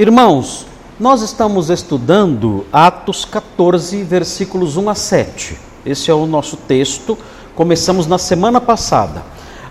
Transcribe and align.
Irmãos, 0.00 0.64
nós 0.98 1.20
estamos 1.20 1.68
estudando 1.68 2.64
Atos 2.72 3.26
14, 3.26 4.02
versículos 4.02 4.78
1 4.78 4.88
a 4.88 4.94
7. 4.94 5.58
Esse 5.84 6.10
é 6.10 6.14
o 6.14 6.24
nosso 6.24 6.56
texto. 6.56 7.18
Começamos 7.54 8.06
na 8.06 8.16
semana 8.16 8.62
passada. 8.62 9.22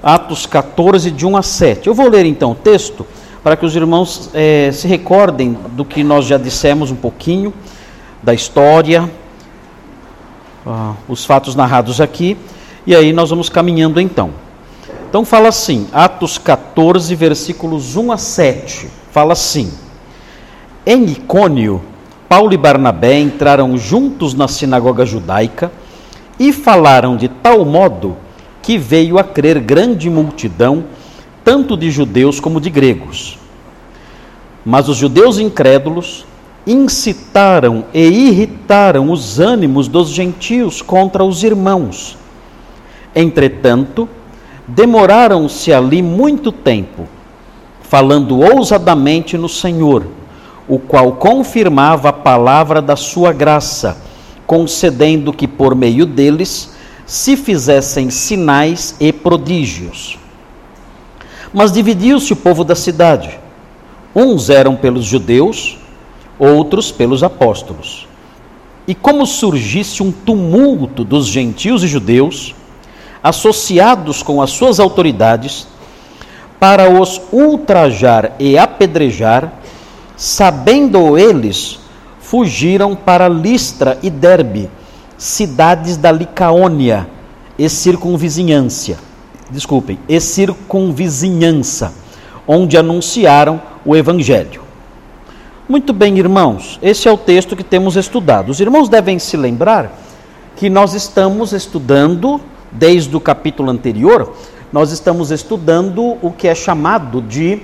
Atos 0.04 0.46
14, 0.46 1.10
de 1.10 1.26
1 1.26 1.36
a 1.36 1.42
7. 1.42 1.88
Eu 1.88 1.96
vou 1.96 2.08
ler 2.08 2.28
então 2.28 2.52
o 2.52 2.56
texto 2.56 3.08
para 3.44 3.58
que 3.58 3.66
os 3.66 3.76
irmãos 3.76 4.30
é, 4.32 4.70
se 4.72 4.88
recordem 4.88 5.58
do 5.72 5.84
que 5.84 6.04
nós 6.04 6.26
já 6.26 6.38
dissemos 6.38 6.92
um 6.92 6.96
pouquinho, 6.96 7.52
da 8.22 8.32
história, 8.32 9.10
uh, 10.64 10.96
os 11.08 11.26
fatos 11.26 11.56
narrados 11.56 12.00
aqui, 12.00 12.38
e 12.86 12.96
aí 12.96 13.12
nós 13.12 13.32
vamos 13.32 13.50
caminhando 13.50 14.00
então. 14.00 14.30
Então 15.10 15.26
fala 15.26 15.48
assim, 15.48 15.88
Atos 15.92 16.38
14, 16.38 17.16
versículos 17.16 17.96
1 17.96 18.12
a 18.12 18.18
7. 18.18 18.90
Fala 19.12 19.34
assim: 19.34 19.74
Em 20.92 21.06
Icônio, 21.06 21.84
Paulo 22.28 22.52
e 22.52 22.58
Barnabé 22.58 23.20
entraram 23.20 23.78
juntos 23.78 24.34
na 24.34 24.48
sinagoga 24.48 25.06
judaica 25.06 25.72
e 26.40 26.52
falaram 26.52 27.16
de 27.16 27.28
tal 27.28 27.64
modo 27.64 28.18
que 28.64 28.76
veio 28.76 29.20
a 29.20 29.24
crer 29.24 29.60
grande 29.60 30.10
multidão, 30.10 30.86
tanto 31.44 31.78
de 31.78 31.92
judeus 31.92 32.40
como 32.40 32.60
de 32.60 32.72
gregos. 32.72 33.38
Mas 34.66 34.90
os 34.90 34.98
judeus 34.98 35.38
incrédulos 35.38 36.26
incitaram 36.66 37.86
e 37.94 38.08
irritaram 38.08 39.12
os 39.12 39.40
ânimos 39.40 39.88
dos 39.88 40.10
gentios 40.10 40.82
contra 40.82 41.24
os 41.24 41.44
irmãos. 41.44 42.18
Entretanto, 43.16 44.10
demoraram-se 44.68 45.72
ali 45.72 46.02
muito 46.02 46.52
tempo, 46.52 47.08
falando 47.80 48.40
ousadamente 48.40 49.38
no 49.38 49.48
Senhor, 49.48 50.18
o 50.70 50.78
qual 50.78 51.14
confirmava 51.14 52.10
a 52.10 52.14
palavra 52.14 52.80
da 52.80 52.96
sua 52.96 53.34
graça, 53.34 53.98
concedendo 54.46 55.34
que 55.34 55.48
por 55.48 55.74
meio 55.74 56.06
deles 56.06 56.72
se 57.08 57.36
fizessem 57.36 58.12
sinais 58.12 58.96
e 59.00 59.12
prodígios. 59.12 60.20
Mas 61.52 61.72
dividiu-se 61.72 62.32
o 62.32 62.36
povo 62.36 62.64
da 62.64 62.76
cidade. 62.76 63.40
Uns 64.16 64.52
eram 64.52 64.76
pelos 64.76 65.06
judeus, 65.06 65.80
outros 66.38 66.92
pelos 66.92 67.24
apóstolos. 67.24 68.08
E 68.88 68.94
como 68.94 69.26
surgisse 69.26 70.04
um 70.04 70.12
tumulto 70.12 71.04
dos 71.04 71.26
gentios 71.28 71.84
e 71.84 71.88
judeus, 71.88 72.54
associados 73.24 74.22
com 74.22 74.40
as 74.40 74.52
suas 74.52 74.80
autoridades, 74.80 75.68
para 76.60 76.90
os 76.90 77.20
ultrajar 77.32 78.34
e 78.38 78.58
apedrejar, 78.58 79.59
sabendo 80.20 81.18
eles, 81.18 81.80
fugiram 82.20 82.94
para 82.94 83.30
Listra 83.30 83.98
e 84.04 84.10
Derbe, 84.10 84.70
cidades 85.18 85.96
da 85.96 86.12
Licaônia 86.12 87.08
e 87.58 87.70
circunvizinhança. 87.70 88.98
Desculpem, 89.50 89.98
e 90.10 90.20
circunvizinhança, 90.20 91.94
onde 92.46 92.78
anunciaram 92.78 93.62
o 93.86 93.96
evangelho. 93.96 94.62
Muito 95.70 95.94
bem, 95.94 96.20
irmãos, 96.20 96.78
esse 96.82 97.08
é 97.08 97.12
o 97.12 97.18
texto 97.18 97.56
que 97.56 97.64
temos 97.64 97.96
estudado. 97.96 98.50
Os 98.50 98.60
irmãos 98.60 98.90
devem 98.90 99.20
se 99.20 99.38
lembrar 99.38 99.98
que 100.58 100.70
nós 100.70 100.94
estamos 100.94 101.54
estudando 101.54 102.42
desde 102.70 103.16
o 103.16 103.22
capítulo 103.22 103.72
anterior, 103.72 104.34
nós 104.70 104.92
estamos 104.92 105.32
estudando 105.32 106.18
o 106.22 106.30
que 106.38 106.50
é 106.50 106.54
chamado 106.54 107.22
de 107.22 107.62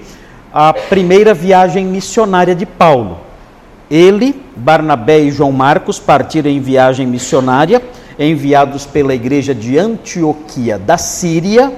a 0.57 0.71
primeira 0.71 1.33
viagem 1.33 1.85
missionária 1.85 2.55
de 2.55 2.65
Paulo. 2.65 3.19
Ele, 3.91 4.41
Barnabé 4.55 5.19
e 5.19 5.29
João 5.29 5.51
Marcos 5.51 5.99
partiram 5.99 6.49
em 6.49 6.61
viagem 6.61 7.05
missionária, 7.05 7.81
enviados 8.17 8.85
pela 8.85 9.13
igreja 9.13 9.53
de 9.53 9.77
Antioquia 9.77 10.79
da 10.79 10.97
Síria, 10.97 11.73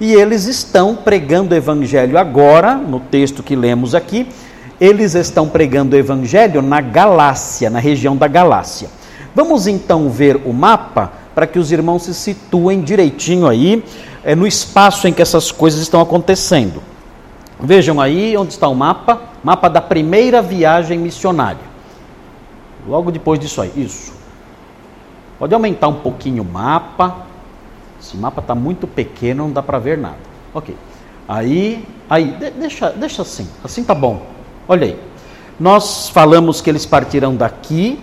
e 0.00 0.14
eles 0.14 0.46
estão 0.46 0.96
pregando 0.96 1.54
o 1.54 1.58
evangelho 1.58 2.16
agora, 2.16 2.76
no 2.76 2.98
texto 2.98 3.42
que 3.42 3.54
lemos 3.54 3.94
aqui, 3.94 4.26
eles 4.80 5.14
estão 5.14 5.46
pregando 5.46 5.94
o 5.94 5.98
evangelho 5.98 6.62
na 6.62 6.80
Galácia, 6.80 7.68
na 7.68 7.78
região 7.78 8.16
da 8.16 8.26
Galácia. 8.26 8.88
Vamos 9.34 9.66
então 9.66 10.08
ver 10.08 10.40
o 10.46 10.52
mapa 10.54 11.12
para 11.34 11.46
que 11.46 11.58
os 11.58 11.70
irmãos 11.70 12.04
se 12.04 12.14
situem 12.14 12.80
direitinho 12.80 13.46
aí 13.46 13.84
é, 14.24 14.34
no 14.34 14.46
espaço 14.46 15.06
em 15.06 15.12
que 15.12 15.20
essas 15.20 15.52
coisas 15.52 15.82
estão 15.82 16.00
acontecendo. 16.00 16.82
Vejam 17.60 18.00
aí 18.00 18.36
onde 18.36 18.52
está 18.52 18.68
o 18.68 18.74
mapa, 18.74 19.20
mapa 19.42 19.68
da 19.68 19.80
primeira 19.80 20.40
viagem 20.40 20.98
missionária. 20.98 21.66
Logo 22.86 23.10
depois 23.10 23.40
disso 23.40 23.60
aí, 23.60 23.72
isso. 23.76 24.12
Pode 25.38 25.52
aumentar 25.54 25.88
um 25.88 26.00
pouquinho 26.00 26.42
o 26.42 26.46
mapa. 26.46 27.26
Esse 28.00 28.16
mapa 28.16 28.40
está 28.40 28.54
muito 28.54 28.86
pequeno, 28.86 29.44
não 29.44 29.52
dá 29.52 29.62
para 29.62 29.78
ver 29.78 29.98
nada. 29.98 30.18
Ok. 30.54 30.76
Aí, 31.28 31.84
aí, 32.08 32.36
deixa, 32.58 32.90
deixa 32.90 33.22
assim, 33.22 33.48
assim 33.62 33.84
tá 33.84 33.94
bom. 33.94 34.22
Olha 34.66 34.86
aí. 34.86 34.98
Nós 35.58 36.08
falamos 36.08 36.60
que 36.60 36.70
eles 36.70 36.86
partirão 36.86 37.34
daqui, 37.34 38.00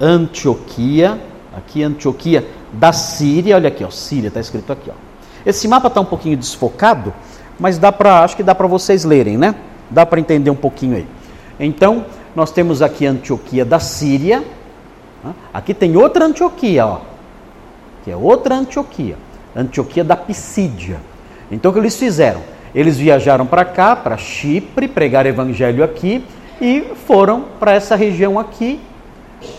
Antioquia, 0.00 1.20
aqui 1.56 1.82
Antioquia, 1.82 2.46
da 2.72 2.92
Síria, 2.92 3.54
olha 3.54 3.68
aqui, 3.68 3.84
ó, 3.84 3.90
Síria, 3.90 4.28
está 4.28 4.40
escrito 4.40 4.72
aqui. 4.72 4.90
Ó. 4.90 4.94
Esse 5.44 5.68
mapa 5.68 5.86
está 5.86 6.00
um 6.00 6.04
pouquinho 6.04 6.36
desfocado, 6.36 7.14
mas 7.58 7.78
dá 7.78 7.90
para, 7.90 8.22
acho 8.22 8.36
que 8.36 8.42
dá 8.42 8.54
para 8.54 8.66
vocês 8.66 9.04
lerem, 9.04 9.36
né? 9.36 9.54
Dá 9.90 10.04
para 10.04 10.20
entender 10.20 10.50
um 10.50 10.56
pouquinho 10.56 10.96
aí. 10.96 11.06
Então, 11.58 12.04
nós 12.34 12.50
temos 12.50 12.82
aqui 12.82 13.06
Antioquia 13.06 13.64
da 13.64 13.78
Síria. 13.78 14.44
Aqui 15.52 15.72
tem 15.72 15.96
outra 15.96 16.24
Antioquia, 16.26 16.86
ó. 16.86 17.00
Que 18.04 18.10
é 18.10 18.16
outra 18.16 18.54
Antioquia. 18.54 19.16
Antioquia 19.54 20.04
da 20.04 20.16
Pisídia. 20.16 21.00
Então, 21.50 21.70
o 21.70 21.74
que 21.74 21.80
eles 21.80 21.96
fizeram? 21.96 22.42
Eles 22.74 22.98
viajaram 22.98 23.46
para 23.46 23.64
cá, 23.64 23.96
para 23.96 24.18
Chipre, 24.18 24.86
pregaram 24.86 25.30
evangelho 25.30 25.82
aqui 25.82 26.22
e 26.60 26.92
foram 27.06 27.46
para 27.58 27.72
essa 27.72 27.96
região 27.96 28.38
aqui, 28.38 28.80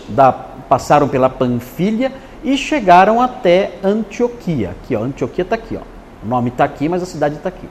da, 0.08 0.30
passaram 0.32 1.08
pela 1.08 1.28
Panfilha 1.28 2.12
e 2.44 2.56
chegaram 2.56 3.20
até 3.20 3.72
Antioquia. 3.82 4.70
Aqui, 4.70 4.94
ó, 4.94 5.02
Antioquia 5.02 5.42
está 5.42 5.56
aqui, 5.56 5.76
ó. 5.76 5.82
O 6.24 6.28
nome 6.28 6.50
está 6.50 6.64
aqui, 6.64 6.88
mas 6.88 7.02
a 7.02 7.06
cidade 7.06 7.36
está 7.36 7.48
aqui. 7.48 7.66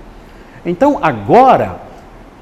Então, 0.68 1.00
agora, 1.02 1.80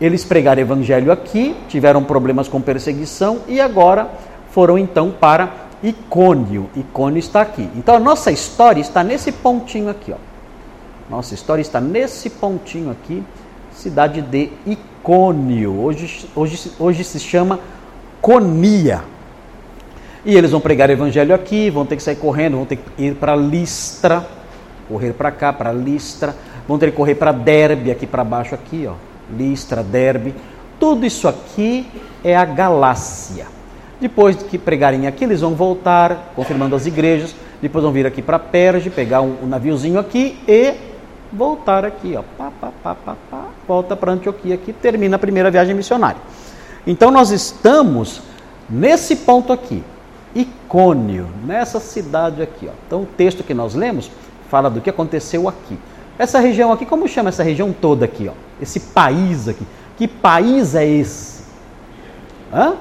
eles 0.01 0.25
pregaram 0.25 0.59
evangelho 0.59 1.11
aqui, 1.11 1.55
tiveram 1.69 2.03
problemas 2.03 2.47
com 2.47 2.59
perseguição 2.59 3.41
e 3.47 3.61
agora 3.61 4.09
foram 4.49 4.79
então 4.79 5.11
para 5.11 5.53
Icônio. 5.83 6.67
Icônio 6.75 7.19
está 7.19 7.41
aqui. 7.41 7.69
Então, 7.75 7.95
a 7.95 7.99
nossa 7.99 8.31
história 8.31 8.81
está 8.81 9.03
nesse 9.03 9.31
pontinho 9.31 9.89
aqui, 9.89 10.11
ó. 10.11 10.17
Nossa 11.07 11.35
história 11.35 11.61
está 11.61 11.79
nesse 11.79 12.31
pontinho 12.31 12.89
aqui, 12.89 13.23
cidade 13.71 14.21
de 14.21 14.49
Icônio. 14.65 15.79
Hoje, 15.79 16.27
hoje, 16.35 16.71
hoje 16.79 17.03
se 17.03 17.19
chama 17.19 17.59
Conia. 18.19 19.03
E 20.25 20.35
eles 20.35 20.49
vão 20.49 20.59
pregar 20.59 20.89
evangelho 20.89 21.35
aqui, 21.35 21.69
vão 21.69 21.85
ter 21.85 21.95
que 21.95 22.01
sair 22.01 22.15
correndo, 22.15 22.57
vão 22.57 22.65
ter 22.65 22.77
que 22.77 23.03
ir 23.03 23.13
para 23.13 23.35
Listra, 23.35 24.25
correr 24.89 25.13
para 25.13 25.29
cá, 25.29 25.53
para 25.53 25.71
Listra, 25.71 26.35
vão 26.67 26.77
ter 26.77 26.91
que 26.91 26.97
correr 26.97 27.15
para 27.15 27.31
Derbe, 27.31 27.91
aqui 27.91 28.07
para 28.07 28.23
baixo, 28.23 28.55
aqui, 28.55 28.87
ó. 28.87 28.93
Listra, 29.35 29.83
Derbe. 29.83 30.33
Tudo 30.79 31.05
isso 31.05 31.27
aqui 31.27 31.87
é 32.23 32.35
a 32.35 32.45
Galácia. 32.45 33.47
Depois 33.99 34.35
que 34.35 34.57
pregarem 34.57 35.07
aqui, 35.07 35.23
eles 35.23 35.41
vão 35.41 35.55
voltar, 35.55 36.31
confirmando 36.35 36.75
as 36.75 36.85
igrejas. 36.85 37.35
Depois 37.61 37.83
vão 37.83 37.91
vir 37.93 38.05
aqui 38.05 38.21
para 38.21 38.37
Perge, 38.37 38.89
pegar 38.89 39.21
um, 39.21 39.37
um, 39.43 39.47
naviozinho 39.47 39.97
aqui 39.97 40.37
e 40.47 40.73
voltar 41.31 41.85
aqui, 41.85 42.15
ó. 42.15 42.23
Pá, 42.37 42.51
pá, 42.59 42.71
pá, 42.83 42.95
pá, 42.95 43.15
pá, 43.31 43.45
volta 43.67 43.95
para 43.95 44.11
Antioquia 44.11 44.55
aqui, 44.55 44.73
termina 44.73 45.15
a 45.15 45.19
primeira 45.19 45.49
viagem 45.49 45.73
missionária. 45.73 46.19
Então 46.85 47.09
nós 47.09 47.31
estamos 47.31 48.21
nesse 48.69 49.15
ponto 49.15 49.51
aqui. 49.51 49.83
Icônio, 50.35 51.29
nessa 51.45 51.79
cidade 51.79 52.41
aqui. 52.41 52.67
Ó. 52.67 52.71
Então 52.85 53.03
o 53.03 53.05
texto 53.05 53.43
que 53.43 53.53
nós 53.53 53.73
lemos 53.73 54.11
fala 54.49 54.69
do 54.69 54.81
que 54.81 54.89
aconteceu 54.89 55.47
aqui. 55.47 55.79
Essa 56.17 56.39
região 56.39 56.71
aqui, 56.71 56.85
como 56.85 57.07
chama 57.07 57.29
essa 57.29 57.43
região 57.43 57.73
toda 57.73 58.05
aqui? 58.05 58.27
Ó? 58.29 58.33
Esse 58.61 58.79
país 58.79 59.47
aqui. 59.47 59.65
Que 59.97 60.07
país 60.07 60.75
é 60.75 60.85
esse? 60.85 61.43
Hã? 62.53 62.75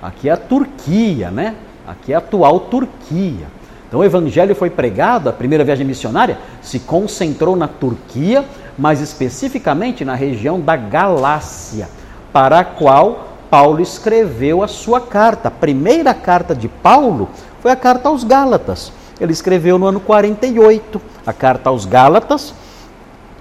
Aqui 0.00 0.28
é 0.28 0.32
a 0.32 0.36
Turquia, 0.36 1.30
né? 1.30 1.54
Aqui 1.86 2.12
é 2.12 2.16
a 2.16 2.18
atual 2.18 2.60
Turquia. 2.60 3.46
Então 3.88 4.00
o 4.00 4.04
evangelho 4.04 4.54
foi 4.54 4.70
pregado, 4.70 5.28
a 5.28 5.32
primeira 5.32 5.64
viagem 5.64 5.86
missionária 5.86 6.38
se 6.60 6.80
concentrou 6.80 7.54
na 7.54 7.68
Turquia, 7.68 8.44
mais 8.76 9.00
especificamente 9.00 10.04
na 10.04 10.14
região 10.14 10.60
da 10.60 10.76
Galácia, 10.76 11.88
para 12.32 12.60
a 12.60 12.64
qual 12.64 13.28
Paulo 13.50 13.80
escreveu 13.80 14.62
a 14.62 14.68
sua 14.68 15.00
carta. 15.00 15.48
A 15.48 15.50
primeira 15.50 16.12
carta 16.12 16.54
de 16.54 16.68
Paulo 16.68 17.28
foi 17.60 17.70
a 17.70 17.76
carta 17.76 18.08
aos 18.08 18.24
Gálatas. 18.24 18.92
Ele 19.20 19.32
escreveu 19.32 19.78
no 19.78 19.86
ano 19.86 20.00
48 20.00 21.00
a 21.26 21.32
carta 21.32 21.70
aos 21.70 21.86
Gálatas 21.86 22.54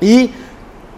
e 0.01 0.31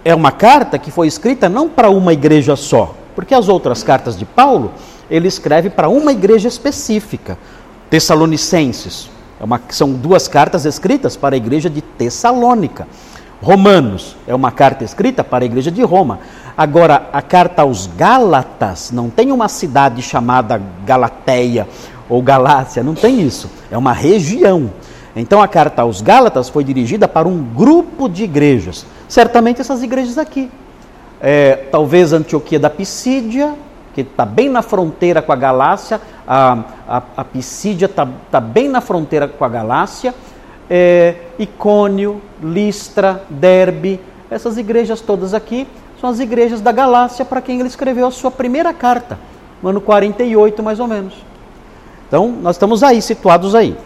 é 0.04 0.14
uma 0.14 0.32
carta 0.32 0.78
que 0.78 0.92
foi 0.92 1.08
escrita 1.08 1.50
não 1.50 1.68
para 1.70 1.90
uma 1.90 2.14
igreja 2.14 2.56
só, 2.56 2.94
Porque 3.16 3.34
as 3.34 3.48
outras 3.48 3.82
cartas 3.82 4.18
de 4.18 4.26
Paulo, 4.26 4.74
ele 5.10 5.28
escreve 5.28 5.70
para 5.70 5.88
uma 5.88 6.12
igreja 6.12 6.48
específica. 6.48 7.38
Tessalonicenses, 7.90 9.10
é 9.40 9.44
uma, 9.44 9.62
são 9.70 9.94
duas 9.94 10.28
cartas 10.28 10.66
escritas 10.66 11.16
para 11.16 11.36
a 11.36 11.38
igreja 11.38 11.70
de 11.70 11.82
Tessalônica. 11.82 12.88
Romanos 13.42 14.16
é 14.28 14.34
uma 14.34 14.52
carta 14.52 14.84
escrita 14.84 15.24
para 15.24 15.44
a 15.44 15.48
igreja 15.48 15.72
de 15.72 15.82
Roma. 15.84 16.20
Agora, 16.58 17.10
a 17.12 17.22
carta 17.22 17.62
aos 17.62 17.88
Gálatas 17.88 18.92
não 18.92 19.10
tem 19.10 19.32
uma 19.32 19.48
cidade 19.48 20.02
chamada 20.02 20.62
Galateia 20.86 21.68
ou 22.10 22.22
Galácia, 22.22 22.84
não 22.84 22.96
tem 22.96 23.22
isso. 23.22 23.50
É 23.72 23.78
uma 23.78 23.92
região. 23.94 24.72
Então, 25.16 25.42
a 25.42 25.48
carta 25.48 25.82
aos 25.82 26.02
Gálatas 26.02 26.50
foi 26.50 26.64
dirigida 26.64 27.08
para 27.08 27.28
um 27.28 27.42
grupo 27.42 28.10
de 28.10 28.24
igrejas. 28.24 28.86
Certamente 29.08 29.62
essas 29.62 29.82
igrejas 29.82 30.18
aqui. 30.18 30.52
É, 31.22 31.68
talvez 31.72 32.12
Antioquia 32.12 32.60
da 32.60 32.70
Pisídia, 32.70 33.54
que 33.94 34.02
está 34.02 34.26
bem 34.26 34.50
na 34.50 34.62
fronteira 34.62 35.22
com 35.22 35.32
a 35.32 35.36
Galácia, 35.36 36.02
a, 36.28 36.64
a, 36.88 37.04
a 37.18 37.24
Pisídia 37.24 37.86
está 37.86 38.08
tá 38.30 38.42
bem 38.42 38.68
na 38.68 38.82
fronteira 38.82 39.28
com 39.28 39.46
a 39.46 39.50
Galácia, 39.50 40.14
é, 40.70 41.16
Icônio, 41.40 42.22
Listra, 42.44 43.24
Derbe, 43.30 44.00
essas 44.30 44.58
igrejas 44.58 45.00
todas 45.00 45.34
aqui 45.34 45.66
são 46.02 46.10
as 46.10 46.20
igrejas 46.20 46.60
da 46.60 46.72
Galácia 46.72 47.24
para 47.24 47.42
quem 47.42 47.60
ele 47.60 47.70
escreveu 47.70 48.08
a 48.08 48.12
sua 48.12 48.30
primeira 48.30 48.74
carta, 48.74 49.18
no 49.64 49.70
ano 49.70 49.80
48 49.80 50.62
mais 50.62 50.80
ou 50.80 50.88
menos. 50.88 51.14
Então, 52.08 52.28
nós 52.28 52.56
estamos 52.56 52.84
aí, 52.84 53.02
situados 53.02 53.56
aí. 53.56 53.78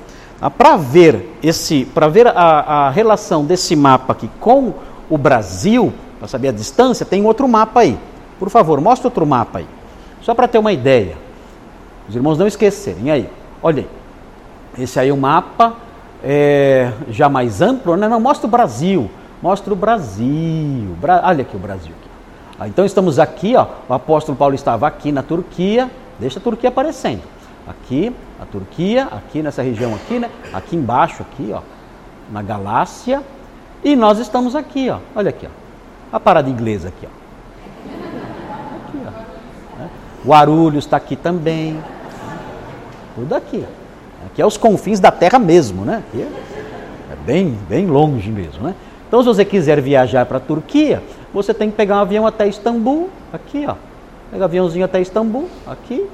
Ah, 0.41 0.49
para 0.49 0.77
ver 0.77 1.37
esse, 1.43 1.87
ver 2.11 2.27
a, 2.27 2.31
a 2.31 2.89
relação 2.89 3.43
desse 3.43 3.75
mapa 3.75 4.13
aqui 4.13 4.29
com 4.39 4.73
o 5.09 5.17
Brasil, 5.17 5.93
para 6.17 6.27
saber 6.27 6.49
a 6.49 6.51
distância, 6.51 7.05
tem 7.05 7.25
outro 7.25 7.47
mapa 7.47 7.81
aí. 7.81 7.97
Por 8.37 8.49
favor, 8.49 8.79
mostra 8.79 9.07
outro 9.07 9.25
mapa 9.25 9.59
aí. 9.59 9.67
Só 10.21 10.33
para 10.33 10.47
ter 10.47 10.57
uma 10.57 10.71
ideia. 10.71 11.17
Os 12.07 12.15
irmãos 12.15 12.37
não 12.37 12.47
esquecerem. 12.47 13.11
Aí, 13.11 13.29
olha 13.61 13.83
aí. 14.77 14.83
Esse 14.83 14.99
aí 14.99 15.09
é 15.09 15.13
o 15.13 15.17
mapa 15.17 15.73
é, 16.23 16.91
já 17.09 17.27
mais 17.27 17.61
amplo, 17.61 17.97
né? 17.97 18.07
Não, 18.07 18.19
mostra 18.19 18.47
o 18.47 18.49
Brasil. 18.49 19.09
Mostra 19.41 19.73
o 19.73 19.75
Brasil. 19.75 20.95
Bra... 21.01 21.21
Olha 21.25 21.41
aqui 21.41 21.55
o 21.55 21.59
Brasil. 21.59 21.91
Aqui. 21.99 22.09
Ah, 22.59 22.67
então 22.67 22.85
estamos 22.85 23.19
aqui, 23.19 23.55
ó. 23.55 23.65
O 23.87 23.93
apóstolo 23.93 24.37
Paulo 24.37 24.55
estava 24.55 24.87
aqui 24.87 25.11
na 25.11 25.23
Turquia. 25.23 25.89
Deixa 26.17 26.39
a 26.39 26.41
Turquia 26.41 26.69
aparecendo. 26.69 27.21
Aqui, 27.69 28.11
a 28.41 28.45
Turquia, 28.45 29.05
aqui 29.11 29.43
nessa 29.43 29.61
região 29.61 29.93
aqui, 29.93 30.17
né? 30.17 30.27
Aqui 30.51 30.75
embaixo, 30.75 31.21
aqui, 31.21 31.51
ó. 31.53 31.61
Na 32.31 32.41
Galácia. 32.41 33.21
E 33.83 33.95
nós 33.95 34.17
estamos 34.17 34.55
aqui, 34.55 34.89
ó. 34.89 34.97
Olha 35.15 35.29
aqui, 35.29 35.45
ó. 35.45 35.49
A 36.11 36.19
parada 36.19 36.49
inglesa 36.49 36.87
aqui, 36.87 37.05
ó. 37.05 37.09
Aqui, 38.87 38.97
ó. 39.05 39.79
Né? 39.79 39.89
Guarulhos 40.25 40.85
está 40.85 40.97
aqui 40.97 41.15
também. 41.15 41.79
Tudo 43.13 43.35
aqui. 43.35 43.63
Aqui 44.25 44.41
é 44.41 44.45
os 44.45 44.57
confins 44.57 44.99
da 44.99 45.11
terra 45.11 45.37
mesmo, 45.37 45.85
né? 45.85 46.01
Aqui 46.07 46.21
é 46.21 47.15
bem, 47.23 47.55
bem 47.69 47.85
longe 47.85 48.31
mesmo, 48.31 48.63
né? 48.63 48.73
Então, 49.07 49.21
se 49.21 49.27
você 49.27 49.45
quiser 49.45 49.79
viajar 49.79 50.25
para 50.25 50.37
a 50.37 50.41
Turquia, 50.41 51.03
você 51.31 51.53
tem 51.53 51.69
que 51.69 51.77
pegar 51.77 51.97
um 51.97 51.99
avião 51.99 52.25
até 52.25 52.47
Istambul, 52.47 53.09
aqui, 53.31 53.65
ó. 53.67 53.75
Pega 54.31 54.43
um 54.43 54.45
aviãozinho 54.45 54.85
até 54.85 54.99
Istambul, 54.99 55.47
aqui. 55.67 56.07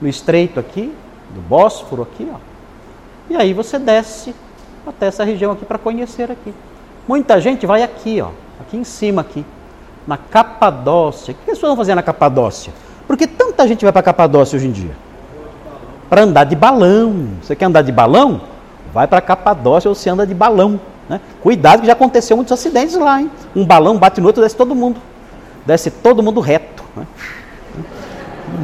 No 0.00 0.08
estreito 0.08 0.60
aqui, 0.60 0.94
do 1.30 1.40
Bósforo 1.40 2.02
aqui, 2.02 2.28
ó. 2.32 2.36
E 3.30 3.36
aí 3.36 3.52
você 3.52 3.78
desce 3.78 4.34
até 4.86 5.06
essa 5.06 5.24
região 5.24 5.52
aqui 5.52 5.64
para 5.64 5.78
conhecer 5.78 6.30
aqui. 6.30 6.54
Muita 7.06 7.40
gente 7.40 7.66
vai 7.66 7.82
aqui, 7.82 8.20
ó. 8.20 8.30
Aqui 8.60 8.76
em 8.76 8.84
cima, 8.84 9.20
aqui. 9.22 9.44
Na 10.06 10.16
Capadócia. 10.16 11.32
O 11.32 11.34
que 11.34 11.50
as 11.50 11.58
pessoas 11.58 11.70
vão 11.70 11.76
fazer 11.76 11.94
na 11.94 12.02
Capadócia? 12.02 12.72
Porque 13.06 13.26
tanta 13.26 13.66
gente 13.66 13.84
vai 13.84 13.92
para 13.92 14.02
Capadócia 14.02 14.56
hoje 14.56 14.68
em 14.68 14.72
dia 14.72 15.08
para 16.08 16.22
andar 16.22 16.44
de 16.44 16.56
balão. 16.56 17.28
Você 17.42 17.54
quer 17.54 17.66
andar 17.66 17.82
de 17.82 17.92
balão? 17.92 18.40
Vai 18.92 19.06
para 19.06 19.20
Capadócia 19.20 19.88
ou 19.88 19.94
você 19.94 20.08
anda 20.08 20.26
de 20.26 20.34
balão. 20.34 20.80
Né? 21.08 21.20
Cuidado 21.42 21.80
que 21.80 21.86
já 21.86 21.92
aconteceu 21.92 22.36
muitos 22.36 22.52
acidentes 22.52 22.96
lá, 22.96 23.20
hein? 23.20 23.30
Um 23.54 23.64
balão 23.64 23.96
bate 23.98 24.20
no 24.20 24.26
outro, 24.26 24.42
desce 24.42 24.56
todo 24.56 24.74
mundo. 24.74 25.00
Desce 25.66 25.90
todo 25.90 26.22
mundo 26.22 26.40
reto. 26.40 26.82
Né? 26.96 27.06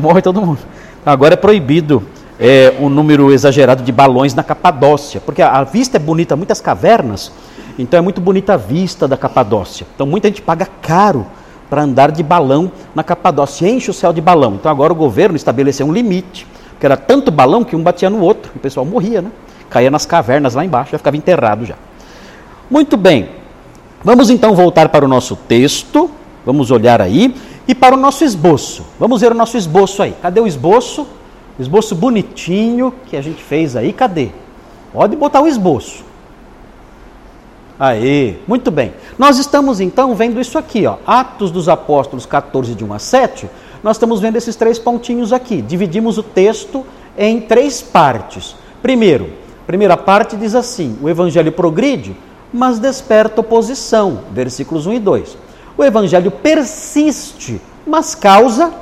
Morre 0.00 0.22
todo 0.22 0.40
mundo. 0.40 0.60
Agora 1.04 1.34
é 1.34 1.36
proibido 1.36 2.02
é, 2.38 2.74
um 2.80 2.88
número 2.88 3.32
exagerado 3.32 3.82
de 3.82 3.92
balões 3.92 4.34
na 4.34 4.42
Capadócia, 4.42 5.20
porque 5.20 5.42
a, 5.42 5.58
a 5.58 5.64
vista 5.64 5.96
é 5.96 6.00
bonita, 6.00 6.34
muitas 6.36 6.60
cavernas, 6.60 7.32
então 7.78 7.98
é 7.98 8.00
muito 8.00 8.20
bonita 8.20 8.54
a 8.54 8.56
vista 8.56 9.06
da 9.06 9.16
Capadócia. 9.16 9.86
Então 9.94 10.06
muita 10.06 10.28
gente 10.28 10.42
paga 10.42 10.66
caro 10.80 11.26
para 11.68 11.82
andar 11.82 12.10
de 12.10 12.22
balão 12.22 12.70
na 12.94 13.02
Capadócia, 13.02 13.68
enche 13.68 13.90
o 13.90 13.94
céu 13.94 14.12
de 14.12 14.20
balão. 14.20 14.54
Então 14.54 14.70
agora 14.70 14.92
o 14.92 14.96
governo 14.96 15.36
estabeleceu 15.36 15.86
um 15.86 15.92
limite 15.92 16.46
porque 16.84 16.86
era 16.86 16.96
tanto 16.96 17.30
balão 17.30 17.64
que 17.64 17.74
um 17.74 17.82
batia 17.82 18.10
no 18.10 18.20
outro, 18.20 18.52
o 18.54 18.58
pessoal 18.58 18.84
morria, 18.84 19.22
né? 19.22 19.30
Caía 19.70 19.90
nas 19.90 20.04
cavernas 20.04 20.54
lá 20.54 20.64
embaixo, 20.64 20.92
já 20.92 20.98
ficava 20.98 21.16
enterrado 21.16 21.64
já. 21.64 21.76
Muito 22.70 22.96
bem. 22.96 23.30
Vamos 24.02 24.28
então 24.28 24.54
voltar 24.54 24.90
para 24.90 25.04
o 25.04 25.08
nosso 25.08 25.34
texto. 25.34 26.10
Vamos 26.44 26.70
olhar 26.70 27.00
aí 27.00 27.34
e 27.66 27.74
para 27.74 27.94
o 27.94 27.98
nosso 27.98 28.24
esboço. 28.24 28.84
Vamos 28.98 29.20
ver 29.20 29.32
o 29.32 29.34
nosso 29.34 29.56
esboço 29.56 30.02
aí. 30.02 30.14
Cadê 30.20 30.40
o 30.40 30.46
esboço? 30.46 31.06
esboço 31.58 31.94
bonitinho 31.94 32.92
que 33.06 33.16
a 33.16 33.22
gente 33.22 33.42
fez 33.42 33.76
aí. 33.76 33.92
Cadê? 33.92 34.30
Pode 34.92 35.14
botar 35.16 35.40
o 35.40 35.46
esboço. 35.46 36.04
Aí, 37.78 38.40
muito 38.46 38.70
bem. 38.70 38.92
Nós 39.18 39.38
estamos 39.38 39.80
então 39.80 40.14
vendo 40.14 40.40
isso 40.40 40.58
aqui, 40.58 40.86
ó. 40.86 40.96
Atos 41.06 41.50
dos 41.50 41.68
Apóstolos 41.68 42.26
14, 42.26 42.74
de 42.74 42.84
1 42.84 42.92
a 42.92 42.98
7 42.98 43.50
nós 43.84 43.96
estamos 43.96 44.18
vendo 44.18 44.36
esses 44.36 44.56
três 44.56 44.78
pontinhos 44.78 45.30
aqui. 45.30 45.60
Dividimos 45.60 46.16
o 46.16 46.22
texto 46.22 46.86
em 47.18 47.38
três 47.38 47.82
partes. 47.82 48.56
Primeiro, 48.80 49.28
primeira 49.66 49.94
parte 49.94 50.38
diz 50.38 50.54
assim: 50.54 50.98
o 51.02 51.08
evangelho 51.08 51.52
progride, 51.52 52.16
mas 52.50 52.78
desperta 52.78 53.42
oposição. 53.42 54.20
Versículos 54.32 54.86
1 54.86 54.94
e 54.94 54.98
2. 54.98 55.36
O 55.76 55.84
evangelho 55.84 56.30
persiste, 56.30 57.60
mas 57.86 58.14
causa 58.14 58.72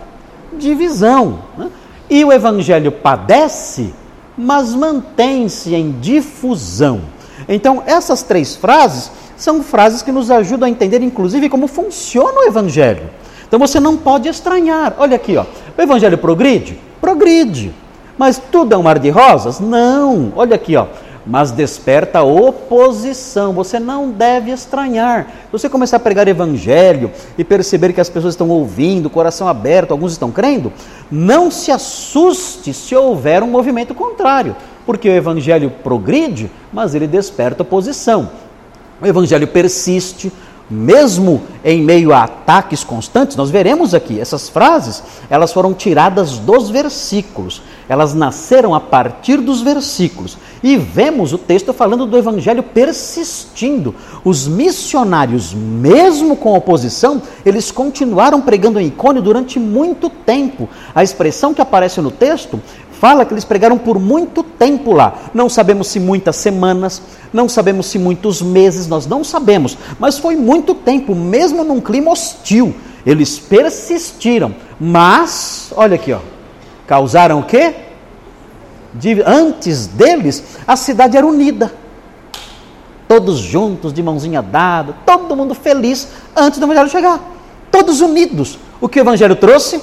divisão. 0.53 1.39
Né? 1.56 1.71
E 2.11 2.25
o 2.25 2.33
evangelho 2.33 2.93
padece, 2.93 3.94
mas 4.37 4.75
mantém-se 4.75 5.75
em 5.75 5.93
difusão. 5.93 7.00
Então, 7.49 7.83
essas 7.87 8.23
três 8.23 8.55
frases 8.55 9.11
são 9.37 9.62
frases 9.62 10.03
que 10.03 10.12
nos 10.12 10.31
ajudam 10.31 10.69
a 10.69 10.71
entender, 10.71 11.03
inclusive, 11.03 11.49
como 11.49 11.67
funciona 11.67 12.41
o 12.41 12.44
evangelho. 12.44 13.11
Então 13.53 13.59
você 13.59 13.79
não 13.79 13.99
pode 13.99 14.29
estranhar. 14.29 14.94
Olha 14.97 15.17
aqui, 15.17 15.37
ó. 15.37 15.44
O 15.77 15.83
evangelho 15.83 16.17
progride? 16.17 16.79
Progride. 17.01 17.75
Mas 18.17 18.41
tudo 18.51 18.72
é 18.72 18.79
um 18.79 18.82
mar 18.82 18.99
de 18.99 19.11
rosas? 19.11 19.61
Não. 19.61 20.32
Olha 20.37 20.55
aqui, 20.55 20.75
ó. 20.75 20.87
Mas 21.24 21.50
desperta 21.50 22.22
oposição. 22.22 23.52
Você 23.52 23.79
não 23.79 24.10
deve 24.10 24.50
estranhar. 24.50 25.26
Se 25.46 25.52
você 25.52 25.69
começar 25.69 25.98
a 25.98 26.00
pregar 26.00 26.26
evangelho 26.26 27.10
e 27.38 27.44
perceber 27.44 27.93
que 27.93 28.00
as 28.00 28.08
pessoas 28.08 28.34
estão 28.34 28.48
ouvindo, 28.48 29.08
coração 29.08 29.46
aberto, 29.46 29.93
alguns 29.93 30.12
estão 30.12 30.31
crendo, 30.31 30.72
não 31.10 31.50
se 31.50 31.70
assuste 31.70 32.74
se 32.74 32.96
houver 32.96 33.43
um 33.43 33.48
movimento 33.48 33.94
contrário, 33.94 34.56
porque 34.84 35.08
o 35.08 35.14
evangelho 35.14 35.70
progride, 35.82 36.50
mas 36.72 36.94
ele 36.94 37.06
desperta 37.06 37.62
oposição. 37.62 38.31
O 39.00 39.06
evangelho 39.06 39.48
persiste, 39.48 40.32
mesmo 40.72 41.43
em 41.64 41.82
meio 41.82 42.12
a 42.12 42.24
ataques 42.24 42.82
constantes, 42.82 43.36
nós 43.36 43.50
veremos 43.50 43.94
aqui, 43.94 44.19
essas 44.19 44.48
frases, 44.48 45.02
elas 45.29 45.52
foram 45.52 45.74
tiradas 45.74 46.38
dos 46.38 46.70
versículos, 46.70 47.62
elas 47.88 48.14
nasceram 48.14 48.74
a 48.74 48.81
partir 48.81 49.36
dos 49.36 49.60
versículos. 49.60 50.38
E 50.62 50.76
vemos 50.76 51.32
o 51.32 51.38
texto 51.38 51.72
falando 51.72 52.06
do 52.06 52.17
evangelho 52.17 52.62
persistindo. 52.62 53.94
Os 54.24 54.48
missionários, 54.48 55.52
mesmo 55.52 56.36
com 56.36 56.55
oposição, 56.55 57.20
eles 57.44 57.70
continuaram 57.70 58.41
pregando 58.41 58.81
em 58.81 58.86
Icônio 58.86 59.20
durante 59.20 59.58
muito 59.58 60.08
tempo. 60.08 60.69
A 60.94 61.02
expressão 61.02 61.52
que 61.52 61.60
aparece 61.60 62.00
no 62.00 62.10
texto 62.10 62.60
fala 63.03 63.25
que 63.25 63.35
eles 63.35 63.44
pregaram 63.44 63.77
por 63.77 63.99
muito 63.99 64.44
tempo 64.44 64.93
lá. 64.93 65.15
Não 65.35 65.49
sabemos 65.49 65.89
se 65.89 65.99
muitas 65.99 66.37
semanas, 66.37 67.03
não 67.32 67.49
sabemos 67.49 67.87
se 67.87 67.99
muitos 67.99 68.41
meses, 68.41 68.87
nós 68.87 69.09
não 69.09 69.25
sabemos, 69.25 69.77
mas 69.99 70.21
foi 70.21 70.37
muito 70.37 70.73
tempo, 70.73 71.13
mesmo 71.13 71.65
num 71.65 71.81
clima 71.81 72.13
hostil. 72.13 72.73
Eles 73.05 73.41
persistiram, 73.41 74.55
mas, 74.79 75.73
olha 75.75 75.97
aqui, 75.97 76.13
ó, 76.13 76.21
causaram 76.87 77.41
o 77.41 77.43
quê? 77.43 77.75
De, 78.94 79.21
antes 79.27 79.89
deles, 79.89 80.44
a 80.65 80.77
cidade 80.77 81.17
era 81.17 81.27
unida. 81.27 81.75
Todos 83.09 83.41
juntos, 83.41 83.93
de 83.93 84.01
mãozinha 84.01 84.41
dada, 84.41 84.94
todo 85.05 85.35
mundo 85.35 85.56
feliz 85.56 86.06
antes 86.37 86.61
do 86.61 86.67
evangelho 86.67 86.89
chegar. 86.89 87.21
Todos 87.69 88.01
unidos. 88.01 88.61
O 88.81 88.89
que 88.89 89.01
o 89.01 89.03
evangelho 89.03 89.35
trouxe? 89.35 89.82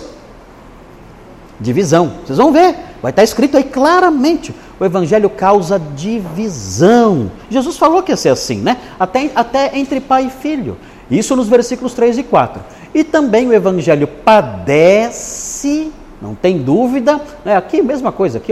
Divisão. 1.60 2.14
Vocês 2.26 2.38
vão 2.38 2.54
ver. 2.54 2.88
Vai 3.01 3.12
estar 3.12 3.24
escrito 3.24 3.58
aí 3.58 3.63
claramente: 3.63 4.53
o 4.79 4.86
evangelho 4.86 5.29
causa 5.29 5.79
divisão. 5.79 7.32
Jesus 7.50 7.77
falou 7.77 8.03
que 8.03 8.12
ia 8.12 8.18
ser 8.18 8.29
assim, 8.29 8.58
né? 8.58 8.77
Até, 9.00 9.32
até 9.36 9.77
entre 9.77 10.00
pai 10.00 10.25
e 10.25 10.29
filho. 10.29 10.77
Isso 11.10 11.36
nos 11.36 11.48
versículos 11.48 11.94
3 11.94 12.20
e 12.20 12.24
4. 12.24 12.62
E 12.94 13.03
também 13.03 13.48
o 13.48 13.53
evangelho 13.53 14.08
padece, 14.08 15.91
não 16.22 16.36
tem 16.36 16.60
dúvida, 16.60 17.20
né? 17.46 17.56
aqui 17.56 17.82
mesma 17.82 18.12
coisa, 18.12 18.38
aqui 18.38 18.51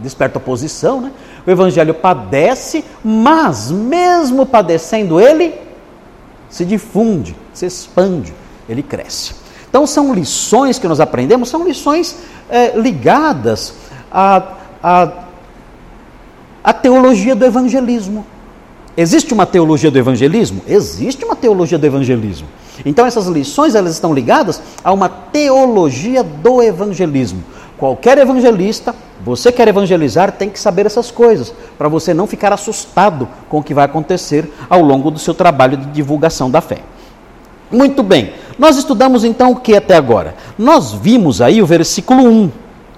desperta 0.00 0.38
oposição, 0.38 1.00
né? 1.00 1.12
O 1.46 1.50
evangelho 1.50 1.94
padece, 1.94 2.84
mas 3.02 3.70
mesmo 3.70 4.44
padecendo 4.44 5.20
ele 5.20 5.54
se 6.48 6.64
difunde, 6.64 7.34
se 7.52 7.66
expande, 7.66 8.34
ele 8.68 8.82
cresce. 8.82 9.39
Então 9.70 9.86
são 9.86 10.12
lições 10.12 10.78
que 10.78 10.88
nós 10.88 11.00
aprendemos, 11.00 11.48
são 11.48 11.64
lições 11.64 12.16
é, 12.50 12.76
ligadas 12.76 13.72
à, 14.10 14.42
à, 14.82 15.12
à 16.62 16.72
teologia 16.72 17.36
do 17.36 17.46
evangelismo. 17.46 18.26
Existe 18.96 19.32
uma 19.32 19.46
teologia 19.46 19.90
do 19.90 19.98
evangelismo? 19.98 20.60
Existe 20.66 21.24
uma 21.24 21.36
teologia 21.36 21.78
do 21.78 21.86
evangelismo. 21.86 22.48
Então 22.84 23.06
essas 23.06 23.28
lições 23.28 23.76
elas 23.76 23.92
estão 23.92 24.12
ligadas 24.12 24.60
a 24.82 24.92
uma 24.92 25.08
teologia 25.08 26.24
do 26.24 26.60
evangelismo. 26.60 27.42
Qualquer 27.78 28.18
evangelista, 28.18 28.94
você 29.24 29.52
quer 29.52 29.68
evangelizar, 29.68 30.32
tem 30.32 30.50
que 30.50 30.58
saber 30.58 30.84
essas 30.84 31.10
coisas, 31.10 31.54
para 31.78 31.88
você 31.88 32.12
não 32.12 32.26
ficar 32.26 32.52
assustado 32.52 33.26
com 33.48 33.60
o 33.60 33.62
que 33.62 33.72
vai 33.72 33.84
acontecer 33.84 34.52
ao 34.68 34.82
longo 34.82 35.10
do 35.10 35.18
seu 35.18 35.32
trabalho 35.32 35.76
de 35.76 35.86
divulgação 35.86 36.50
da 36.50 36.60
fé. 36.60 36.80
Muito 37.70 38.02
bem, 38.02 38.32
nós 38.58 38.76
estudamos 38.76 39.22
então 39.22 39.52
o 39.52 39.56
que 39.56 39.76
até 39.76 39.94
agora? 39.94 40.34
Nós 40.58 40.92
vimos 40.92 41.40
aí 41.40 41.62
o 41.62 41.66
versículo 41.66 42.22
1. 42.22 42.50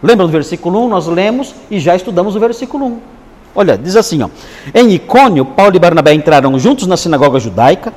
Lembra 0.02 0.26
do 0.26 0.32
versículo 0.32 0.84
1? 0.86 0.88
Nós 0.88 1.06
lemos 1.06 1.54
e 1.70 1.78
já 1.78 1.94
estudamos 1.94 2.34
o 2.34 2.40
versículo 2.40 2.86
1. 2.86 2.98
Olha, 3.54 3.76
diz 3.76 3.96
assim: 3.96 4.22
ó, 4.22 4.28
em 4.74 4.92
Icônio, 4.92 5.44
Paulo 5.44 5.76
e 5.76 5.78
Barnabé 5.78 6.14
entraram 6.14 6.58
juntos 6.58 6.86
na 6.86 6.96
sinagoga 6.96 7.38
judaica 7.38 7.92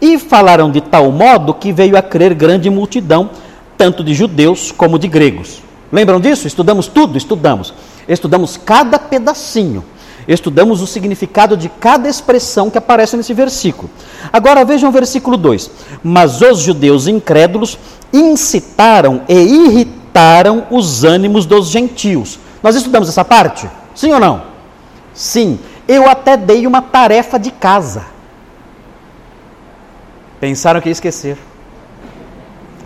e 0.00 0.18
falaram 0.18 0.70
de 0.70 0.80
tal 0.80 1.12
modo 1.12 1.54
que 1.54 1.72
veio 1.72 1.96
a 1.96 2.02
crer 2.02 2.34
grande 2.34 2.68
multidão, 2.68 3.30
tanto 3.78 4.02
de 4.02 4.12
judeus 4.12 4.72
como 4.72 4.98
de 4.98 5.06
gregos. 5.06 5.62
Lembram 5.92 6.20
disso? 6.20 6.48
Estudamos 6.48 6.88
tudo? 6.88 7.16
Estudamos. 7.16 7.72
Estudamos 8.08 8.56
cada 8.56 8.98
pedacinho. 8.98 9.84
Estudamos 10.28 10.82
o 10.82 10.86
significado 10.86 11.56
de 11.56 11.68
cada 11.68 12.08
expressão 12.08 12.68
que 12.68 12.78
aparece 12.78 13.16
nesse 13.16 13.32
versículo. 13.32 13.88
Agora 14.32 14.64
vejam 14.64 14.88
o 14.88 14.92
versículo 14.92 15.36
2: 15.36 15.70
Mas 16.02 16.40
os 16.40 16.58
judeus 16.58 17.06
incrédulos 17.06 17.78
incitaram 18.12 19.22
e 19.28 19.34
irritaram 19.34 20.66
os 20.70 21.04
ânimos 21.04 21.46
dos 21.46 21.68
gentios. 21.68 22.40
Nós 22.62 22.74
estudamos 22.74 23.08
essa 23.08 23.24
parte? 23.24 23.70
Sim 23.94 24.12
ou 24.12 24.20
não? 24.20 24.42
Sim. 25.14 25.60
Eu 25.86 26.08
até 26.08 26.36
dei 26.36 26.66
uma 26.66 26.82
tarefa 26.82 27.38
de 27.38 27.52
casa. 27.52 28.06
Pensaram 30.40 30.80
que 30.80 30.88
ia 30.88 30.92
esquecer. 30.92 31.38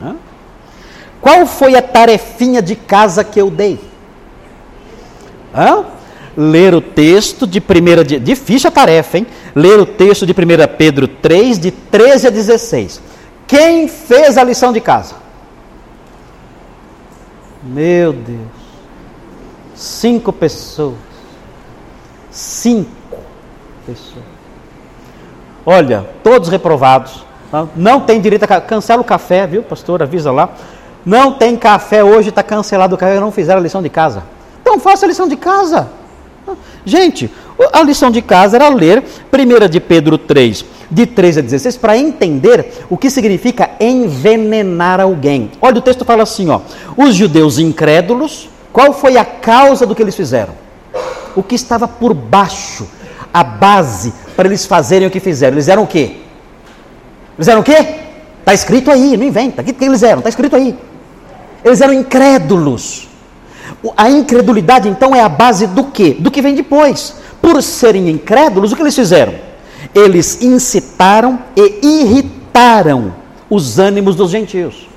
Hã? 0.03 0.17
Qual 1.23 1.47
foi 1.47 1.75
a 1.75 1.83
tarefinha 1.83 2.61
de 2.61 2.77
casa 2.77 3.25
que 3.25 3.41
eu 3.41 3.51
dei? 3.51 3.81
Hã? 5.55 5.85
Ler 6.37 6.75
o 6.75 6.81
texto 6.81 7.47
de 7.47 7.61
primeira 7.61 8.05
de, 8.05 8.19
difícil 8.19 8.69
a 8.69 8.71
tarefa, 8.71 9.19
hein? 9.19 9.27
Ler 9.55 9.79
o 9.79 9.87
texto 9.87 10.27
de 10.27 10.33
1 10.33 10.37
Pedro 10.77 11.09
3 11.09 11.59
de 11.59 11.71
13 11.71 12.27
a 12.27 12.31
16. 12.31 13.01
Quem 13.47 13.89
fez 13.89 14.39
a 14.39 14.45
lição 14.45 14.73
de 14.73 14.81
casa? 14.81 15.15
Meu 17.63 18.13
Deus. 18.13 18.41
Cinco 19.75 20.33
pessoas. 20.33 20.97
Cinco 22.31 23.19
pessoas. 23.85 24.25
Olha, 25.67 26.09
todos 26.23 26.49
reprovados. 26.49 27.25
Não 27.75 28.01
tem 28.01 28.21
direito 28.21 28.45
a 28.45 28.61
cancela 28.61 29.03
o 29.03 29.05
café, 29.05 29.47
viu, 29.47 29.63
pastor? 29.63 30.03
Avisa 30.03 30.31
lá. 30.31 30.51
Não 31.05 31.33
tem 31.33 31.57
café 31.57 32.05
hoje, 32.05 32.29
está 32.29 32.43
cancelado 32.43 32.95
o 32.95 32.99
café, 32.99 33.19
não 33.19 33.33
fizeram 33.33 33.59
a 33.61 33.63
lição 33.63 33.83
de 33.83 33.89
casa. 33.89 34.23
Então 34.61 34.79
faça 34.79 35.07
a 35.07 35.09
lição 35.09 35.27
de 35.27 35.37
casa. 35.37 35.89
Gente, 36.85 37.31
a 37.73 37.83
lição 37.83 38.11
de 38.11 38.23
casa 38.23 38.57
era 38.57 38.69
ler 38.69 39.03
1 39.33 39.69
de 39.69 39.81
Pedro 39.81 40.17
3, 40.17 40.65
de 40.91 41.07
3 41.07 41.39
a 41.39 41.41
16, 41.41 41.77
para 41.77 41.97
entender 41.97 42.85
o 42.89 42.97
que 42.97 43.11
significa 43.11 43.71
envenenar 43.79 45.01
alguém. 45.01 45.51
Olha, 45.61 45.79
o 45.79 45.83
texto 45.83 46.05
fala 46.05 46.23
assim: 46.23 46.49
ó, 46.49 46.61
os 46.97 47.15
judeus 47.15 47.59
incrédulos, 47.59 48.49
qual 48.73 48.93
foi 48.93 49.17
a 49.17 49.25
causa 49.25 49.87
do 49.87 49.95
que 49.95 50.03
eles 50.03 50.17
fizeram? 50.17 50.55
O 51.37 51.43
que 51.43 51.55
estava 51.55 51.87
por 51.87 52.15
baixo, 52.15 52.89
a 53.33 53.45
base 53.45 54.13
para 54.35 54.49
eles 54.49 54.65
fazerem 54.65 55.07
o 55.07 55.11
que 55.11 55.21
fizeram. 55.21 55.55
Eles 55.55 55.69
eram 55.69 55.83
o 55.83 55.87
quê? 55.87 56.17
Eles 57.37 57.47
eram 57.47 57.61
o 57.61 57.65
quê? 57.65 58.01
Está 58.41 58.55
escrito 58.55 58.91
aí, 58.91 59.17
não 59.17 59.25
inventa. 59.25 59.63
O 59.63 59.65
que 59.65 59.85
eles 59.85 60.03
eram? 60.03 60.19
Está 60.19 60.31
escrito 60.31 60.57
aí. 60.57 60.77
Eles 61.65 61.81
eram 61.81 61.93
incrédulos. 61.93 63.10
A 63.97 64.11
incredulidade, 64.11 64.89
então, 64.89 65.15
é 65.15 65.21
a 65.21 65.29
base 65.29 65.67
do 65.67 65.85
que? 65.85 66.15
Do 66.15 66.31
que 66.31 66.43
vem 66.43 66.55
depois. 66.55 67.17
Por 67.41 67.63
serem 67.63 68.09
incrédulos, 68.09 68.73
o 68.73 68.77
que 68.77 68.83
eles 68.83 68.95
fizeram? 68.95 69.35
Eles 69.95 70.43
incitaram 70.43 71.39
e 71.57 72.03
irritaram 72.03 73.15
os 73.49 73.79
ânimos 73.79 74.15
dos 74.15 74.31
gentios. 74.31 74.89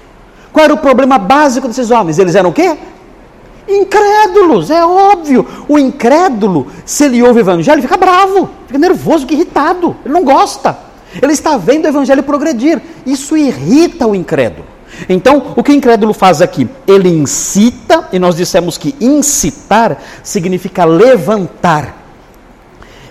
Qual 0.51 0.65
era 0.65 0.73
o 0.73 0.77
problema 0.77 1.17
básico 1.17 1.67
desses 1.67 1.89
homens? 1.89 2.19
Eles 2.19 2.35
eram 2.35 2.51
o 2.51 2.53
quê? 2.53 2.77
Incrédulos, 3.67 4.69
é 4.69 4.85
óbvio. 4.85 5.47
O 5.67 5.79
incrédulo, 5.79 6.67
se 6.85 7.05
ele 7.05 7.23
ouve 7.23 7.39
o 7.39 7.41
evangelho, 7.41 7.81
fica 7.81 7.97
bravo, 7.97 8.49
fica 8.67 8.77
nervoso, 8.77 9.21
fica 9.21 9.33
irritado, 9.33 9.95
ele 10.05 10.13
não 10.13 10.23
gosta. 10.23 10.77
Ele 11.21 11.33
está 11.33 11.57
vendo 11.57 11.85
o 11.85 11.87
evangelho 11.87 12.23
progredir. 12.23 12.81
Isso 13.05 13.37
irrita 13.37 14.07
o 14.07 14.15
incrédulo. 14.15 14.72
Então, 15.09 15.53
o 15.55 15.63
que 15.63 15.71
o 15.71 15.75
incrédulo 15.75 16.13
faz 16.13 16.41
aqui? 16.41 16.67
Ele 16.87 17.09
incita, 17.09 18.07
e 18.11 18.19
nós 18.19 18.35
dissemos 18.35 18.77
que 18.77 18.95
incitar 18.99 19.97
significa 20.23 20.85
levantar. 20.85 22.01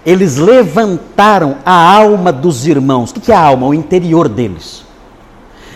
Eles 0.05 0.37
levantaram 0.37 1.59
a 1.65 1.73
alma 1.73 2.33
dos 2.33 2.67
irmãos. 2.67 3.11
O 3.11 3.15
que 3.15 3.31
é 3.31 3.35
a 3.35 3.41
alma? 3.41 3.67
O 3.67 3.75
interior 3.75 4.29
deles. 4.29 4.85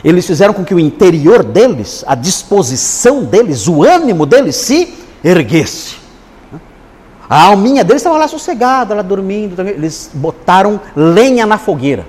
Eles 0.02 0.26
fizeram 0.26 0.54
com 0.54 0.64
que 0.64 0.75
o 0.75 0.80
interior 0.80 1.42
deles, 1.42 2.04
a 2.06 2.14
disposição 2.14 3.25
deles, 3.25 3.66
o 3.66 3.82
ânimo 3.82 4.26
deles 4.26 4.56
se 4.56 4.94
erguesse. 5.23 5.96
A 7.28 7.44
alminha 7.44 7.82
deles 7.82 8.02
estava 8.02 8.18
lá 8.18 8.28
sossegada, 8.28 8.94
lá 8.94 9.02
dormindo. 9.02 9.61
Eles 9.62 10.11
botaram 10.14 10.80
lenha 10.94 11.44
na 11.44 11.58
fogueira 11.58 12.06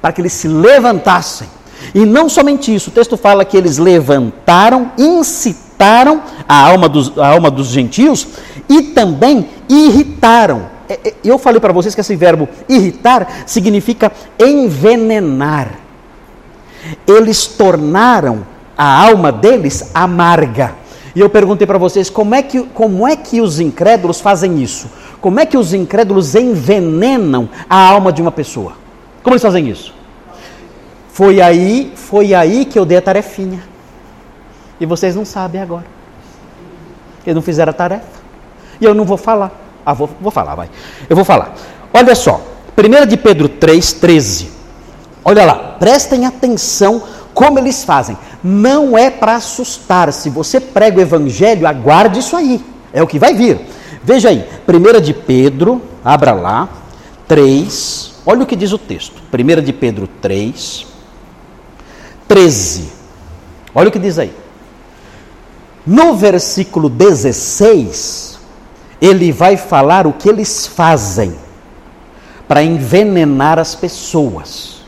para 0.00 0.12
que 0.12 0.20
eles 0.20 0.32
se 0.32 0.48
levantassem 0.48 1.48
e 1.94 2.04
não 2.04 2.28
somente 2.28 2.74
isso, 2.74 2.90
o 2.90 2.92
texto 2.92 3.16
fala 3.16 3.44
que 3.44 3.56
eles 3.56 3.78
levantaram, 3.78 4.92
incitaram 4.98 6.22
a 6.48 6.68
alma 6.68 6.88
dos, 6.88 7.16
a 7.18 7.28
alma 7.28 7.50
dos 7.50 7.68
gentios 7.68 8.28
e 8.68 8.82
também 8.82 9.48
irritaram. 9.68 10.66
É, 10.88 10.98
é, 11.08 11.14
eu 11.24 11.38
falei 11.38 11.60
para 11.60 11.72
vocês 11.72 11.94
que 11.94 12.00
esse 12.00 12.16
verbo 12.16 12.48
irritar 12.68 13.44
significa 13.46 14.12
envenenar. 14.38 15.78
Eles 17.06 17.46
tornaram 17.46 18.46
a 18.76 19.06
alma 19.08 19.30
deles 19.30 19.90
amarga. 19.94 20.74
E 21.14 21.20
eu 21.20 21.28
perguntei 21.28 21.66
para 21.66 21.78
vocês 21.78 22.08
como 22.08 22.34
é, 22.34 22.42
que, 22.42 22.62
como 22.62 23.06
é 23.06 23.16
que 23.16 23.40
os 23.40 23.58
incrédulos 23.58 24.20
fazem 24.20 24.62
isso? 24.62 24.88
Como 25.20 25.40
é 25.40 25.46
que 25.46 25.56
os 25.56 25.74
incrédulos 25.74 26.34
envenenam 26.34 27.48
a 27.68 27.76
alma 27.88 28.12
de 28.12 28.22
uma 28.22 28.30
pessoa? 28.30 28.74
Como 29.22 29.34
eles 29.34 29.42
fazem 29.42 29.68
isso? 29.68 29.99
Foi 31.20 31.38
aí, 31.38 31.92
foi 31.94 32.32
aí 32.32 32.64
que 32.64 32.78
eu 32.78 32.86
dei 32.86 32.96
a 32.96 33.02
tarefinha. 33.02 33.62
E 34.80 34.86
vocês 34.86 35.14
não 35.14 35.26
sabem 35.26 35.60
agora. 35.60 35.84
Eles 37.26 37.34
não 37.34 37.42
fizeram 37.42 37.68
a 37.68 37.74
tarefa. 37.74 38.06
E 38.80 38.86
eu 38.86 38.94
não 38.94 39.04
vou 39.04 39.18
falar. 39.18 39.52
Ah, 39.84 39.92
vou, 39.92 40.08
vou 40.18 40.30
falar, 40.30 40.54
vai. 40.54 40.70
Eu 41.10 41.14
vou 41.14 41.22
falar. 41.22 41.54
Olha 41.92 42.14
só. 42.14 42.40
1 42.74 43.06
de 43.06 43.18
Pedro 43.18 43.50
3, 43.50 43.92
13. 43.92 44.50
Olha 45.22 45.44
lá, 45.44 45.76
prestem 45.78 46.24
atenção 46.24 47.02
como 47.34 47.58
eles 47.58 47.84
fazem. 47.84 48.16
Não 48.42 48.96
é 48.96 49.10
para 49.10 49.34
assustar. 49.34 50.10
Se 50.14 50.30
você 50.30 50.58
prega 50.58 51.00
o 51.00 51.02
evangelho, 51.02 51.66
aguarde 51.66 52.20
isso 52.20 52.34
aí. 52.34 52.64
É 52.94 53.02
o 53.02 53.06
que 53.06 53.18
vai 53.18 53.34
vir. 53.34 53.60
Veja 54.02 54.30
aí, 54.30 54.48
1 54.66 55.00
de 55.02 55.12
Pedro, 55.12 55.82
abra 56.02 56.32
lá, 56.32 56.66
3. 57.28 58.14
Olha 58.24 58.42
o 58.42 58.46
que 58.46 58.56
diz 58.56 58.72
o 58.72 58.78
texto. 58.78 59.20
1 59.30 59.62
de 59.62 59.74
Pedro 59.74 60.08
3, 60.22 60.88
13. 62.30 62.92
Olha 63.74 63.88
o 63.88 63.90
que 63.90 63.98
diz 63.98 64.16
aí. 64.16 64.32
No 65.84 66.14
versículo 66.14 66.88
16, 66.88 68.38
ele 69.00 69.32
vai 69.32 69.56
falar 69.56 70.06
o 70.06 70.12
que 70.12 70.28
eles 70.28 70.64
fazem 70.64 71.34
para 72.46 72.62
envenenar 72.62 73.58
as 73.58 73.74
pessoas. 73.74 74.82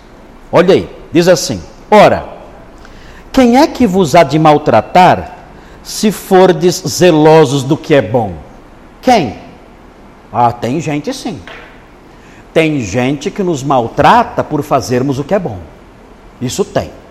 Olha 0.52 0.74
aí, 0.74 0.88
diz 1.12 1.26
assim: 1.26 1.60
Ora, 1.90 2.28
quem 3.32 3.56
é 3.56 3.66
que 3.66 3.88
vos 3.88 4.14
há 4.14 4.22
de 4.22 4.38
maltratar 4.38 5.36
se 5.82 6.12
fordes 6.12 6.80
zelosos 6.86 7.64
do 7.64 7.76
que 7.76 7.92
é 7.92 8.02
bom? 8.02 8.34
Quem? 9.00 9.36
Ah, 10.32 10.52
tem 10.52 10.80
gente 10.80 11.12
sim. 11.12 11.40
Tem 12.54 12.78
gente 12.82 13.32
que 13.32 13.42
nos 13.42 13.64
maltrata 13.64 14.44
por 14.44 14.62
fazermos 14.62 15.18
o 15.18 15.24
que 15.24 15.34
é 15.34 15.40
bom. 15.40 15.58
Isso 16.40 16.64
tem. 16.64 17.01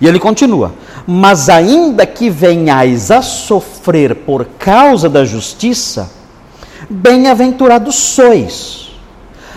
E 0.00 0.06
ele 0.06 0.18
continua: 0.18 0.72
Mas 1.06 1.48
ainda 1.48 2.06
que 2.06 2.30
venhais 2.30 3.10
a 3.10 3.22
sofrer 3.22 4.14
por 4.16 4.44
causa 4.58 5.08
da 5.08 5.24
justiça, 5.24 6.10
bem-aventurados 6.88 7.94
sois. 7.94 8.92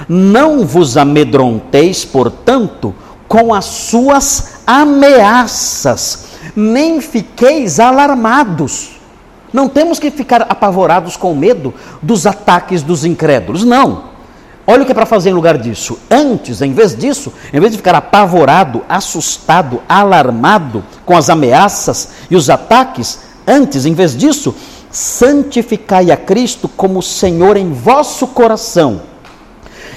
Não 0.10 0.66
vos 0.66 0.98
amedronteis, 0.98 2.04
portanto, 2.04 2.94
com 3.28 3.54
as 3.54 3.66
suas 3.66 4.56
ameaças, 4.68 6.26
nem 6.56 7.00
fiqueis 7.00 7.80
alarmados. 7.80 8.92
Não 9.54 9.70
temos 9.70 10.00
que 10.00 10.12
ficar 10.12 10.42
apavorados 10.50 11.16
com 11.16 11.34
medo 11.34 11.74
dos 12.02 12.28
ataques 12.28 12.84
dos 12.84 13.06
incrédulos, 13.06 13.64
não. 13.64 14.15
Olha 14.68 14.82
o 14.82 14.86
que 14.86 14.92
é 14.92 14.96
para 14.96 15.06
fazer 15.06 15.30
em 15.30 15.34
lugar 15.34 15.58
disso. 15.58 16.00
Antes, 16.10 16.62
em 16.62 16.74
vez 16.74 16.96
disso, 16.96 17.32
em 17.54 17.60
vez 17.60 17.72
de 17.72 17.78
ficar 17.78 17.94
apavorado, 17.94 18.84
assustado, 18.90 19.82
alarmado 19.88 20.84
com 21.06 21.16
as 21.16 21.30
ameaças 21.30 22.10
e 22.32 22.36
os 22.36 22.50
ataques, 22.50 23.20
antes, 23.48 23.86
em 23.86 23.94
vez 23.94 24.18
disso, 24.18 24.56
santificai 24.90 26.10
a 26.10 26.18
Cristo 26.18 26.68
como 26.68 27.02
Senhor 27.02 27.58
em 27.58 27.72
vosso 27.74 28.28
coração, 28.28 29.02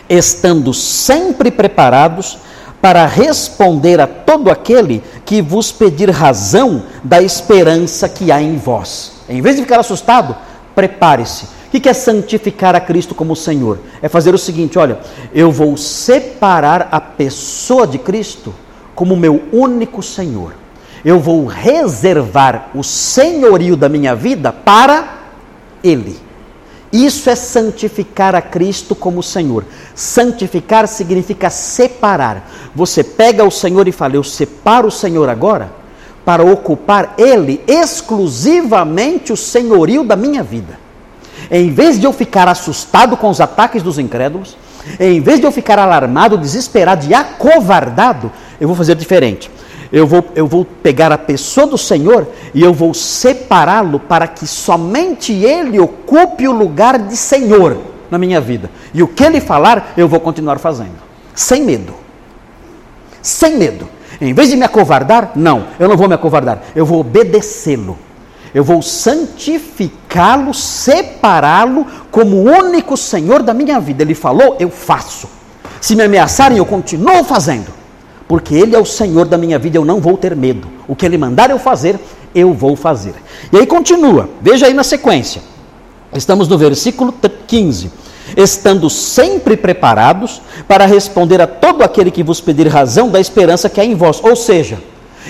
estando 0.08 0.74
sempre 0.74 1.50
preparados 1.50 2.38
para 2.80 3.06
responder 3.06 4.00
a 4.00 4.06
todo 4.06 4.50
aquele 4.50 5.02
que 5.24 5.40
vos 5.40 5.72
pedir 5.72 6.10
razão 6.10 6.82
da 7.02 7.22
esperança 7.22 8.08
que 8.08 8.30
há 8.30 8.40
em 8.40 8.56
vós. 8.56 9.12
Em 9.28 9.40
vez 9.40 9.56
de 9.56 9.62
ficar 9.62 9.80
assustado, 9.80 10.36
prepare-se 10.74 11.57
o 11.68 11.80
que 11.80 11.86
é 11.86 11.92
santificar 11.92 12.74
a 12.74 12.80
Cristo 12.80 13.14
como 13.14 13.36
Senhor? 13.36 13.78
É 14.00 14.08
fazer 14.08 14.34
o 14.34 14.38
seguinte: 14.38 14.78
olha, 14.78 14.98
eu 15.34 15.52
vou 15.52 15.76
separar 15.76 16.88
a 16.90 16.98
pessoa 16.98 17.86
de 17.86 17.98
Cristo 17.98 18.54
como 18.94 19.14
meu 19.14 19.42
único 19.52 20.02
Senhor. 20.02 20.54
Eu 21.04 21.20
vou 21.20 21.44
reservar 21.44 22.70
o 22.74 22.82
senhorio 22.82 23.76
da 23.76 23.88
minha 23.88 24.14
vida 24.14 24.50
para 24.50 25.18
Ele. 25.84 26.18
Isso 26.90 27.28
é 27.28 27.36
santificar 27.36 28.34
a 28.34 28.40
Cristo 28.40 28.94
como 28.94 29.22
Senhor. 29.22 29.62
Santificar 29.94 30.88
significa 30.88 31.50
separar. 31.50 32.50
Você 32.74 33.04
pega 33.04 33.44
o 33.44 33.50
Senhor 33.50 33.86
e 33.86 33.92
fala: 33.92 34.16
Eu 34.16 34.24
separo 34.24 34.88
o 34.88 34.92
Senhor 34.92 35.28
agora 35.28 35.70
para 36.24 36.42
ocupar 36.42 37.14
Ele 37.18 37.60
exclusivamente 37.66 39.34
o 39.34 39.36
senhorio 39.36 40.02
da 40.02 40.16
minha 40.16 40.42
vida. 40.42 40.87
Em 41.50 41.70
vez 41.70 41.98
de 41.98 42.06
eu 42.06 42.12
ficar 42.12 42.48
assustado 42.48 43.16
com 43.16 43.28
os 43.28 43.40
ataques 43.40 43.82
dos 43.82 43.98
incrédulos, 43.98 44.56
em 44.98 45.20
vez 45.20 45.40
de 45.40 45.46
eu 45.46 45.52
ficar 45.52 45.78
alarmado, 45.78 46.36
desesperado 46.36 47.06
e 47.06 47.14
acovardado, 47.14 48.30
eu 48.60 48.68
vou 48.68 48.76
fazer 48.76 48.94
diferente. 48.94 49.50
Eu 49.90 50.06
vou, 50.06 50.24
eu 50.34 50.46
vou 50.46 50.64
pegar 50.64 51.10
a 51.10 51.18
pessoa 51.18 51.66
do 51.66 51.78
Senhor 51.78 52.28
e 52.54 52.62
eu 52.62 52.74
vou 52.74 52.92
separá-lo 52.92 53.98
para 53.98 54.26
que 54.26 54.46
somente 54.46 55.32
ele 55.32 55.80
ocupe 55.80 56.46
o 56.46 56.52
lugar 56.52 56.98
de 56.98 57.16
Senhor 57.16 57.78
na 58.10 58.18
minha 58.18 58.40
vida. 58.40 58.70
E 58.92 59.02
o 59.02 59.08
que 59.08 59.24
ele 59.24 59.40
falar, 59.40 59.94
eu 59.96 60.06
vou 60.06 60.20
continuar 60.20 60.58
fazendo. 60.58 60.96
Sem 61.34 61.64
medo. 61.64 61.94
Sem 63.22 63.56
medo. 63.56 63.88
Em 64.20 64.34
vez 64.34 64.50
de 64.50 64.56
me 64.56 64.64
acovardar, 64.64 65.32
não, 65.34 65.66
eu 65.78 65.88
não 65.88 65.96
vou 65.96 66.08
me 66.08 66.14
acovardar, 66.14 66.60
eu 66.74 66.84
vou 66.84 67.00
obedecê-lo. 67.00 67.98
Eu 68.54 68.64
vou 68.64 68.80
santificá-lo, 68.82 70.54
separá-lo 70.54 71.86
como 72.10 72.36
o 72.36 72.44
único 72.44 72.96
Senhor 72.96 73.42
da 73.42 73.52
minha 73.52 73.78
vida. 73.78 74.02
Ele 74.02 74.14
falou, 74.14 74.56
eu 74.58 74.70
faço. 74.70 75.28
Se 75.80 75.94
me 75.94 76.02
ameaçarem, 76.02 76.58
eu 76.58 76.66
continuo 76.66 77.22
fazendo. 77.24 77.66
Porque 78.26 78.54
Ele 78.54 78.74
é 78.74 78.78
o 78.78 78.84
Senhor 78.84 79.26
da 79.26 79.38
minha 79.38 79.58
vida, 79.58 79.78
eu 79.78 79.84
não 79.84 80.00
vou 80.00 80.16
ter 80.16 80.34
medo. 80.36 80.68
O 80.86 80.94
que 80.94 81.06
Ele 81.06 81.16
mandar 81.16 81.50
eu 81.50 81.58
fazer, 81.58 81.98
eu 82.34 82.52
vou 82.52 82.76
fazer. 82.76 83.14
E 83.52 83.56
aí 83.56 83.66
continua, 83.66 84.28
veja 84.40 84.66
aí 84.66 84.74
na 84.74 84.84
sequência. 84.84 85.40
Estamos 86.12 86.48
no 86.48 86.58
versículo 86.58 87.14
15. 87.46 87.90
Estando 88.36 88.90
sempre 88.90 89.56
preparados 89.56 90.42
para 90.66 90.84
responder 90.84 91.40
a 91.40 91.46
todo 91.46 91.82
aquele 91.82 92.10
que 92.10 92.22
vos 92.22 92.40
pedir 92.40 92.66
razão 92.68 93.08
da 93.08 93.18
esperança 93.18 93.70
que 93.70 93.80
há 93.80 93.84
em 93.84 93.94
vós. 93.94 94.20
Ou 94.22 94.36
seja, 94.36 94.78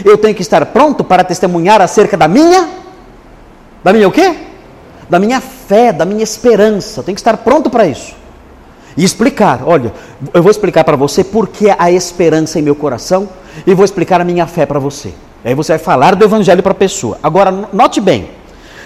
eu 0.05 0.19
tenho 0.19 0.35
que 0.35 0.43
estar 0.43 0.65
pronto 0.67 1.05
para 1.05 1.23
testemunhar 1.23 1.81
acerca 1.81 2.17
da 2.17 2.27
minha 2.27 2.69
da 3.89 3.93
minha 3.95 4.09
o 4.09 4.13
quê? 4.13 4.37
Da 5.09 5.19
minha 5.19 5.41
fé, 5.41 5.93
da 5.93 6.05
minha 6.05 6.23
esperança. 6.23 7.03
Tem 7.03 7.15
que 7.15 7.21
estar 7.21 7.39
pronto 7.39 7.71
para 7.71 7.87
isso. 7.87 8.15
E 8.97 9.03
explicar, 9.03 9.61
olha, 9.65 9.93
eu 10.35 10.43
vou 10.43 10.51
explicar 10.51 10.85
para 10.85 10.97
você 10.97 11.25
por 11.25 11.49
que 11.49 11.73
a 11.79 11.91
esperança 11.91 12.59
em 12.59 12.63
meu 12.63 12.75
coração 12.75 13.29
e 13.67 13.73
vou 13.75 13.85
explicar 13.85 14.21
a 14.21 14.25
minha 14.25 14.47
fé 14.47 14.67
para 14.67 14.79
você. 14.79 15.15
Aí 15.45 15.55
você 15.55 15.73
vai 15.73 15.79
falar 15.79 16.15
do 16.15 16.25
evangelho 16.25 16.63
para 16.63 16.73
a 16.73 16.75
pessoa. 16.75 17.19
Agora, 17.23 17.51
note 17.73 18.01
bem, 18.01 18.29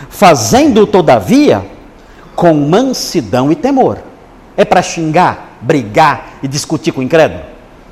fazendo 0.09 0.87
todavia 0.87 1.65
com 2.37 2.55
mansidão 2.55 3.51
e 3.51 3.57
temor. 3.57 3.99
É 4.57 4.65
para 4.65 4.83
xingar, 4.83 5.57
brigar 5.62 6.35
e 6.43 6.47
discutir 6.47 6.93
com 6.93 7.01
o 7.01 7.03
incrédulo? 7.03 7.43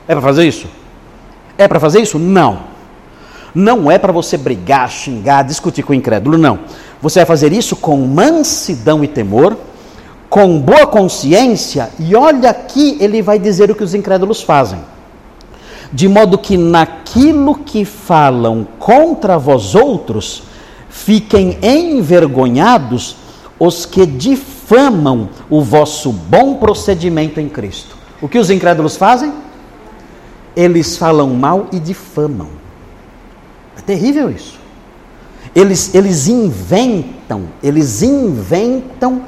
É 0.07 0.13
para 0.13 0.23
fazer 0.23 0.47
isso? 0.47 0.69
É 1.59 1.67
para 1.67 1.81
fazer 1.81 2.01
isso? 2.01 2.19
Não. 2.19 2.71
Não 3.55 3.91
é 3.91 3.99
para 3.99 4.13
você 4.13 4.37
brigar, 4.37 4.89
xingar, 4.91 5.43
discutir 5.43 5.83
com 5.83 5.93
o 5.93 5.97
incrédulo, 5.97 6.39
não. 6.39 6.61
Você 7.03 7.21
vai 7.21 7.27
fazer 7.27 7.53
isso 7.53 7.77
com 7.77 7.97
mansidão 7.97 9.03
e 9.03 9.09
temor, 9.09 9.57
com 10.29 10.61
boa 10.61 10.87
consciência, 10.87 11.91
e 11.99 12.15
olha 12.15 12.51
aqui 12.51 12.97
ele 13.01 13.23
vai 13.23 13.39
dizer 13.39 13.71
o 13.71 13.75
que 13.75 13.83
os 13.83 13.95
incrédulos 13.95 14.43
fazem. 14.43 14.79
De 15.93 16.07
modo 16.07 16.39
que 16.39 16.57
naquilo 16.57 17.57
que 17.57 17.85
falam 17.85 18.67
contra 18.79 19.39
vós 19.39 19.75
outros, 19.75 20.45
fiquem 20.89 21.59
envergonhados 21.63 23.17
os 23.59 23.85
que 23.85 24.07
difamam 24.07 25.31
o 25.49 25.63
vosso 25.63 26.13
bom 26.13 26.55
procedimento 26.55 27.41
em 27.41 27.49
Cristo. 27.49 27.97
O 28.23 28.29
que 28.29 28.39
os 28.39 28.51
incrédulos 28.51 28.97
fazem? 28.97 29.33
Eles 30.55 30.97
falam 30.97 31.31
mal 31.31 31.67
e 31.73 31.81
difamam. 31.81 32.49
É 33.77 33.81
terrível 33.81 34.31
isso. 34.31 34.60
Eles, 35.55 35.95
eles 35.95 36.29
inventam, 36.29 37.49
eles 37.63 38.03
inventam 38.03 39.23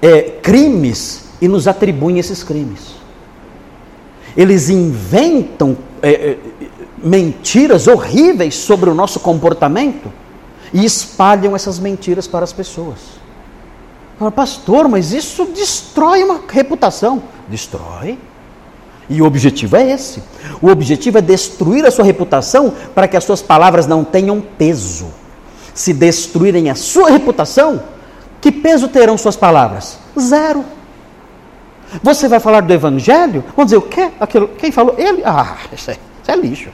é, 0.00 0.22
crimes 0.42 1.24
e 1.40 1.48
nos 1.48 1.66
atribuem 1.66 2.18
esses 2.18 2.44
crimes. 2.44 2.94
Eles 4.36 4.68
inventam 4.70 5.76
é, 6.00 6.10
é, 6.10 6.38
mentiras 7.02 7.88
horríveis 7.88 8.54
sobre 8.54 8.88
o 8.88 8.94
nosso 8.94 9.18
comportamento 9.18 10.12
e 10.72 10.84
espalham 10.84 11.56
essas 11.56 11.78
mentiras 11.78 12.28
para 12.28 12.44
as 12.44 12.52
pessoas. 12.52 12.98
Fala, 14.18 14.30
pastor, 14.30 14.88
mas 14.88 15.12
isso 15.12 15.46
destrói 15.46 16.22
uma 16.22 16.40
reputação. 16.48 17.22
Destrói. 17.48 18.18
E 19.08 19.20
o 19.20 19.24
objetivo 19.24 19.76
é 19.76 19.90
esse. 19.90 20.22
O 20.62 20.68
objetivo 20.68 21.18
é 21.18 21.20
destruir 21.20 21.84
a 21.84 21.90
sua 21.90 22.04
reputação 22.04 22.72
para 22.94 23.06
que 23.08 23.16
as 23.16 23.24
suas 23.24 23.42
palavras 23.42 23.86
não 23.86 24.04
tenham 24.04 24.40
peso 24.40 25.06
se 25.76 25.92
destruírem 25.92 26.70
a 26.70 26.74
sua 26.74 27.10
reputação, 27.10 27.82
que 28.40 28.50
peso 28.50 28.88
terão 28.88 29.16
suas 29.18 29.36
palavras? 29.36 29.98
Zero. 30.18 30.64
Você 32.02 32.26
vai 32.26 32.40
falar 32.40 32.62
do 32.62 32.72
evangelho? 32.72 33.44
Vamos 33.54 33.66
dizer, 33.66 33.76
o 33.76 33.82
quê? 33.82 34.10
Aquilo, 34.18 34.48
quem 34.48 34.72
falou? 34.72 34.94
Ele? 34.98 35.22
Ah, 35.24 35.58
isso 35.72 35.90
é, 35.90 35.98
isso 36.22 36.30
é 36.30 36.36
lixo. 36.36 36.70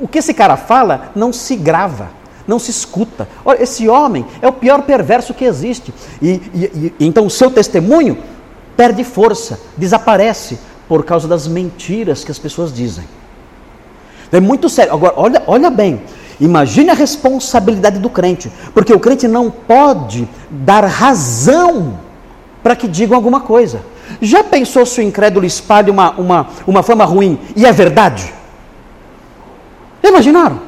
O 0.00 0.06
que 0.06 0.18
esse 0.18 0.32
cara 0.32 0.56
fala 0.56 1.10
não 1.16 1.32
se 1.32 1.56
grava, 1.56 2.10
não 2.46 2.58
se 2.58 2.70
escuta. 2.70 3.26
Olha, 3.44 3.62
esse 3.62 3.88
homem 3.88 4.24
é 4.40 4.46
o 4.46 4.52
pior 4.52 4.82
perverso 4.82 5.34
que 5.34 5.44
existe. 5.44 5.92
E, 6.20 6.28
e, 6.54 6.94
e, 7.00 7.06
então 7.06 7.26
o 7.26 7.30
seu 7.30 7.50
testemunho 7.50 8.18
perde 8.76 9.04
força, 9.04 9.58
desaparece 9.76 10.58
por 10.86 11.04
causa 11.04 11.26
das 11.26 11.48
mentiras 11.48 12.24
que 12.24 12.30
as 12.30 12.38
pessoas 12.38 12.72
dizem. 12.72 13.04
É 14.30 14.40
muito 14.40 14.68
sério. 14.68 14.92
Agora, 14.92 15.14
olha, 15.16 15.42
olha 15.46 15.70
bem. 15.70 16.02
Imagine 16.38 16.90
a 16.90 16.94
responsabilidade 16.94 17.98
do 17.98 18.10
crente, 18.10 18.50
porque 18.74 18.92
o 18.92 19.00
crente 19.00 19.26
não 19.26 19.50
pode 19.50 20.28
dar 20.50 20.84
razão 20.84 21.98
para 22.62 22.76
que 22.76 22.86
digam 22.86 23.16
alguma 23.16 23.40
coisa. 23.40 23.80
Já 24.20 24.44
pensou 24.44 24.84
se 24.84 25.00
o 25.00 25.02
incrédulo 25.02 25.46
espalha 25.46 25.90
uma, 25.90 26.10
uma, 26.12 26.46
uma 26.66 26.82
fama 26.82 27.04
ruim 27.04 27.38
e 27.56 27.64
é 27.64 27.72
verdade? 27.72 28.32
Imaginaram? 30.02 30.60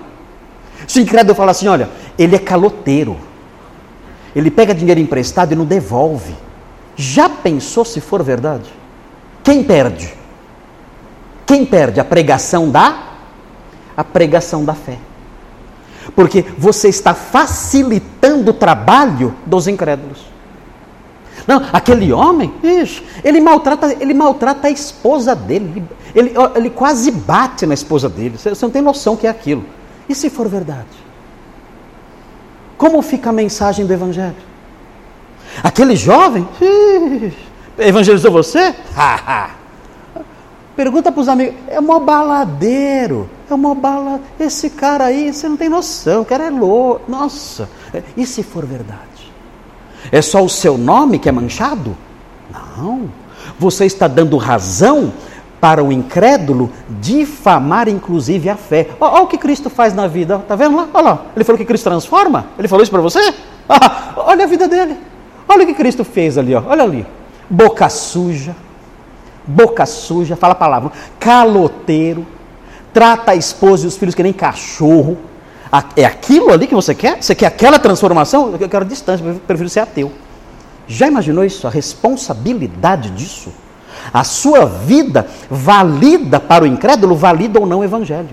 Se 0.87 1.01
o 1.01 1.03
incrédulo 1.03 1.35
fala 1.35 1.51
assim: 1.51 1.69
olha, 1.69 1.91
ele 2.19 2.35
é 2.35 2.39
caloteiro, 2.39 3.17
ele 4.35 4.51
pega 4.51 4.75
dinheiro 4.75 5.01
emprestado 5.01 5.53
e 5.53 5.57
não 5.57 5.67
devolve. 5.67 6.35
Já 6.97 7.29
pensou 7.29 7.85
se 7.85 8.01
for 8.01 8.23
verdade? 8.23 8.73
Quem 9.45 9.63
perde? 9.63 10.15
Quem 11.47 11.65
perde? 11.65 12.01
A 12.01 12.05
pregação 12.05 12.71
da? 12.71 13.03
A 13.97 14.03
pregação 14.03 14.65
da 14.65 14.75
fé 14.75 14.99
porque 16.15 16.45
você 16.57 16.89
está 16.89 17.15
facilitando 17.15 18.51
o 18.51 18.55
trabalho 18.55 19.35
dos 19.45 19.67
incrédulos. 19.69 20.27
Não, 21.47 21.63
aquele 21.73 22.13
homem, 22.13 22.53
ixi, 22.63 23.03
ele 23.25 23.41
maltrata, 23.41 23.97
ele 23.99 24.13
maltrata 24.13 24.69
a 24.69 24.71
esposa 24.71 25.35
dele, 25.35 25.83
ele, 26.15 26.35
ele, 26.55 26.69
quase 26.69 27.11
bate 27.11 27.65
na 27.65 27.73
esposa 27.73 28.09
dele. 28.09 28.37
Você, 28.37 28.53
não 28.61 28.71
tem 28.71 28.83
noção 28.83 29.17
que 29.17 29.27
é 29.27 29.31
aquilo. 29.31 29.65
E 30.09 30.15
se 30.15 30.29
for 30.29 30.47
verdade? 30.47 30.87
Como 32.77 33.01
fica 33.01 33.31
a 33.31 33.33
mensagem 33.33 33.87
do 33.87 33.93
Evangelho? 33.93 34.37
Aquele 35.63 35.97
jovem 35.97 36.47
evangelizou 37.79 38.31
você? 38.31 38.75
Pergunta 40.77 41.11
para 41.11 41.21
os 41.21 41.29
amigos, 41.29 41.55
é 41.67 41.81
mó 41.81 41.99
baladeiro, 41.99 43.29
é 43.53 43.57
mó 43.57 43.75
bala. 43.75 44.21
Esse 44.39 44.71
cara 44.71 45.05
aí, 45.05 45.33
você 45.33 45.49
não 45.49 45.57
tem 45.57 45.69
noção, 45.69 46.23
o 46.23 46.25
cara 46.25 46.45
é 46.45 46.51
louco. 46.51 47.03
Nossa, 47.09 47.69
e 48.17 48.27
se 48.27 48.43
for 48.43 48.65
verdade? 48.65 49.33
É 50.11 50.23
só 50.23 50.43
o 50.43 50.49
seu 50.49 50.79
nome 50.79 51.19
que 51.19 51.29
é 51.29 51.33
manchado? 51.33 51.97
Não. 52.51 53.11
Você 53.59 53.85
está 53.85 54.07
dando 54.07 54.37
razão 54.37 55.13
para 55.61 55.83
o 55.83 55.91
incrédulo 55.93 56.71
difamar 57.01 57.89
inclusive 57.89 58.49
a 58.49 58.57
fé. 58.57 58.91
Olha 59.01 59.23
o 59.23 59.27
que 59.27 59.39
Cristo 59.39 59.69
faz 59.69 59.95
na 59.95 60.07
vida. 60.07 60.37
Está 60.37 60.55
vendo 60.55 60.77
lá? 60.77 60.89
Olha 60.95 61.05
lá. 61.05 61.23
Ele 61.35 61.45
falou 61.45 61.59
que 61.59 61.65
Cristo 61.65 61.85
transforma. 61.85 62.47
Ele 62.59 62.69
falou 62.69 62.83
isso 62.83 62.93
para 62.93 63.01
você? 63.01 63.35
Ah, 63.71 64.15
olha 64.17 64.45
a 64.45 64.47
vida 64.47 64.67
dele. 64.67 64.97
Olha 65.47 65.65
o 65.65 65.67
que 65.67 65.75
Cristo 65.75 66.03
fez 66.03 66.39
ali. 66.39 66.55
Olha 66.55 66.85
ali. 66.85 67.07
Boca 67.51 67.87
suja. 67.91 68.57
Boca 69.47 69.85
suja. 69.85 70.37
Fala 70.37 70.53
a 70.53 70.57
palavra. 70.57 70.91
Caloteiro. 71.21 72.27
Trata 72.93 73.33
a 73.33 73.37
esposa 73.37 73.85
e 73.85 73.89
os 73.89 73.97
filhos 73.97 74.15
que 74.15 74.23
nem 74.23 74.33
cachorro. 74.33 75.19
É 75.97 76.05
aquilo 76.05 76.51
ali 76.51 76.67
que 76.67 76.75
você 76.75 76.95
quer? 76.95 77.23
Você 77.23 77.35
quer 77.35 77.47
aquela 77.47 77.79
transformação? 77.79 78.57
Eu 78.59 78.69
quero 78.69 78.85
distância, 78.85 79.25
eu 79.25 79.41
prefiro 79.47 79.69
ser 79.69 79.81
ateu. 79.81 80.11
Já 80.87 81.07
imaginou 81.07 81.45
isso? 81.45 81.67
A 81.67 81.71
responsabilidade 81.71 83.11
disso? 83.11 83.53
A 84.13 84.25
sua 84.25 84.65
vida 84.65 85.27
valida 85.51 86.41
para 86.41 86.65
o 86.65 86.67
incrédulo, 86.67 87.15
valida 87.15 87.61
ou 87.61 87.67
não 87.67 87.81
o 87.81 87.85
evangelho. 87.85 88.31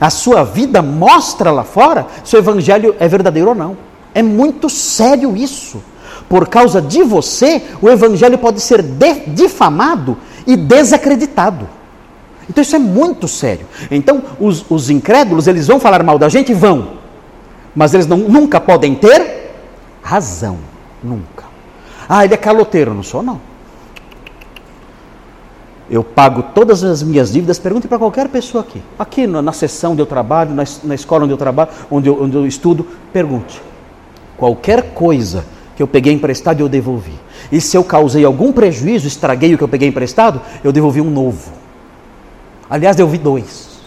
A 0.00 0.08
sua 0.08 0.42
vida 0.44 0.80
mostra 0.80 1.50
lá 1.50 1.62
fora 1.62 2.06
se 2.24 2.34
o 2.34 2.38
evangelho 2.38 2.96
é 2.98 3.06
verdadeiro 3.06 3.50
ou 3.50 3.54
não. 3.54 3.76
É 4.14 4.22
muito 4.22 4.70
sério 4.70 5.36
isso. 5.36 5.82
Por 6.26 6.48
causa 6.48 6.80
de 6.80 7.02
você, 7.02 7.62
o 7.82 7.90
evangelho 7.90 8.38
pode 8.38 8.60
ser 8.60 8.82
difamado 9.26 10.16
e 10.46 10.56
desacreditado. 10.56 11.68
Então 12.50 12.62
isso 12.62 12.74
é 12.74 12.80
muito 12.80 13.28
sério. 13.28 13.64
Então 13.92 14.20
os, 14.40 14.68
os 14.68 14.90
incrédulos, 14.90 15.46
eles 15.46 15.68
vão 15.68 15.78
falar 15.78 16.02
mal 16.02 16.18
da 16.18 16.28
gente? 16.28 16.52
Vão. 16.52 16.98
Mas 17.76 17.94
eles 17.94 18.08
não, 18.08 18.18
nunca 18.18 18.60
podem 18.60 18.96
ter 18.96 19.52
razão. 20.02 20.58
Nunca. 21.00 21.44
Ah, 22.08 22.24
ele 22.24 22.34
é 22.34 22.36
caloteiro. 22.36 22.92
Não 22.92 23.04
sou, 23.04 23.22
não. 23.22 23.40
Eu 25.88 26.02
pago 26.02 26.42
todas 26.52 26.82
as 26.82 27.04
minhas 27.04 27.32
dívidas. 27.32 27.56
Pergunte 27.56 27.86
para 27.86 27.98
qualquer 27.98 28.28
pessoa 28.28 28.64
aqui. 28.64 28.82
Aqui 28.98 29.28
na, 29.28 29.40
na 29.40 29.52
sessão 29.52 29.92
onde 29.92 30.02
eu 30.02 30.06
trabalho, 30.06 30.52
na, 30.52 30.64
na 30.82 30.94
escola 30.96 31.22
onde 31.22 31.32
eu 31.32 31.38
trabalho, 31.38 31.70
onde 31.88 32.08
eu, 32.08 32.20
onde 32.20 32.36
eu 32.36 32.44
estudo. 32.44 32.84
Pergunte. 33.12 33.62
Qualquer 34.36 34.92
coisa 34.92 35.44
que 35.76 35.82
eu 35.82 35.86
peguei 35.86 36.12
emprestado, 36.12 36.58
eu 36.58 36.68
devolvi. 36.68 37.14
E 37.52 37.60
se 37.60 37.76
eu 37.76 37.84
causei 37.84 38.24
algum 38.24 38.50
prejuízo, 38.50 39.06
estraguei 39.06 39.54
o 39.54 39.58
que 39.58 39.62
eu 39.62 39.68
peguei 39.68 39.88
emprestado, 39.88 40.40
eu 40.64 40.72
devolvi 40.72 41.00
um 41.00 41.10
novo. 41.10 41.60
Aliás, 42.70 42.94
devolvi 42.94 43.18
dois. 43.18 43.80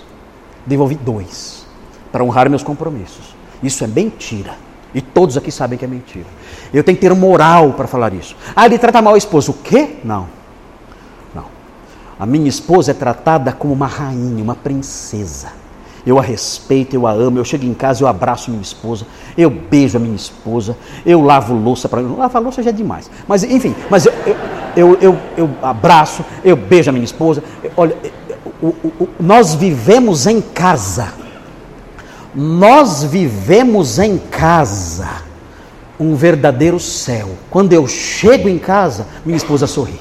Devolvi 0.66 0.96
dois. 0.96 1.66
Para 2.12 2.24
honrar 2.24 2.50
meus 2.50 2.64
compromissos. 2.64 3.34
Isso 3.64 3.84
é 3.84 3.88
mentira. 3.88 4.56
E 4.94 5.02
todos 5.02 5.38
aqui 5.38 5.52
sabem 5.52 5.80
que 5.80 5.86
é 5.86 5.88
mentira. 5.88 6.28
Eu 6.74 6.84
tenho 6.84 6.98
que 6.98 7.02
ter 7.02 7.16
moral 7.16 7.74
para 7.74 7.88
falar 7.88 8.14
isso. 8.14 8.36
Ah, 8.56 8.66
ele 8.66 8.78
trata 8.78 9.02
mal 9.02 9.16
a 9.16 9.18
esposa. 9.18 9.52
O 9.52 9.54
quê? 9.54 9.96
Não. 10.04 10.28
Não. 11.34 11.46
A 12.20 12.26
minha 12.26 12.50
esposa 12.50 12.92
é 12.92 12.94
tratada 12.94 13.52
como 13.54 13.74
uma 13.74 13.88
rainha, 13.88 14.44
uma 14.44 14.56
princesa. 14.56 15.64
Eu 16.06 16.20
a 16.20 16.22
respeito, 16.22 16.94
eu 16.94 17.08
a 17.08 17.12
amo. 17.12 17.40
Eu 17.40 17.46
chego 17.46 17.66
em 17.66 17.74
casa, 17.74 18.04
eu 18.04 18.08
abraço 18.08 18.52
minha 18.52 18.62
esposa, 18.62 19.08
eu 19.38 19.50
beijo 19.50 19.98
a 19.98 20.00
minha 20.02 20.16
esposa, 20.16 20.78
eu 21.06 21.22
lavo 21.22 21.56
louça 21.56 21.88
para 21.88 22.02
mim. 22.02 22.16
Lavar 22.16 22.42
louça 22.42 22.62
já 22.62 22.70
é 22.70 22.74
demais. 22.74 23.10
Mas, 23.28 23.44
enfim, 23.44 23.74
mas 23.90 24.06
eu, 24.06 24.14
eu, 24.26 24.36
eu, 24.76 24.98
eu, 25.02 25.20
eu 25.38 25.50
abraço, 25.62 26.24
eu 26.44 26.58
beijo 26.58 26.90
a 26.90 26.94
minha 26.94 27.06
esposa. 27.06 27.42
Olha, 27.78 27.96
o, 28.62 28.68
o, 28.68 29.10
nós 29.20 29.54
vivemos 29.56 30.28
em 30.28 30.42
casa. 30.42 31.14
Nós 32.36 33.04
vivemos 33.04 34.00
em 34.00 34.18
casa 34.18 35.24
um 36.00 36.16
verdadeiro 36.16 36.80
céu. 36.80 37.30
Quando 37.50 37.74
eu 37.74 37.88
chego 37.88 38.50
em 38.50 38.58
casa, 38.58 39.08
minha 39.26 39.38
esposa 39.38 39.68
sorri. 39.68 40.00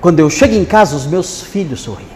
Quando 0.00 0.20
eu 0.20 0.30
chego 0.30 0.54
em 0.54 0.64
casa, 0.64 0.96
os 0.96 1.06
meus 1.06 1.42
filhos 1.42 1.80
sorriem. 1.80 2.08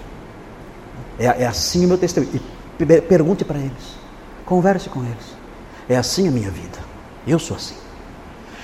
É, 1.18 1.26
é 1.42 1.46
assim 1.46 1.84
o 1.84 1.88
meu 1.88 1.98
testemunho. 1.98 2.40
E 2.78 3.00
pergunte 3.02 3.44
para 3.44 3.58
eles. 3.58 3.96
Converse 4.44 4.88
com 4.88 5.02
eles. 5.04 5.36
É 5.88 5.96
assim 5.96 6.28
a 6.28 6.30
minha 6.30 6.50
vida. 6.50 6.78
Eu 7.26 7.38
sou 7.38 7.56
assim. 7.56 7.85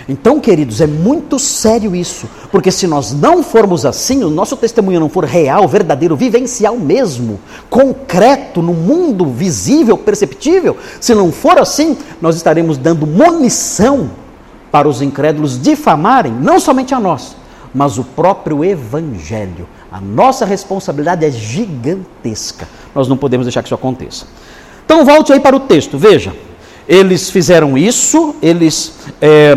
Então, 0.09 0.40
queridos, 0.40 0.81
é 0.81 0.87
muito 0.87 1.38
sério 1.38 1.94
isso, 1.94 2.28
porque 2.50 2.70
se 2.70 2.87
nós 2.87 3.12
não 3.12 3.42
formos 3.42 3.87
assim, 3.87 4.24
o 4.24 4.31
nosso 4.31 4.57
testemunho 4.57 4.98
não 4.98 5.09
for 5.09 5.24
real, 5.24 5.68
verdadeiro, 5.68 6.16
vivencial 6.16 6.76
mesmo, 6.76 7.38
concreto, 7.70 8.61
no 8.61 8.74
mundo 8.74 9.26
visível, 9.26 9.96
perceptível, 9.96 10.76
se 11.00 11.14
não 11.14 11.31
for 11.31 11.59
assim, 11.59 11.96
nós 12.20 12.35
estaremos 12.37 12.76
dando 12.76 13.07
munição 13.07 14.11
para 14.72 14.88
os 14.88 15.02
incrédulos 15.02 15.61
difamarem, 15.61 16.33
não 16.33 16.59
somente 16.59 16.94
a 16.94 17.00
nós, 17.00 17.37
mas 17.74 17.98
o 17.98 18.05
próprio 18.05 18.64
Evangelho. 18.64 19.68
A 19.90 20.00
nossa 20.00 20.46
responsabilidade 20.46 21.24
é 21.24 21.31
gigantesca. 21.31 22.66
Nós 22.94 23.07
não 23.09 23.16
podemos 23.16 23.46
deixar 23.46 23.62
que 23.62 23.68
isso 23.68 23.74
aconteça. 23.74 24.26
Então, 24.85 25.05
volte 25.05 25.33
aí 25.33 25.40
para 25.40 25.55
o 25.55 25.61
texto, 25.61 25.98
veja. 25.98 26.35
Eles 26.88 27.31
fizeram 27.31 27.77
isso, 27.79 28.37
eles. 28.42 28.95
É, 29.21 29.57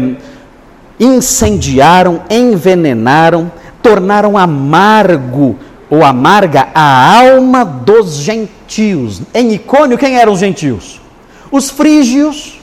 incendiaram, 1.00 2.22
envenenaram, 2.30 3.52
tornaram 3.82 4.38
amargo 4.38 5.58
ou 5.90 6.04
amarga 6.04 6.70
a 6.74 7.20
alma 7.20 7.64
dos 7.64 8.16
gentios. 8.16 9.22
Em 9.34 9.54
Icônio, 9.54 9.98
quem 9.98 10.18
eram 10.18 10.34
os 10.34 10.40
gentios? 10.40 11.02
Os 11.52 11.70
frígios, 11.70 12.60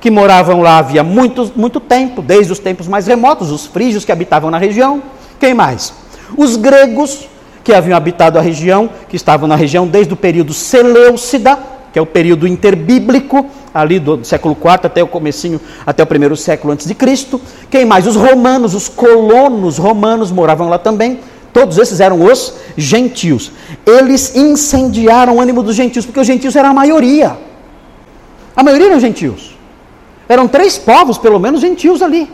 que 0.00 0.10
moravam 0.10 0.60
lá 0.60 0.78
havia 0.78 1.02
muito, 1.02 1.52
muito 1.54 1.80
tempo, 1.80 2.20
desde 2.20 2.52
os 2.52 2.58
tempos 2.58 2.88
mais 2.88 3.06
remotos, 3.06 3.50
os 3.50 3.66
frígios 3.66 4.04
que 4.04 4.12
habitavam 4.12 4.50
na 4.50 4.58
região. 4.58 5.02
Quem 5.38 5.54
mais? 5.54 5.92
Os 6.36 6.56
gregos, 6.56 7.28
que 7.62 7.72
haviam 7.72 7.96
habitado 7.96 8.38
a 8.38 8.42
região, 8.42 8.90
que 9.08 9.16
estavam 9.16 9.48
na 9.48 9.56
região 9.56 9.86
desde 9.86 10.12
o 10.12 10.16
período 10.16 10.52
Seleucida, 10.52 11.58
que 11.92 11.98
é 11.98 12.02
o 12.02 12.06
período 12.06 12.46
interbíblico, 12.46 13.46
ali 13.76 13.98
do 13.98 14.24
século 14.24 14.56
IV 14.58 14.86
até 14.86 15.02
o 15.02 15.06
comecinho, 15.06 15.60
até 15.84 16.02
o 16.02 16.06
primeiro 16.06 16.36
século 16.36 16.72
antes 16.72 16.86
de 16.86 16.94
Cristo. 16.94 17.40
Quem 17.70 17.84
mais? 17.84 18.06
Os 18.06 18.16
romanos, 18.16 18.74
os 18.74 18.88
colonos 18.88 19.76
romanos 19.76 20.30
moravam 20.30 20.68
lá 20.68 20.78
também. 20.78 21.20
Todos 21.52 21.78
esses 21.78 22.00
eram 22.00 22.24
os 22.24 22.54
gentios. 22.76 23.52
Eles 23.86 24.34
incendiaram 24.34 25.36
o 25.36 25.40
ânimo 25.40 25.62
dos 25.62 25.74
gentios, 25.74 26.06
porque 26.06 26.20
os 26.20 26.26
gentios 26.26 26.56
eram 26.56 26.70
a 26.70 26.74
maioria. 26.74 27.36
A 28.54 28.62
maioria 28.62 28.88
eram 28.88 29.00
gentios. 29.00 29.56
Eram 30.28 30.48
três 30.48 30.78
povos, 30.78 31.18
pelo 31.18 31.38
menos, 31.38 31.60
gentios 31.60 32.02
ali. 32.02 32.30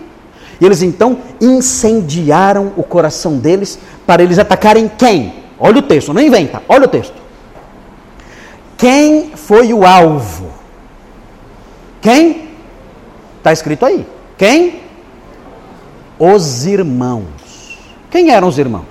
E 0.61 0.65
eles 0.65 0.83
então 0.83 1.19
incendiaram 1.41 2.73
o 2.77 2.83
coração 2.85 3.37
deles 3.37 3.79
para 4.07 4.23
eles 4.23 4.39
atacarem 4.39 4.91
quem? 4.97 5.35
Olha 5.59 5.79
o 5.79 5.83
texto, 5.83 6.13
não 6.13 6.23
inventa, 6.23 6.63
olha 6.69 6.85
o 6.85 6.89
texto. 6.89 7.15
Quem 8.77 9.33
foi 9.37 9.73
o 9.73 9.85
alvo? 9.85 10.62
Quem? 12.03 12.49
Está 13.38 13.53
escrito 13.53 13.87
aí. 13.87 14.05
Quem? 14.37 14.81
Os 16.19 16.67
irmãos. 16.67 17.79
Quem 18.11 18.31
eram 18.31 18.49
os 18.49 18.59
irmãos? 18.59 18.85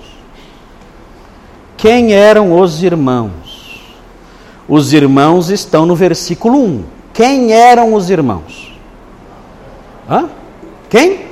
Quem 1.76 2.14
eram 2.14 2.58
os 2.58 2.82
irmãos? 2.82 3.82
Os 4.66 4.92
irmãos 4.92 5.50
estão 5.50 5.84
no 5.84 5.94
versículo 5.94 6.58
1. 6.58 6.84
Quem 7.12 7.52
eram 7.52 7.94
os 7.94 8.08
irmãos? 8.08 8.72
Hã? 10.08 10.28
Quem? 10.88 11.26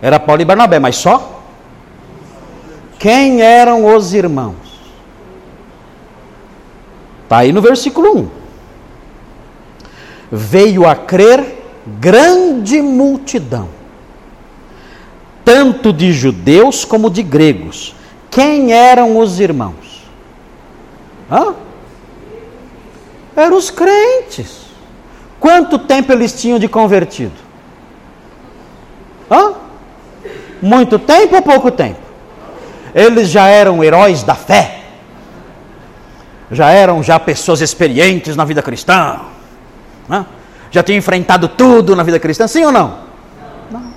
Era 0.00 0.20
Paulo 0.20 0.42
e 0.42 0.44
Barnabé, 0.44 0.78
mas 0.78 0.96
só? 0.96 1.42
Quem 2.98 3.42
eram 3.42 3.96
os 3.96 4.14
irmãos? 4.14 4.54
Está 7.24 7.38
aí 7.38 7.52
no 7.52 7.60
versículo 7.60 8.18
1. 8.18 8.41
Veio 10.34 10.88
a 10.88 10.96
crer 10.96 11.62
grande 12.00 12.80
multidão, 12.80 13.68
tanto 15.44 15.92
de 15.92 16.10
judeus 16.10 16.86
como 16.86 17.10
de 17.10 17.22
gregos. 17.22 17.94
Quem 18.30 18.72
eram 18.72 19.18
os 19.18 19.38
irmãos? 19.38 20.08
Hã? 21.30 21.54
Eram 23.36 23.58
os 23.58 23.70
crentes. 23.70 24.62
Quanto 25.38 25.78
tempo 25.78 26.12
eles 26.12 26.32
tinham 26.32 26.58
de 26.58 26.68
convertido? 26.68 27.32
Hã? 29.30 29.52
Muito 30.62 30.98
tempo 30.98 31.36
ou 31.36 31.42
pouco 31.42 31.70
tempo? 31.70 32.00
Eles 32.94 33.28
já 33.28 33.48
eram 33.48 33.84
heróis 33.84 34.22
da 34.22 34.34
fé 34.34 34.82
já 36.52 36.70
eram 36.70 37.02
já 37.02 37.18
pessoas 37.18 37.62
experientes 37.62 38.36
na 38.36 38.44
vida 38.44 38.62
cristã, 38.62 39.20
né? 40.08 40.26
já 40.72 40.82
tinham 40.82 40.98
enfrentado 40.98 41.48
tudo 41.48 41.94
na 41.94 42.02
vida 42.02 42.18
cristã, 42.18 42.48
sim 42.48 42.64
ou 42.64 42.72
não? 42.72 42.94
Não. 43.70 43.92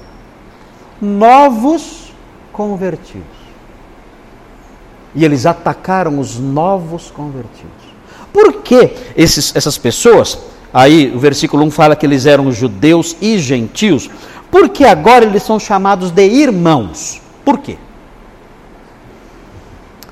Novos 1.02 2.14
convertidos. 2.52 3.24
E 5.16 5.24
eles 5.24 5.46
atacaram 5.46 6.20
os 6.20 6.38
novos 6.38 7.10
convertidos. 7.10 7.86
Por 8.34 8.62
que 8.62 8.94
esses, 9.16 9.56
essas 9.56 9.78
pessoas, 9.78 10.38
aí 10.74 11.14
o 11.16 11.20
versículo 11.20 11.64
1 11.64 11.72
fala 11.72 11.96
que 11.96 12.06
eles 12.06 12.26
eram 12.26 12.52
judeus 12.52 13.16
e 13.22 13.38
gentios, 13.38 14.10
por 14.52 14.68
que 14.68 14.84
agora 14.84 15.24
eles 15.24 15.44
são 15.44 15.58
chamados 15.58 16.12
de 16.12 16.28
irmãos? 16.28 17.22
Por 17.46 17.60
quê? 17.60 17.78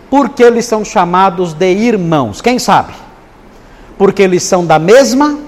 Por 0.10 0.30
que 0.30 0.44
eles 0.44 0.66
são 0.66 0.86
chamados 0.86 1.54
de 1.54 1.74
irmãos? 1.74 2.40
Quem 2.40 2.58
sabe? 2.58 2.94
Porque 3.98 4.22
eles 4.22 4.44
são 4.44 4.66
da 4.66 4.80
mesma 4.80 5.40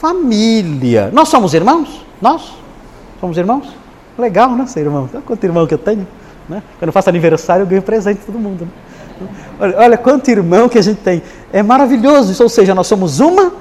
família. 0.00 1.10
Nós 1.12 1.28
somos 1.28 1.54
irmãos? 1.54 2.04
Nós? 2.20 2.52
Somos 3.20 3.36
irmãos? 3.36 3.68
Legal, 4.16 4.50
né, 4.50 4.66
ser 4.66 4.80
irmão? 4.80 5.08
Olha 5.12 5.22
quanto 5.22 5.44
irmão 5.44 5.66
que 5.66 5.74
eu 5.74 5.78
tenho. 5.78 6.06
Né? 6.48 6.62
Quando 6.78 6.88
eu 6.88 6.92
faço 6.92 7.08
aniversário, 7.08 7.62
eu 7.62 7.66
ganho 7.66 7.82
presente 7.82 8.20
de 8.20 8.26
todo 8.26 8.38
mundo. 8.38 8.68
Né? 9.20 9.28
Olha, 9.60 9.78
olha 9.78 9.98
quanto 9.98 10.28
irmão 10.30 10.68
que 10.68 10.78
a 10.78 10.82
gente 10.82 11.00
tem. 11.00 11.22
É 11.52 11.62
maravilhoso 11.62 12.32
isso. 12.32 12.42
Ou 12.42 12.48
seja, 12.48 12.74
nós 12.74 12.86
somos 12.86 13.20
uma 13.20 13.52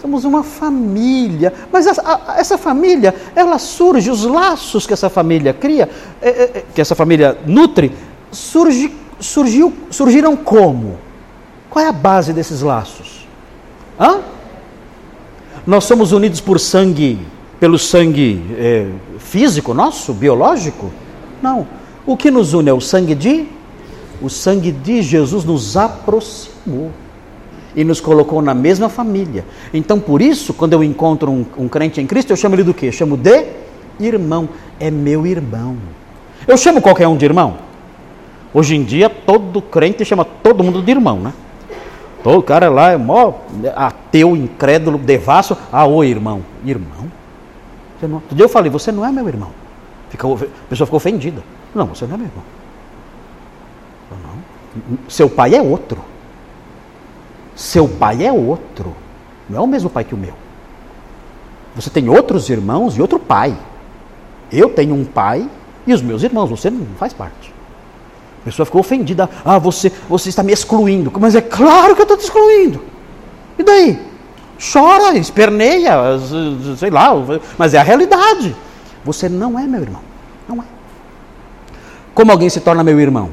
somos 0.00 0.24
uma 0.24 0.42
família. 0.42 1.52
Mas 1.70 1.86
essa, 1.86 2.02
a, 2.02 2.38
essa, 2.38 2.56
família, 2.56 3.14
ela 3.36 3.58
surge, 3.58 4.10
os 4.10 4.24
laços 4.24 4.86
que 4.86 4.94
essa 4.94 5.10
família 5.10 5.52
cria, 5.52 5.90
é, 6.22 6.28
é, 6.28 6.42
é, 6.42 6.64
que 6.74 6.80
essa 6.80 6.94
família 6.94 7.36
nutre, 7.46 7.94
surge, 8.32 8.96
surgiu, 9.18 9.72
surgiram 9.90 10.34
como? 10.36 10.98
Qual 11.68 11.84
é 11.84 11.88
a 11.88 11.92
base 11.92 12.32
desses 12.32 12.62
laços? 12.62 13.28
Hã? 13.98 14.20
Nós 15.66 15.84
somos 15.84 16.12
unidos 16.12 16.40
por 16.40 16.58
sangue, 16.58 17.18
pelo 17.58 17.78
sangue 17.78 18.42
é, 18.56 18.86
físico 19.18 19.74
nosso, 19.74 20.12
biológico? 20.12 20.90
Não. 21.42 21.66
O 22.06 22.16
que 22.16 22.30
nos 22.30 22.54
une 22.54 22.70
é 22.70 22.72
o 22.72 22.80
sangue 22.80 23.14
de? 23.14 23.46
O 24.22 24.28
sangue 24.28 24.72
de 24.72 25.02
Jesus 25.02 25.44
nos 25.44 25.76
aproximou 25.76 26.90
e 27.74 27.84
nos 27.84 28.00
colocou 28.00 28.42
na 28.42 28.54
mesma 28.54 28.88
família. 28.88 29.44
Então, 29.72 30.00
por 30.00 30.20
isso, 30.20 30.52
quando 30.54 30.72
eu 30.72 30.82
encontro 30.82 31.30
um, 31.30 31.44
um 31.56 31.68
crente 31.68 32.00
em 32.00 32.06
Cristo, 32.06 32.30
eu 32.30 32.36
chamo 32.36 32.54
ele 32.54 32.64
do 32.64 32.74
quê? 32.74 32.86
Eu 32.86 32.92
chamo 32.92 33.16
de 33.16 33.46
irmão. 34.00 34.48
É 34.78 34.90
meu 34.90 35.26
irmão. 35.26 35.76
Eu 36.48 36.56
chamo 36.56 36.80
qualquer 36.80 37.06
um 37.06 37.16
de 37.16 37.24
irmão? 37.24 37.58
Hoje 38.52 38.74
em 38.74 38.82
dia, 38.82 39.08
todo 39.08 39.62
crente 39.62 40.04
chama 40.04 40.24
todo 40.24 40.64
mundo 40.64 40.82
de 40.82 40.90
irmão, 40.90 41.20
né? 41.20 41.32
Todo 42.22 42.42
cara 42.42 42.68
lá 42.68 42.90
é 42.90 42.96
mó 42.96 43.34
ateu, 43.74 44.36
incrédulo, 44.36 44.98
devasso. 44.98 45.56
Ah, 45.72 45.86
oi, 45.86 46.08
irmão. 46.08 46.42
Irmão? 46.64 47.10
Você 47.98 48.06
não... 48.06 48.22
Dia 48.30 48.44
eu 48.44 48.48
falei, 48.48 48.70
você 48.70 48.92
não 48.92 49.04
é 49.04 49.10
meu 49.10 49.26
irmão. 49.26 49.50
Ficou, 50.10 50.34
a 50.34 50.68
pessoa 50.68 50.86
ficou 50.86 50.98
ofendida. 50.98 51.42
Não, 51.74 51.86
você 51.86 52.06
não 52.06 52.14
é 52.14 52.18
meu 52.18 52.26
irmão. 52.26 52.44
Não. 54.10 54.98
Seu 55.08 55.30
pai 55.30 55.54
é 55.54 55.62
outro. 55.62 56.02
Seu 57.54 57.88
pai 57.88 58.24
é 58.26 58.32
outro. 58.32 58.94
Não 59.48 59.58
é 59.58 59.60
o 59.62 59.66
mesmo 59.66 59.88
pai 59.88 60.04
que 60.04 60.14
o 60.14 60.18
meu. 60.18 60.34
Você 61.74 61.90
tem 61.90 62.08
outros 62.08 62.50
irmãos 62.50 62.96
e 62.96 63.00
outro 63.00 63.18
pai. 63.18 63.56
Eu 64.50 64.70
tenho 64.70 64.94
um 64.94 65.04
pai 65.04 65.48
e 65.86 65.92
os 65.94 66.02
meus 66.02 66.22
irmãos. 66.22 66.50
Você 66.50 66.68
não 66.70 66.86
faz 66.98 67.12
parte. 67.12 67.54
A 68.40 68.44
pessoa 68.44 68.66
ficou 68.66 68.80
ofendida. 68.80 69.28
Ah, 69.44 69.58
você, 69.58 69.92
você 70.08 70.28
está 70.28 70.42
me 70.42 70.52
excluindo. 70.52 71.12
Mas 71.20 71.34
é 71.34 71.40
claro 71.40 71.94
que 71.94 72.00
eu 72.00 72.04
estou 72.04 72.16
te 72.16 72.24
excluindo. 72.24 72.82
E 73.58 73.62
daí? 73.62 73.98
Chora, 74.72 75.16
esperneia, 75.16 75.92
sei 76.76 76.90
lá, 76.90 77.12
mas 77.56 77.72
é 77.74 77.78
a 77.78 77.82
realidade. 77.82 78.54
Você 79.04 79.28
não 79.28 79.58
é 79.58 79.62
meu 79.66 79.80
irmão. 79.80 80.02
Não 80.48 80.60
é. 80.60 80.64
Como 82.14 82.30
alguém 82.30 82.50
se 82.50 82.60
torna 82.60 82.84
meu 82.84 82.98
irmão? 83.00 83.30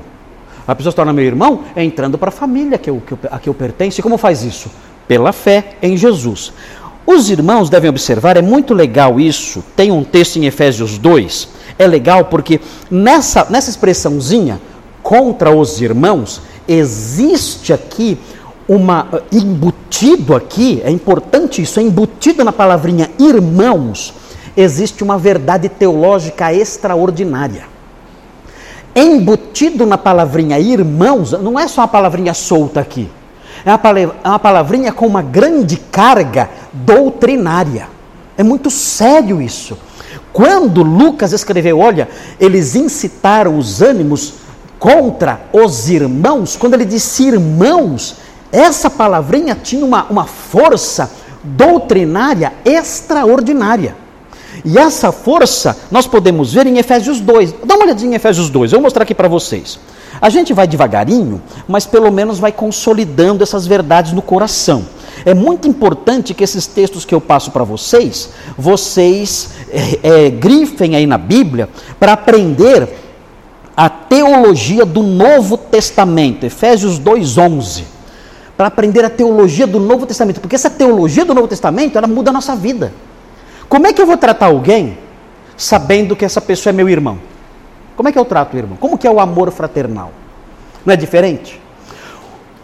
A 0.68 0.76
pessoa 0.76 0.92
se 0.92 0.96
torna 0.96 1.14
meu 1.14 1.26
irmão 1.26 1.64
é 1.76 1.84
entrando 1.84 2.18
para 2.18 2.30
a 2.30 2.32
família 2.32 2.78
que 2.78 2.90
eu, 2.90 3.02
que 3.06 3.14
eu, 3.14 3.20
a 3.32 3.40
que 3.40 3.50
eu 3.50 3.54
pertenço. 3.54 4.00
E 4.00 4.04
como 4.04 4.18
faz 4.18 4.44
isso? 4.44 4.70
Pela 5.08 5.32
fé 5.32 5.76
em 5.82 5.96
Jesus. 5.96 6.54
Os 7.06 7.30
irmãos 7.30 7.70
devem 7.70 7.90
observar, 7.90 8.36
é 8.36 8.42
muito 8.42 8.74
legal 8.74 9.18
isso. 9.18 9.64
Tem 9.78 9.92
um 9.92 10.04
texto 10.04 10.38
em 10.38 10.46
Efésios 10.46 10.98
2. 10.98 11.48
É 11.80 11.88
legal 11.88 12.26
porque 12.26 12.60
nessa, 12.92 13.48
nessa 13.50 13.70
expressãozinha, 13.70 14.60
contra 15.08 15.56
os 15.56 15.80
irmãos, 15.80 16.42
existe 16.68 17.72
aqui 17.72 18.20
uma 18.68 19.08
embutido 19.32 20.36
aqui, 20.36 20.82
é 20.84 20.92
importante 20.92 21.62
isso, 21.62 21.80
é 21.80 21.84
embutido 21.84 22.44
na 22.44 22.52
palavrinha 22.52 23.10
irmãos, 23.18 24.14
existe 24.58 25.06
uma 25.06 25.18
verdade 25.18 25.70
teológica 25.70 26.54
extraordinária. 26.54 27.64
Embutido 28.94 29.86
na 29.86 29.98
palavrinha 29.98 30.60
irmãos, 30.60 31.32
não 31.32 31.58
é 31.58 31.70
só 31.70 31.80
uma 31.80 31.88
palavrinha 31.88 32.34
solta 32.34 32.82
aqui, 32.82 33.10
é 33.66 33.70
uma, 33.70 34.36
é 34.36 34.40
palavrinha 34.40 34.92
com 34.92 35.08
uma 35.08 35.22
grande 35.22 35.78
carga 35.78 36.50
doutrinária. 36.74 37.88
É 38.38 38.44
muito 38.44 38.70
sério 38.70 39.42
isso. 39.42 39.78
Quando 40.34 40.84
Lucas 40.84 41.32
escreveu, 41.32 41.80
olha, 41.80 42.10
eles 42.38 42.76
incitaram 42.76 43.58
os 43.58 43.82
ânimos 43.82 44.46
contra 44.80 45.42
os 45.52 45.90
irmãos, 45.90 46.56
quando 46.56 46.76
ele 46.76 46.86
disse 46.86 47.28
irmãos, 47.28 48.16
essa 48.52 48.90
palavrinha 48.90 49.56
tinha 49.56 49.86
uma, 49.86 50.06
uma 50.06 50.26
força 50.26 51.12
doutrinária 51.44 52.54
extraordinária. 52.66 53.96
E 54.66 54.78
essa 54.78 55.12
força 55.12 55.78
nós 55.92 56.08
podemos 56.08 56.54
ver 56.54 56.66
em 56.68 56.78
Efésios 56.78 57.20
2. 57.20 57.56
Dá 57.64 57.76
uma 57.76 57.86
olhadinha 57.86 58.14
em 58.14 58.16
Efésios 58.16 58.50
2, 58.50 58.72
eu 58.72 58.78
vou 58.78 58.84
mostrar 58.84 59.04
aqui 59.04 59.14
para 59.14 59.28
vocês. 59.28 59.80
A 60.20 60.30
gente 60.30 60.54
vai 60.54 60.68
devagarinho, 60.68 61.42
mas 61.68 61.86
pelo 61.86 62.12
menos 62.12 62.40
vai 62.40 62.52
consolidando 62.52 63.44
essas 63.44 63.68
verdades 63.68 64.14
no 64.14 64.22
coração. 64.22 64.86
É 65.26 65.34
muito 65.34 65.68
importante 65.68 66.34
que 66.34 66.44
esses 66.44 66.66
textos 66.66 67.06
que 67.06 67.14
eu 67.14 67.22
passo 67.22 67.52
para 67.52 67.64
vocês, 67.64 68.30
vocês 68.58 69.50
é, 69.70 70.26
é, 70.26 70.30
grifem 70.30 70.96
aí 70.96 71.06
na 71.06 71.18
Bíblia 71.18 71.70
para 72.00 72.14
aprender 72.14 73.07
a 73.78 73.90
teologia 73.90 74.84
do 74.84 75.04
Novo 75.04 75.56
Testamento, 75.56 76.44
Efésios 76.44 76.98
2:11, 76.98 77.86
para 78.58 78.70
aprender 78.70 79.06
a 79.06 79.10
teologia 79.10 79.68
do 79.68 79.80
Novo 79.80 80.08
Testamento, 80.08 80.42
porque 80.42 80.56
essa 80.56 80.72
teologia 80.72 81.24
do 81.24 81.36
Novo 81.36 81.48
Testamento, 81.48 81.96
ela 81.96 82.08
muda 82.08 82.32
a 82.32 82.34
nossa 82.34 82.56
vida. 82.56 82.92
Como 83.70 83.86
é 83.86 83.94
que 83.94 84.02
eu 84.02 84.08
vou 84.08 84.18
tratar 84.18 84.48
alguém 84.48 84.98
sabendo 85.56 86.16
que 86.16 86.26
essa 86.26 86.42
pessoa 86.42 86.72
é 86.72 86.74
meu 86.74 86.90
irmão? 86.90 87.20
Como 87.96 88.10
é 88.10 88.12
que 88.12 88.18
eu 88.18 88.26
trato 88.26 88.56
o 88.56 88.58
irmão? 88.58 88.78
Como 88.78 88.98
que 88.98 89.06
é 89.06 89.12
o 89.12 89.20
amor 89.20 89.52
fraternal? 89.52 90.12
Não 90.84 90.92
é 90.92 90.98
diferente? 90.98 91.62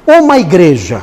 Uma 0.07 0.39
igreja 0.39 0.99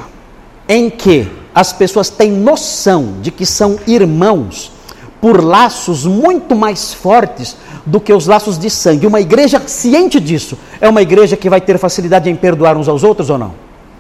em 0.69 0.91
que 0.91 1.31
as 1.55 1.73
pessoas 1.73 2.11
têm 2.11 2.33
noção 2.33 3.21
de 3.21 3.31
que 3.31 3.47
são 3.47 3.79
irmãos 3.87 4.73
por 5.21 5.43
laços 5.45 6.07
muito 6.07 6.55
mais 6.57 6.95
fortes 6.95 7.57
do 7.85 8.01
que 8.01 8.13
os 8.13 8.27
laços 8.27 8.59
de 8.59 8.71
sangue. 8.71 9.07
Uma 9.07 9.21
igreja 9.21 9.61
ciente 9.67 10.19
disso 10.19 10.59
é 10.81 10.89
uma 10.89 11.03
igreja 11.03 11.37
que 11.37 11.51
vai 11.51 11.61
ter 11.61 11.79
facilidade 11.79 12.31
em 12.31 12.37
perdoar 12.37 12.77
uns 12.77 12.89
aos 12.89 13.05
outros 13.05 13.29
ou 13.29 13.39
não? 13.39 13.53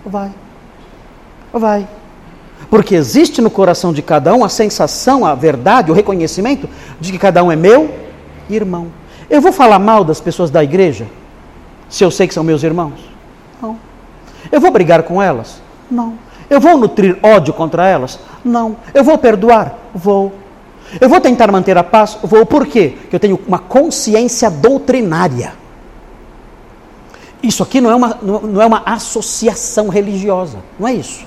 Vai. 0.04 0.30
Vai. 1.52 1.88
Porque 2.70 2.94
existe 2.94 3.40
no 3.40 3.50
coração 3.50 3.92
de 3.92 4.00
cada 4.00 4.34
um 4.34 4.44
a 4.44 4.48
sensação, 4.48 5.26
a 5.26 5.34
verdade, 5.34 5.90
o 5.90 5.94
reconhecimento 5.94 6.68
de 7.00 7.12
que 7.12 7.18
cada 7.18 7.42
um 7.42 7.50
é 7.50 7.56
meu 7.56 7.92
irmão. 8.48 8.86
Eu 9.28 9.40
vou 9.40 9.52
falar 9.52 9.78
mal 9.78 10.04
das 10.04 10.20
pessoas 10.20 10.50
da 10.50 10.62
igreja 10.62 11.06
se 11.90 12.04
eu 12.04 12.10
sei 12.10 12.28
que 12.28 12.32
são 12.32 12.44
meus 12.44 12.62
irmãos? 12.62 13.00
Não. 13.60 13.76
Eu 14.50 14.60
vou 14.60 14.70
brigar 14.70 15.02
com 15.02 15.20
elas? 15.20 15.60
Não. 15.90 16.14
Eu 16.48 16.60
vou 16.60 16.78
nutrir 16.78 17.18
ódio 17.22 17.52
contra 17.52 17.86
elas? 17.86 18.18
Não. 18.44 18.76
Eu 18.94 19.02
vou 19.02 19.18
perdoar? 19.18 19.74
Vou. 19.92 20.32
Eu 20.98 21.08
vou 21.08 21.20
tentar 21.20 21.52
manter 21.52 21.76
a 21.76 21.84
paz? 21.84 22.16
Vou. 22.22 22.46
Por 22.46 22.66
quê? 22.66 22.94
Porque 23.00 23.16
eu 23.16 23.20
tenho 23.20 23.38
uma 23.46 23.58
consciência 23.58 24.50
doutrinária. 24.50 25.52
Isso 27.42 27.62
aqui 27.62 27.80
não 27.80 27.90
é, 27.90 27.94
uma, 27.94 28.18
não 28.22 28.60
é 28.60 28.66
uma 28.66 28.82
associação 28.84 29.88
religiosa. 29.88 30.58
Não 30.78 30.88
é 30.88 30.94
isso. 30.94 31.24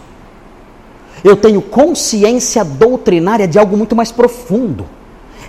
Eu 1.24 1.36
tenho 1.36 1.62
consciência 1.62 2.64
doutrinária 2.64 3.48
de 3.48 3.58
algo 3.58 3.76
muito 3.78 3.96
mais 3.96 4.12
profundo. 4.12 4.86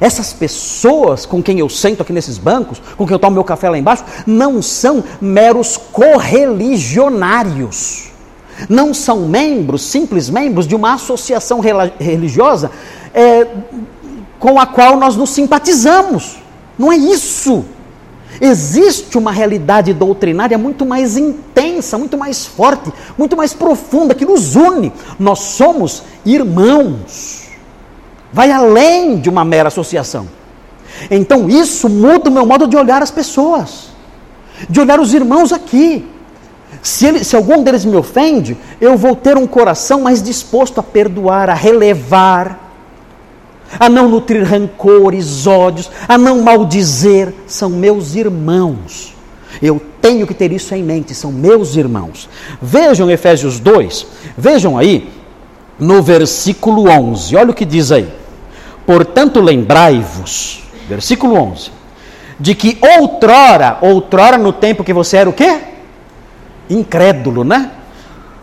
Essas 0.00 0.32
pessoas 0.32 1.26
com 1.26 1.42
quem 1.42 1.58
eu 1.58 1.68
sento 1.68 2.02
aqui 2.02 2.12
nesses 2.12 2.38
bancos, 2.38 2.80
com 2.96 3.06
quem 3.06 3.14
eu 3.14 3.18
tomo 3.18 3.34
meu 3.34 3.44
café 3.44 3.68
lá 3.68 3.78
embaixo, 3.78 4.04
não 4.26 4.62
são 4.62 5.04
meros 5.20 5.76
correligionários. 5.76 8.10
Não 8.68 8.94
são 8.94 9.26
membros, 9.26 9.82
simples 9.82 10.30
membros 10.30 10.64
de 10.66 10.76
uma 10.76 10.94
associação 10.94 11.60
religiosa 11.98 12.70
é, 13.12 13.48
com 14.44 14.60
a 14.60 14.66
qual 14.66 14.98
nós 14.98 15.16
nos 15.16 15.30
simpatizamos. 15.30 16.36
Não 16.78 16.92
é 16.92 16.96
isso. 16.98 17.64
Existe 18.38 19.16
uma 19.16 19.32
realidade 19.32 19.94
doutrinária 19.94 20.58
muito 20.58 20.84
mais 20.84 21.16
intensa, 21.16 21.96
muito 21.96 22.18
mais 22.18 22.44
forte, 22.44 22.92
muito 23.16 23.38
mais 23.38 23.54
profunda, 23.54 24.14
que 24.14 24.26
nos 24.26 24.54
une. 24.54 24.92
Nós 25.18 25.38
somos 25.38 26.02
irmãos. 26.26 27.44
Vai 28.30 28.52
além 28.52 29.18
de 29.18 29.30
uma 29.30 29.46
mera 29.46 29.68
associação. 29.68 30.28
Então 31.10 31.48
isso 31.48 31.88
muda 31.88 32.28
o 32.28 32.32
meu 32.32 32.44
modo 32.44 32.68
de 32.68 32.76
olhar 32.76 33.02
as 33.02 33.10
pessoas, 33.10 33.88
de 34.68 34.78
olhar 34.78 35.00
os 35.00 35.14
irmãos 35.14 35.54
aqui. 35.54 36.06
Se, 36.82 37.06
ele, 37.06 37.24
se 37.24 37.34
algum 37.34 37.62
deles 37.62 37.86
me 37.86 37.96
ofende, 37.96 38.58
eu 38.78 38.94
vou 38.94 39.16
ter 39.16 39.38
um 39.38 39.46
coração 39.46 40.02
mais 40.02 40.22
disposto 40.22 40.80
a 40.80 40.82
perdoar, 40.82 41.48
a 41.48 41.54
relevar, 41.54 42.63
a 43.78 43.88
não 43.88 44.08
nutrir 44.08 44.44
rancores, 44.44 45.46
ódios, 45.46 45.90
a 46.06 46.16
não 46.16 46.42
maldizer. 46.42 47.32
São 47.46 47.70
meus 47.70 48.14
irmãos. 48.14 49.14
Eu 49.62 49.80
tenho 50.00 50.26
que 50.26 50.34
ter 50.34 50.52
isso 50.52 50.74
em 50.74 50.82
mente, 50.82 51.14
são 51.14 51.32
meus 51.32 51.76
irmãos. 51.76 52.28
Vejam 52.60 53.10
Efésios 53.10 53.58
2, 53.60 54.06
vejam 54.36 54.76
aí 54.76 55.10
no 55.78 56.02
versículo 56.02 56.88
11, 56.90 57.36
olha 57.36 57.50
o 57.50 57.54
que 57.54 57.64
diz 57.64 57.90
aí. 57.90 58.08
Portanto, 58.86 59.40
lembrai-vos, 59.40 60.64
versículo 60.88 61.36
11, 61.36 61.70
de 62.38 62.54
que 62.54 62.78
outrora, 62.98 63.78
outrora 63.80 64.36
no 64.36 64.52
tempo 64.52 64.84
que 64.84 64.92
você 64.92 65.16
era 65.16 65.30
o 65.30 65.32
quê? 65.32 65.60
Incrédulo, 66.68 67.44
né? 67.44 67.70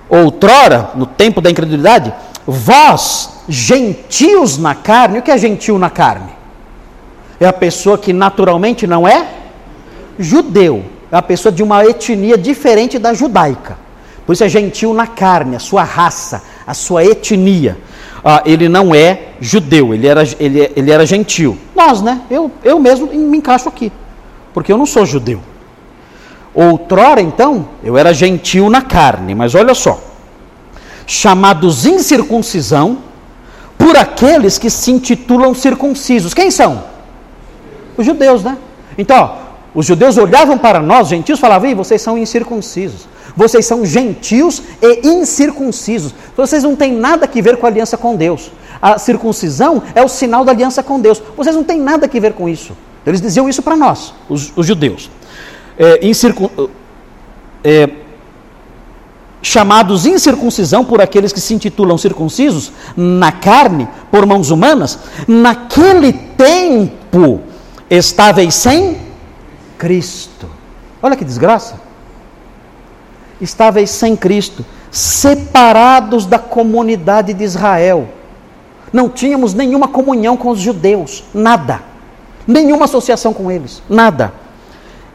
Outrora, 0.10 0.92
no 0.96 1.06
tempo 1.06 1.42
da 1.42 1.50
incredulidade, 1.50 2.14
vós, 2.46 3.42
gentios 3.48 4.58
na 4.58 4.76
carne, 4.76 5.20
o 5.20 5.22
que 5.22 5.32
é 5.32 5.38
gentil 5.38 5.78
na 5.78 5.90
carne? 5.90 6.32
É 7.40 7.46
a 7.48 7.54
pessoa 7.54 7.98
que 7.98 8.14
naturalmente 8.14 8.86
não 8.86 9.08
é 9.08 9.28
judeu, 10.18 10.86
é 11.12 11.18
a 11.18 11.22
pessoa 11.22 11.52
de 11.52 11.64
uma 11.64 11.86
etnia 11.86 12.38
diferente 12.38 13.00
da 13.00 13.14
judaica. 13.14 13.78
Por 14.26 14.34
isso 14.34 14.44
é 14.44 14.50
gentil 14.50 14.94
na 14.94 15.08
carne, 15.08 15.56
a 15.56 15.60
sua 15.60 15.84
raça, 15.84 16.44
a 16.66 16.74
sua 16.74 17.04
etnia. 17.04 17.78
Ah, 18.24 18.44
ele 18.46 18.70
não 18.70 18.94
é 18.94 19.30
judeu, 19.40 19.94
ele 19.94 20.08
era, 20.08 20.24
ele, 20.40 20.72
ele 20.76 20.92
era 20.92 21.06
gentil. 21.06 21.58
Nós, 21.76 22.02
né? 22.02 22.22
Eu, 22.30 22.52
eu 22.64 22.80
mesmo 22.80 23.08
me 23.08 23.38
encaixo 23.38 23.68
aqui, 23.68 23.92
porque 24.54 24.72
eu 24.72 24.78
não 24.78 24.86
sou 24.86 25.06
judeu. 25.06 25.42
Outrora, 26.54 27.22
então, 27.22 27.68
eu 27.84 27.98
era 27.98 28.14
gentil 28.14 28.70
na 28.70 28.82
carne, 28.82 29.34
mas 29.34 29.56
olha 29.56 29.74
só: 29.74 30.00
chamados 31.06 31.86
incircuncisão 31.86 33.00
por 33.78 33.98
aqueles 33.98 34.58
que 34.58 34.70
se 34.70 34.92
intitulam 34.92 35.54
circuncisos. 35.54 36.34
Quem 36.34 36.52
são? 36.52 36.84
Os 37.98 38.06
judeus, 38.06 38.44
né? 38.44 38.58
Então, 38.98 39.18
ó, 39.18 39.42
os 39.74 39.86
judeus 39.86 40.18
olhavam 40.18 40.58
para 40.58 40.82
nós, 40.82 41.08
gentios, 41.08 41.40
falavam: 41.40 41.70
Ih, 41.70 41.76
vocês 41.76 42.02
são 42.02 42.18
incircuncisos. 42.18 43.08
Vocês 43.36 43.66
são 43.66 43.86
gentios 43.86 44.62
e 44.82 45.08
incircuncisos. 45.08 46.14
Vocês 46.36 46.64
não 46.64 46.76
têm 46.76 46.94
nada 46.94 47.26
a 47.26 47.42
ver 47.42 47.58
com 47.58 47.66
a 47.66 47.70
aliança 47.70 47.98
com 47.98 48.16
Deus. 48.16 48.52
A 48.82 48.98
circuncisão 48.98 49.82
é 49.96 50.04
o 50.04 50.08
sinal 50.08 50.44
da 50.44 50.52
aliança 50.52 50.84
com 50.84 51.00
Deus. 51.00 51.22
Vocês 51.38 51.56
não 51.56 51.64
têm 51.64 51.80
nada 51.80 52.10
a 52.14 52.20
ver 52.20 52.34
com 52.34 52.50
isso. 52.50 52.74
Eles 53.06 53.22
diziam 53.22 53.48
isso 53.48 53.62
para 53.62 53.76
nós, 53.76 54.14
os, 54.30 54.52
os, 54.56 54.66
judeus. 54.66 55.10
É, 55.78 56.06
incircun... 56.06 56.50
é, 57.64 57.90
chamados 59.42 60.06
incircuncisão 60.06 60.86
por 60.86 61.02
aqueles 61.02 61.34
que 61.34 61.40
se 61.40 61.54
intitulam 61.54 61.98
circuncisos 61.98 62.72
na 62.96 63.32
carne, 63.32 63.88
por 64.10 64.26
mãos 64.26 64.52
humanas, 64.52 65.00
naquele 65.28 66.14
tempo 66.14 67.42
estáveis 67.90 68.54
sem 68.56 68.98
Cristo. 69.78 70.48
Olha 71.02 71.16
que 71.16 71.26
desgraça 71.26 71.92
estáveis 73.42 73.90
sem 73.90 74.16
Cristo, 74.16 74.64
separados 74.92 76.26
da 76.26 76.38
comunidade 76.38 77.34
de 77.34 77.44
Israel. 77.44 78.08
Não 78.94 79.10
tínhamos 79.10 79.54
nenhuma 79.54 79.88
comunhão 79.88 80.38
com 80.38 80.50
os 80.50 80.60
judeus, 80.60 81.24
nada. 81.34 81.82
Nenhuma 82.46 82.86
associação 82.86 83.34
com 83.34 83.50
eles, 83.50 83.82
nada. 83.90 84.34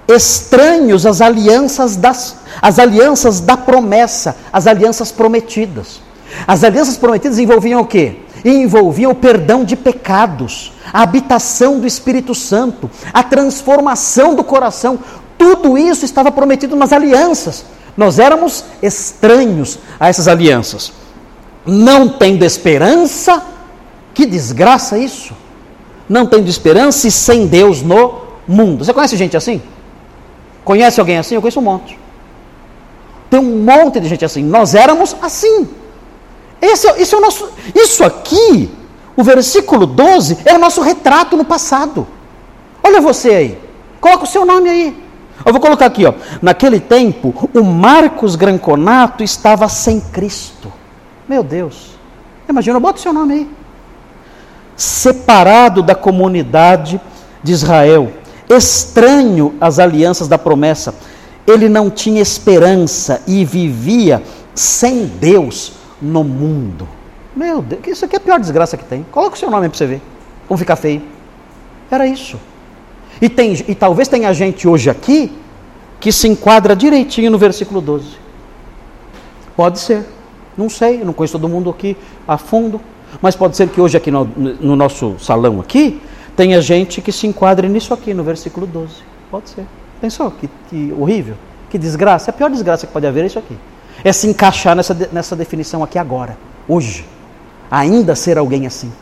Estranhos 0.09 1.05
às 1.05 1.21
alianças 1.21 1.97
das 1.97 2.37
as 2.61 2.79
alianças 2.79 3.40
da 3.40 3.57
promessa, 3.57 4.37
as 4.53 4.66
alianças 4.66 5.12
prometidas. 5.12 6.01
As 6.47 6.64
alianças 6.64 6.97
prometidas 6.97 7.38
envolviam 7.38 7.81
o 7.81 7.87
quê? 7.87 8.16
Envolviam 8.45 9.12
o 9.12 9.14
perdão 9.14 9.64
de 9.64 9.77
pecados, 9.77 10.73
a 10.92 11.03
habitação 11.03 11.81
do 11.81 11.87
Espírito 11.87 12.35
Santo, 12.35 12.90
a 13.12 13.23
transformação 13.23 14.35
do 14.35 14.45
coração. 14.45 14.99
Tudo 15.38 15.77
isso 15.77 16.05
estava 16.05 16.31
prometido 16.31 16.77
nas 16.77 16.92
alianças. 16.92 17.64
Nós 17.97 18.19
éramos 18.19 18.64
estranhos 18.83 19.79
a 19.99 20.09
essas 20.09 20.29
alianças. 20.29 20.92
Não 21.64 22.09
tendo 22.09 22.45
esperança, 22.45 23.42
que 24.14 24.27
desgraça 24.27 24.99
isso. 24.99 25.35
Não 26.09 26.27
tendo 26.27 26.49
esperança 26.49 27.09
e 27.09 27.11
sem 27.11 27.47
Deus 27.47 27.83
no 27.83 28.23
mundo. 28.47 28.85
Você 28.85 28.92
conhece 28.92 29.16
gente 29.16 29.37
assim? 29.37 29.61
Conhece 30.66 30.98
alguém 30.98 31.16
assim? 31.16 31.37
Eu 31.37 31.40
conheço 31.40 31.61
um 31.61 31.62
monte. 31.62 31.96
Tem 33.31 33.38
um 33.38 33.62
monte 33.62 34.00
de 34.00 34.09
gente 34.09 34.24
assim. 34.24 34.42
Nós 34.42 34.74
éramos 34.74 35.14
assim. 35.22 35.68
Esse, 36.61 36.88
esse 37.00 37.14
é 37.14 37.18
o 37.18 37.20
nosso. 37.20 37.48
Isso 37.72 38.02
aqui, 38.02 38.68
o 39.16 39.22
versículo 39.22 39.87
12, 39.87 40.38
é 40.44 40.55
o 40.55 40.59
nosso 40.59 40.81
retrato 40.81 41.37
no 41.37 41.44
passado. 41.44 42.05
Olha 42.83 43.00
você 43.00 43.29
aí. 43.31 43.59
Coloca 44.00 44.24
o 44.24 44.26
seu 44.26 44.44
nome 44.44 44.68
aí. 44.68 45.02
Eu 45.44 45.52
vou 45.52 45.61
colocar 45.61 45.87
aqui, 45.87 46.05
ó. 46.05 46.14
Naquele 46.42 46.81
tempo, 46.81 47.33
o 47.55 47.62
Marcos 47.62 48.35
Granconato 48.35 49.22
estava 49.22 49.68
sem 49.68 50.00
Cristo. 50.00 50.72
Meu 51.29 51.44
Deus. 51.44 51.92
Imagina, 52.48 52.81
bota 52.81 52.98
o 52.98 53.02
seu 53.02 53.12
nome 53.12 53.35
aí. 53.35 53.50
Separado 54.74 55.81
da 55.81 55.94
comunidade 55.94 57.00
de 57.40 57.52
Israel, 57.52 58.11
estranho 58.48 59.54
às 59.61 59.78
alianças 59.78 60.28
da 60.28 60.38
promessa, 60.38 60.94
ele 61.46 61.68
não 61.68 61.90
tinha 61.90 62.20
esperança 62.20 63.22
e 63.26 63.44
vivia 63.44 64.22
sem 64.54 65.06
Deus 65.06 65.72
no 66.00 66.24
mundo. 66.24 66.88
Meu 67.35 67.61
Deus, 67.61 67.82
isso 67.87 68.04
aqui 68.04 68.16
é 68.16 68.18
a 68.18 68.20
pior 68.20 68.40
desgraça 68.40 68.76
que 68.76 68.85
tem. 68.85 69.04
Coloca 69.11 69.37
o 69.37 69.38
seu 69.38 69.50
nome 69.50 69.68
para 69.68 69.76
você 69.76 69.87
ver. 69.87 70.02
Como 70.48 70.56
ficar 70.56 70.76
feio. 70.76 71.02
Era 71.90 72.06
isso. 72.06 72.38
E, 73.20 73.28
tem, 73.28 73.52
e 73.68 73.74
talvez 73.74 74.09
tenha 74.09 74.32
gente 74.32 74.66
hoje 74.66 74.90
aqui 74.90 75.32
que 76.00 76.11
se 76.11 76.28
enquadra 76.28 76.74
direitinho 76.74 77.30
no 77.30 77.38
versículo 77.38 77.80
12. 77.80 78.06
Pode 79.56 79.78
ser. 79.78 80.04
Não 80.56 80.70
sei, 80.70 81.04
não 81.04 81.12
conheço 81.12 81.38
todo 81.38 81.48
mundo 81.48 81.70
aqui 81.70 81.96
a 82.26 82.38
fundo. 82.38 82.80
Mas 83.20 83.37
pode 83.37 83.56
ser 83.56 83.68
que 83.68 83.80
hoje 83.80 83.96
aqui 83.96 84.11
no, 84.11 84.24
no 84.24 84.74
nosso 84.74 85.16
salão 85.18 85.61
aqui 85.61 86.00
tenha 86.37 86.61
gente 86.61 87.01
que 87.01 87.11
se 87.11 87.27
enquadre 87.27 87.68
nisso 87.68 87.94
aqui, 87.94 88.12
no 88.12 88.22
versículo 88.22 88.66
12. 88.66 88.94
Pode 89.31 89.49
ser. 89.51 89.64
Pensou? 90.01 90.31
Que, 90.31 90.49
que 90.68 90.94
horrível. 90.99 91.35
Que 91.70 91.79
desgraça. 91.79 92.31
A 92.31 92.33
pior 92.33 92.51
desgraça 92.51 92.87
que 92.87 92.92
pode 92.92 93.07
haver 93.07 93.25
é 93.25 93.27
isso 93.27 93.38
aqui. 93.38 93.57
É 94.05 94.12
se 94.12 94.29
encaixar 94.29 94.77
nessa, 94.77 94.94
nessa 95.11 95.35
definição 95.35 95.83
aqui 95.83 95.99
agora, 95.99 96.37
hoje. 96.68 97.07
Ainda 97.70 98.14
ser 98.14 98.38
alguém 98.38 98.66
assim. 98.66 98.92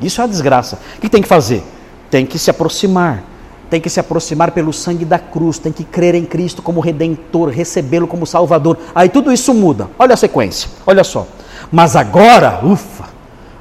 Isso 0.00 0.20
é 0.20 0.24
uma 0.24 0.28
desgraça. 0.28 0.78
O 0.96 1.00
que 1.00 1.08
tem 1.08 1.22
que 1.22 1.28
fazer? 1.28 1.64
Tem 2.10 2.24
que 2.24 2.38
se 2.38 2.50
aproximar 2.50 3.24
tem 3.70 3.80
que 3.80 3.90
se 3.90 4.00
aproximar 4.00 4.52
pelo 4.52 4.72
sangue 4.72 5.04
da 5.04 5.18
cruz, 5.18 5.58
tem 5.58 5.70
que 5.70 5.84
crer 5.84 6.14
em 6.14 6.24
Cristo 6.24 6.62
como 6.62 6.80
redentor, 6.80 7.50
recebê-lo 7.50 8.06
como 8.06 8.26
salvador. 8.26 8.78
Aí 8.94 9.08
tudo 9.08 9.32
isso 9.32 9.52
muda. 9.52 9.88
Olha 9.98 10.14
a 10.14 10.16
sequência, 10.16 10.70
olha 10.86 11.04
só. 11.04 11.26
Mas 11.70 11.94
agora, 11.94 12.60
ufa, 12.64 13.04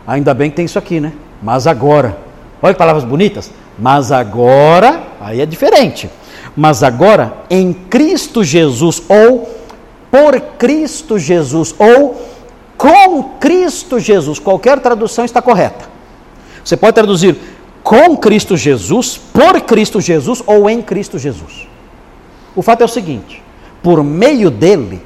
ainda 0.06 0.34
bem 0.34 0.50
que 0.50 0.56
tem 0.56 0.66
isso 0.66 0.80
aqui, 0.80 1.00
né? 1.00 1.12
Mas 1.42 1.68
agora, 1.68 2.18
olha 2.62 2.74
que 2.74 2.80
palavras 2.80 3.04
bonitas. 3.04 3.52
Mas 3.78 4.12
agora, 4.12 5.04
aí 5.20 5.42
é 5.42 5.46
diferente. 5.46 6.10
Mas 6.56 6.82
agora, 6.82 7.34
em 7.50 7.72
Cristo 7.72 8.44
Jesus, 8.44 9.02
ou 9.08 9.50
por 10.10 10.40
Cristo 10.58 11.20
Jesus, 11.20 11.76
ou 11.78 12.20
com 12.78 13.24
Cristo 13.40 14.00
Jesus, 14.00 14.40
qualquer 14.40 14.80
tradução 14.80 15.26
está 15.26 15.42
correta. 15.42 15.90
Você 16.64 16.76
pode 16.76 16.96
traduzir 16.96 17.38
com 17.84 18.18
Cristo 18.18 18.58
Jesus, 18.58 19.18
por 19.18 19.62
Cristo 19.62 20.02
Jesus 20.02 20.44
ou 20.46 20.70
em 20.70 20.82
Cristo 20.82 21.18
Jesus. 21.18 21.68
O 22.56 22.62
fato 22.62 22.82
é 22.82 22.86
o 22.86 22.90
seguinte: 22.90 23.44
por 23.82 24.04
meio 24.04 24.50
dele, 24.50 25.02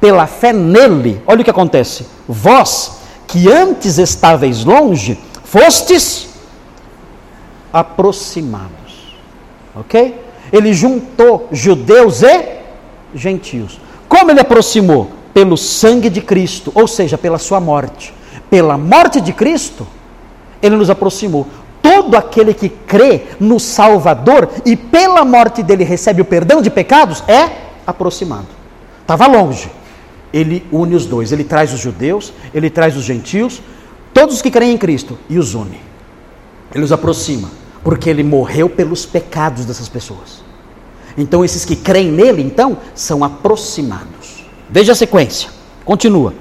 pela 0.00 0.26
fé 0.26 0.52
nele, 0.52 1.20
olha 1.26 1.40
o 1.40 1.44
que 1.44 1.50
acontece. 1.50 2.06
Vós, 2.28 2.98
que 3.26 3.50
antes 3.50 3.98
estáveis 3.98 4.64
longe, 4.64 5.18
fostes 5.44 6.33
aproximados. 7.74 9.18
Ok? 9.74 10.16
Ele 10.52 10.72
juntou 10.72 11.48
judeus 11.50 12.22
e 12.22 12.60
gentios. 13.12 13.80
Como 14.08 14.30
ele 14.30 14.38
aproximou? 14.38 15.10
Pelo 15.34 15.56
sangue 15.56 16.08
de 16.08 16.20
Cristo, 16.20 16.70
ou 16.72 16.86
seja, 16.86 17.18
pela 17.18 17.38
sua 17.38 17.58
morte. 17.58 18.14
Pela 18.48 18.78
morte 18.78 19.20
de 19.20 19.32
Cristo, 19.32 19.84
ele 20.62 20.76
nos 20.76 20.88
aproximou 20.88 21.48
todo 21.82 22.16
aquele 22.16 22.54
que 22.54 22.68
crê 22.68 23.24
no 23.40 23.58
Salvador 23.58 24.48
e 24.64 24.76
pela 24.76 25.24
morte 25.24 25.62
dele 25.62 25.82
recebe 25.82 26.22
o 26.22 26.24
perdão 26.24 26.62
de 26.62 26.70
pecados 26.70 27.24
é 27.28 27.50
aproximado. 27.84 28.46
Estava 29.02 29.26
longe. 29.26 29.70
Ele 30.32 30.64
une 30.72 30.94
os 30.94 31.04
dois. 31.04 31.32
Ele 31.32 31.44
traz 31.44 31.74
os 31.74 31.80
judeus, 31.80 32.32
ele 32.54 32.70
traz 32.70 32.96
os 32.96 33.04
gentios, 33.04 33.60
todos 34.14 34.36
os 34.36 34.42
que 34.42 34.50
creem 34.50 34.72
em 34.74 34.78
Cristo 34.78 35.18
e 35.28 35.38
os 35.38 35.54
une. 35.54 35.80
Ele 36.74 36.84
os 36.84 36.92
aproxima, 36.92 37.50
porque 37.84 38.08
ele 38.08 38.24
morreu 38.24 38.68
pelos 38.70 39.04
pecados 39.04 39.66
dessas 39.66 39.88
pessoas. 39.88 40.42
Então 41.16 41.44
esses 41.44 41.64
que 41.64 41.76
creem 41.76 42.10
nele, 42.10 42.42
então, 42.42 42.78
são 42.94 43.22
aproximados. 43.22 44.44
Veja 44.70 44.92
a 44.92 44.96
sequência. 44.96 45.50
Continua. 45.84 46.34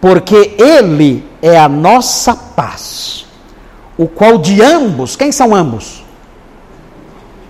Porque 0.00 0.54
ele 0.58 1.24
é 1.40 1.58
a 1.58 1.68
nossa 1.68 2.36
paz, 2.36 3.24
o 3.96 4.06
qual 4.06 4.36
de 4.38 4.60
ambos, 4.60 5.16
quem 5.16 5.32
são 5.32 5.54
ambos? 5.54 6.04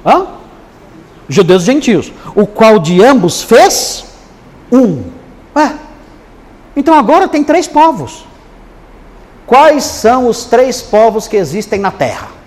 Hã? 0.06 0.26
Judeus 1.28 1.62
e 1.62 1.66
gentios, 1.66 2.12
o 2.34 2.46
qual 2.46 2.78
de 2.78 3.02
ambos 3.02 3.42
fez 3.42 4.04
um. 4.70 5.02
Ué, 5.56 5.74
então 6.76 6.94
agora 6.94 7.26
tem 7.26 7.42
três 7.42 7.66
povos. 7.66 8.24
Quais 9.46 9.84
são 9.84 10.28
os 10.28 10.44
três 10.44 10.80
povos 10.80 11.26
que 11.26 11.36
existem 11.36 11.80
na 11.80 11.90
terra? 11.90 12.41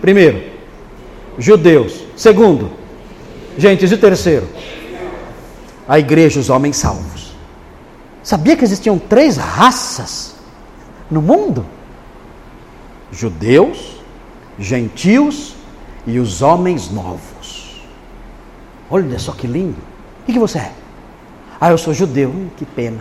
Primeiro, 0.00 0.42
judeus. 1.38 2.04
Segundo, 2.16 2.70
gentios. 3.56 3.92
E 3.92 3.96
terceiro, 3.96 4.48
a 5.86 5.98
igreja, 5.98 6.40
os 6.40 6.50
homens 6.50 6.76
salvos. 6.76 7.32
Sabia 8.22 8.56
que 8.56 8.64
existiam 8.64 8.98
três 8.98 9.36
raças 9.36 10.34
no 11.10 11.22
mundo? 11.22 11.64
Judeus, 13.10 13.96
gentios 14.58 15.54
e 16.06 16.18
os 16.18 16.42
homens 16.42 16.90
novos. 16.90 17.82
Olha 18.90 19.18
só 19.18 19.32
que 19.32 19.46
lindo. 19.46 19.78
O 20.22 20.32
que, 20.32 20.38
você 20.38 20.58
é? 20.58 20.72
Ah, 21.60 21.70
eu 21.70 21.78
sou 21.78 21.94
judeu. 21.94 22.28
Hum, 22.28 22.48
que 22.56 22.64
pena. 22.64 23.00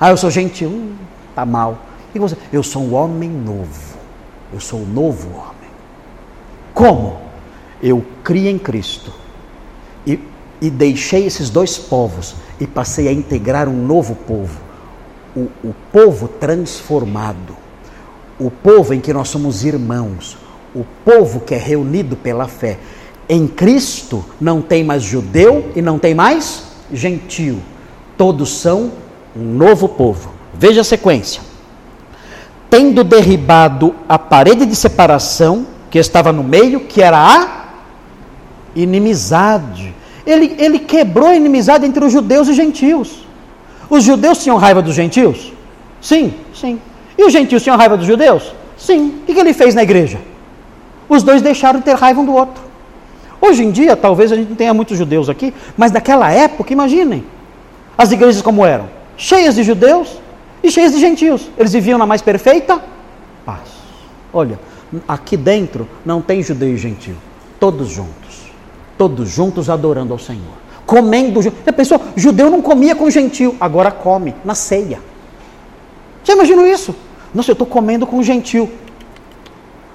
Ah, 0.00 0.10
eu 0.10 0.16
sou 0.16 0.30
gentil. 0.30 0.68
Hum, 0.68 0.96
tá 1.34 1.44
mal. 1.44 1.78
Que 2.12 2.18
você? 2.18 2.36
Eu 2.52 2.62
sou 2.62 2.82
um 2.82 2.94
homem 2.94 3.30
novo. 3.30 3.96
Eu 4.52 4.60
sou 4.60 4.80
o 4.80 4.82
um 4.82 4.86
novo 4.86 5.28
homem. 5.30 5.61
Como? 6.74 7.20
Eu 7.82 8.04
criei 8.22 8.52
em 8.52 8.58
Cristo 8.58 9.12
e, 10.06 10.18
e 10.60 10.70
deixei 10.70 11.26
esses 11.26 11.50
dois 11.50 11.76
povos 11.76 12.34
e 12.60 12.66
passei 12.66 13.08
a 13.08 13.12
integrar 13.12 13.68
um 13.68 13.86
novo 13.86 14.14
povo. 14.14 14.60
O, 15.34 15.48
o 15.64 15.74
povo 15.90 16.28
transformado. 16.28 17.56
O 18.38 18.50
povo 18.50 18.94
em 18.94 19.00
que 19.00 19.12
nós 19.12 19.28
somos 19.28 19.64
irmãos. 19.64 20.38
O 20.74 20.84
povo 21.04 21.40
que 21.40 21.54
é 21.54 21.58
reunido 21.58 22.16
pela 22.16 22.46
fé. 22.46 22.78
Em 23.28 23.46
Cristo 23.46 24.24
não 24.40 24.62
tem 24.62 24.84
mais 24.84 25.02
judeu 25.02 25.72
e 25.74 25.82
não 25.82 25.98
tem 25.98 26.14
mais 26.14 26.64
gentil. 26.92 27.58
Todos 28.16 28.58
são 28.58 28.92
um 29.34 29.42
novo 29.42 29.88
povo. 29.88 30.32
Veja 30.54 30.82
a 30.82 30.84
sequência. 30.84 31.42
Tendo 32.70 33.02
derribado 33.02 33.94
a 34.08 34.18
parede 34.18 34.64
de 34.64 34.76
separação 34.76 35.66
que 35.92 35.98
estava 35.98 36.32
no 36.32 36.42
meio, 36.42 36.80
que 36.80 37.02
era 37.02 37.18
a 37.18 37.64
inimizade. 38.74 39.94
Ele, 40.26 40.56
ele 40.58 40.78
quebrou 40.78 41.28
a 41.28 41.36
inimizade 41.36 41.84
entre 41.84 42.02
os 42.02 42.10
judeus 42.10 42.48
e 42.48 42.54
gentios. 42.54 43.26
Os 43.90 44.02
judeus 44.02 44.42
tinham 44.42 44.56
raiva 44.56 44.80
dos 44.80 44.94
gentios? 44.94 45.52
Sim, 46.00 46.32
sim. 46.54 46.80
E 47.16 47.22
os 47.22 47.30
gentios 47.30 47.62
tinham 47.62 47.76
raiva 47.76 47.98
dos 47.98 48.06
judeus? 48.06 48.54
Sim. 48.74 49.20
O 49.28 49.34
que 49.34 49.38
ele 49.38 49.52
fez 49.52 49.74
na 49.74 49.82
igreja? 49.82 50.18
Os 51.10 51.22
dois 51.22 51.42
deixaram 51.42 51.80
de 51.80 51.84
ter 51.84 51.94
raiva 51.94 52.22
um 52.22 52.24
do 52.24 52.32
outro. 52.32 52.62
Hoje 53.38 53.62
em 53.62 53.70
dia, 53.70 53.94
talvez 53.94 54.32
a 54.32 54.36
gente 54.36 54.48
não 54.48 54.56
tenha 54.56 54.72
muitos 54.72 54.96
judeus 54.96 55.28
aqui, 55.28 55.52
mas 55.76 55.92
naquela 55.92 56.32
época, 56.32 56.72
imaginem, 56.72 57.22
as 57.98 58.10
igrejas 58.10 58.40
como 58.40 58.64
eram, 58.64 58.88
cheias 59.14 59.56
de 59.56 59.62
judeus 59.62 60.18
e 60.62 60.70
cheias 60.70 60.92
de 60.92 60.98
gentios. 60.98 61.50
Eles 61.58 61.74
viviam 61.74 61.98
na 61.98 62.06
mais 62.06 62.22
perfeita 62.22 62.80
paz. 63.44 63.60
Olha, 64.32 64.58
aqui 65.06 65.36
dentro 65.36 65.88
não 66.04 66.20
tem 66.20 66.42
judeu 66.42 66.68
e 66.68 66.76
gentio, 66.76 67.16
todos 67.58 67.88
juntos, 67.88 68.52
todos 68.98 69.28
juntos 69.28 69.70
adorando 69.70 70.12
ao 70.12 70.18
Senhor, 70.18 70.54
comendo. 70.86 71.40
Já 71.42 71.72
pensou? 71.72 72.00
Judeu 72.16 72.50
não 72.50 72.62
comia 72.62 72.94
com 72.94 73.08
gentio, 73.10 73.56
agora 73.60 73.90
come 73.90 74.34
na 74.44 74.54
ceia. 74.54 75.00
Já 76.24 76.34
imaginou 76.34 76.66
isso? 76.66 76.94
Nossa, 77.34 77.50
eu 77.50 77.54
estou 77.54 77.66
comendo 77.66 78.06
com 78.06 78.22
gentil. 78.22 78.70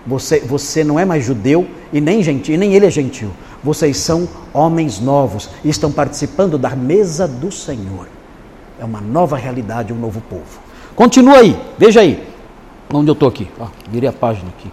Você, 0.05 0.39
você 0.39 0.83
não 0.83 0.97
é 0.97 1.05
mais 1.05 1.23
judeu 1.23 1.67
e 1.91 1.99
nem 1.99 2.23
gentil, 2.23 2.57
nem 2.57 2.73
ele 2.73 2.85
é 2.85 2.89
gentil. 2.89 3.29
Vocês 3.63 3.97
são 3.97 4.27
homens 4.53 4.99
novos 4.99 5.49
e 5.63 5.69
estão 5.69 5.91
participando 5.91 6.57
da 6.57 6.75
mesa 6.75 7.27
do 7.27 7.51
Senhor. 7.51 8.07
É 8.79 8.85
uma 8.85 9.01
nova 9.01 9.35
realidade, 9.35 9.91
um 9.91 9.97
novo 9.97 10.21
povo. 10.21 10.59
Continua 10.95 11.39
aí, 11.39 11.59
veja 11.77 12.01
aí. 12.01 12.25
Onde 12.93 13.09
eu 13.09 13.13
estou 13.13 13.27
aqui? 13.27 13.49
Ah, 13.59 13.67
virei 13.89 14.07
a 14.07 14.13
página 14.13 14.49
aqui. 14.57 14.71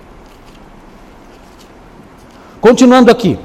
Continuando 2.64 3.10
aqui. 3.10 3.38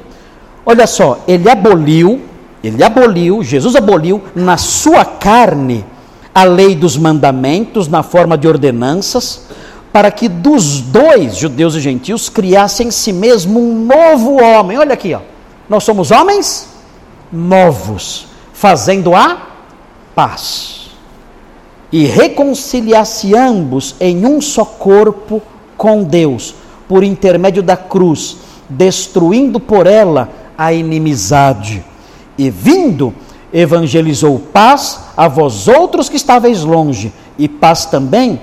Olha 0.66 0.88
só, 0.88 1.20
ele 1.28 1.50
aboliu, 1.50 2.22
ele 2.64 2.82
aboliu, 2.82 3.44
Jesus 3.44 3.76
aboliu 3.76 4.24
na 4.34 4.56
sua 4.56 5.04
carne 5.04 5.84
a 6.34 6.46
lei 6.46 6.74
dos 6.74 6.96
mandamentos 6.96 7.90
na 7.90 8.02
forma 8.02 8.38
de 8.38 8.48
ordenanças 8.48 9.42
para 9.92 10.10
que 10.10 10.30
dos 10.30 10.80
dois, 10.80 11.36
judeus 11.36 11.76
e 11.76 11.82
gentios, 11.82 12.30
criassem 12.30 12.88
em 12.88 12.92
si 12.92 13.12
mesmo 13.12 13.60
um 13.60 13.84
novo 13.84 14.42
homem. 14.42 14.78
Olha 14.78 14.94
aqui, 14.94 15.14
ó. 15.14 15.20
Nós 15.68 15.84
somos 15.84 16.12
homens 16.12 16.70
novos, 17.30 18.28
fazendo 18.54 19.14
a 19.14 19.50
paz. 20.16 20.92
E 21.92 22.06
reconciliasse 22.06 23.36
ambos 23.36 23.98
em 24.00 24.26
um 24.26 24.40
só 24.40 24.64
corpo 24.64 25.42
com 25.76 26.04
Deus, 26.04 26.56
por 26.88 27.04
intermédio 27.04 27.62
da 27.62 27.76
cruz, 27.76 28.48
destruindo 28.70 29.60
por 29.60 29.88
ela 29.88 30.30
a 30.58 30.72
inimizade. 30.72 31.84
E 32.38 32.50
vindo, 32.50 33.14
evangelizou 33.52 34.40
paz 34.40 35.00
a 35.18 35.28
vós 35.28 35.68
outros 35.68 36.08
que 36.08 36.16
estáveis 36.16 36.64
longe, 36.64 37.12
e 37.38 37.48
paz 37.48 37.86
também 37.86 38.40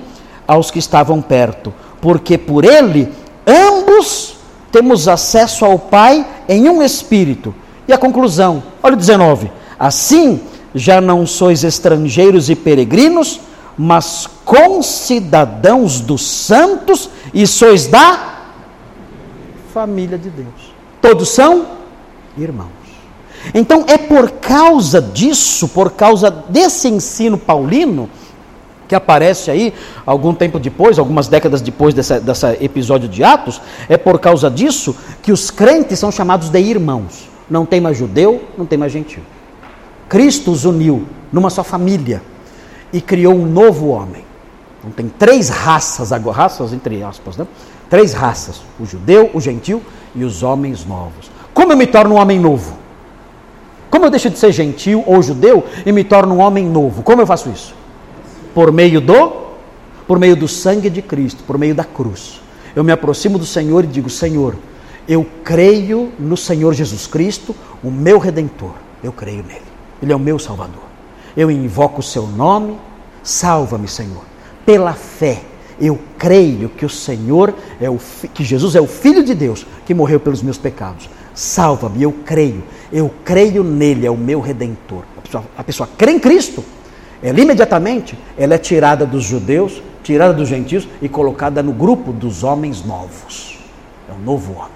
aos 0.46 0.70
que 0.70 0.78
estavam 0.78 1.20
perto, 1.22 1.72
porque 2.00 2.36
por 2.36 2.64
ele 2.64 3.12
ambos 3.46 4.36
temos 4.72 5.08
acesso 5.08 5.64
ao 5.64 5.78
Pai 5.78 6.26
em 6.48 6.68
um 6.68 6.82
espírito. 6.82 7.54
E 7.86 7.92
a 7.92 7.98
conclusão, 7.98 8.62
olha 8.82 8.94
o 8.94 8.98
19: 8.98 9.50
Assim 9.78 10.40
já 10.74 11.00
não 11.00 11.26
sois 11.26 11.64
estrangeiros 11.64 12.50
e 12.50 12.54
peregrinos, 12.54 13.40
mas 13.76 14.28
concidadãos 14.44 16.00
dos 16.00 16.22
santos 16.22 17.08
e 17.32 17.46
sois 17.46 17.86
da 17.86 18.35
família 19.76 20.16
de 20.16 20.30
Deus. 20.30 20.74
Todos 21.02 21.28
são 21.28 21.66
irmãos. 22.38 22.70
Então 23.52 23.84
é 23.86 23.98
por 23.98 24.30
causa 24.30 25.02
disso, 25.02 25.68
por 25.68 25.90
causa 25.92 26.30
desse 26.30 26.88
ensino 26.88 27.36
paulino, 27.36 28.08
que 28.88 28.94
aparece 28.94 29.50
aí 29.50 29.74
algum 30.06 30.32
tempo 30.32 30.58
depois, 30.58 30.98
algumas 30.98 31.28
décadas 31.28 31.60
depois 31.60 31.92
desse 31.92 32.18
dessa 32.20 32.56
episódio 32.64 33.06
de 33.06 33.22
Atos, 33.22 33.60
é 33.86 33.98
por 33.98 34.18
causa 34.18 34.50
disso 34.50 34.96
que 35.20 35.30
os 35.30 35.50
crentes 35.50 35.98
são 35.98 36.10
chamados 36.10 36.48
de 36.48 36.58
irmãos. 36.58 37.28
Não 37.50 37.66
tem 37.66 37.78
mais 37.78 37.98
judeu, 37.98 38.44
não 38.56 38.64
tem 38.64 38.78
mais 38.78 38.92
gentil. 38.92 39.22
Cristo 40.08 40.52
os 40.52 40.64
uniu 40.64 41.06
numa 41.30 41.50
só 41.50 41.62
família 41.62 42.22
e 42.94 43.02
criou 43.02 43.34
um 43.34 43.44
novo 43.44 43.88
homem. 43.88 44.24
Então 44.78 44.90
tem 44.90 45.06
três 45.06 45.50
raças 45.50 46.12
raças 46.30 46.72
entre 46.72 47.02
aspas, 47.02 47.36
né? 47.36 47.46
Três 47.88 48.12
raças: 48.12 48.62
o 48.78 48.86
judeu, 48.86 49.30
o 49.32 49.40
gentil 49.40 49.82
e 50.14 50.24
os 50.24 50.42
homens 50.42 50.84
novos. 50.84 51.30
Como 51.52 51.72
eu 51.72 51.76
me 51.76 51.86
torno 51.86 52.14
um 52.14 52.18
homem 52.18 52.38
novo? 52.38 52.76
Como 53.90 54.04
eu 54.04 54.10
deixo 54.10 54.28
de 54.28 54.38
ser 54.38 54.52
gentil 54.52 55.02
ou 55.06 55.22
judeu 55.22 55.64
e 55.84 55.92
me 55.92 56.04
torno 56.04 56.34
um 56.34 56.38
homem 56.38 56.66
novo? 56.66 57.02
Como 57.02 57.22
eu 57.22 57.26
faço 57.26 57.48
isso? 57.48 57.74
Por 58.54 58.72
meio 58.72 59.00
do 59.00 59.46
por 60.06 60.18
meio 60.18 60.36
do 60.36 60.46
sangue 60.46 60.88
de 60.88 61.02
Cristo, 61.02 61.42
por 61.44 61.58
meio 61.58 61.74
da 61.74 61.84
cruz. 61.84 62.40
Eu 62.74 62.84
me 62.84 62.92
aproximo 62.92 63.38
do 63.38 63.46
Senhor 63.46 63.84
e 63.84 63.86
digo: 63.86 64.08
Senhor, 64.08 64.56
eu 65.08 65.26
creio 65.44 66.12
no 66.18 66.36
Senhor 66.36 66.74
Jesus 66.74 67.06
Cristo, 67.06 67.54
o 67.82 67.90
meu 67.90 68.18
redentor. 68.18 68.74
Eu 69.02 69.12
creio 69.12 69.42
nele. 69.42 69.62
Ele 70.02 70.12
é 70.12 70.16
o 70.16 70.20
meu 70.20 70.38
salvador. 70.38 70.82
Eu 71.36 71.50
invoco 71.50 72.00
o 72.00 72.04
seu 72.04 72.26
nome. 72.26 72.78
Salva-me, 73.22 73.88
Senhor. 73.88 74.22
Pela 74.64 74.92
fé, 74.92 75.42
eu 75.80 75.98
creio 76.18 76.68
que 76.68 76.86
o 76.86 76.90
Senhor 76.90 77.54
é 77.80 77.90
o 77.90 77.98
que 78.32 78.44
Jesus 78.44 78.74
é 78.74 78.80
o 78.80 78.86
filho 78.86 79.22
de 79.22 79.34
Deus 79.34 79.66
que 79.84 79.94
morreu 79.94 80.18
pelos 80.18 80.42
meus 80.42 80.58
pecados. 80.58 81.08
Salva-me, 81.34 82.02
eu 82.02 82.12
creio. 82.24 82.62
Eu 82.92 83.12
creio 83.24 83.62
nele, 83.62 84.06
é 84.06 84.10
o 84.10 84.16
meu 84.16 84.40
redentor. 84.40 85.04
A 85.18 85.20
pessoa, 85.20 85.44
a 85.58 85.64
pessoa 85.64 85.88
crê 85.96 86.12
em 86.12 86.18
Cristo 86.18 86.64
ela 87.22 87.40
imediatamente 87.40 88.16
ela 88.36 88.54
é 88.54 88.58
tirada 88.58 89.06
dos 89.06 89.24
judeus, 89.24 89.82
tirada 90.02 90.32
dos 90.32 90.48
gentios 90.48 90.86
e 91.00 91.08
colocada 91.08 91.62
no 91.62 91.72
grupo 91.72 92.12
dos 92.12 92.44
homens 92.44 92.84
novos. 92.84 93.58
é 94.08 94.12
um 94.12 94.22
novo 94.22 94.52
homem. 94.52 94.70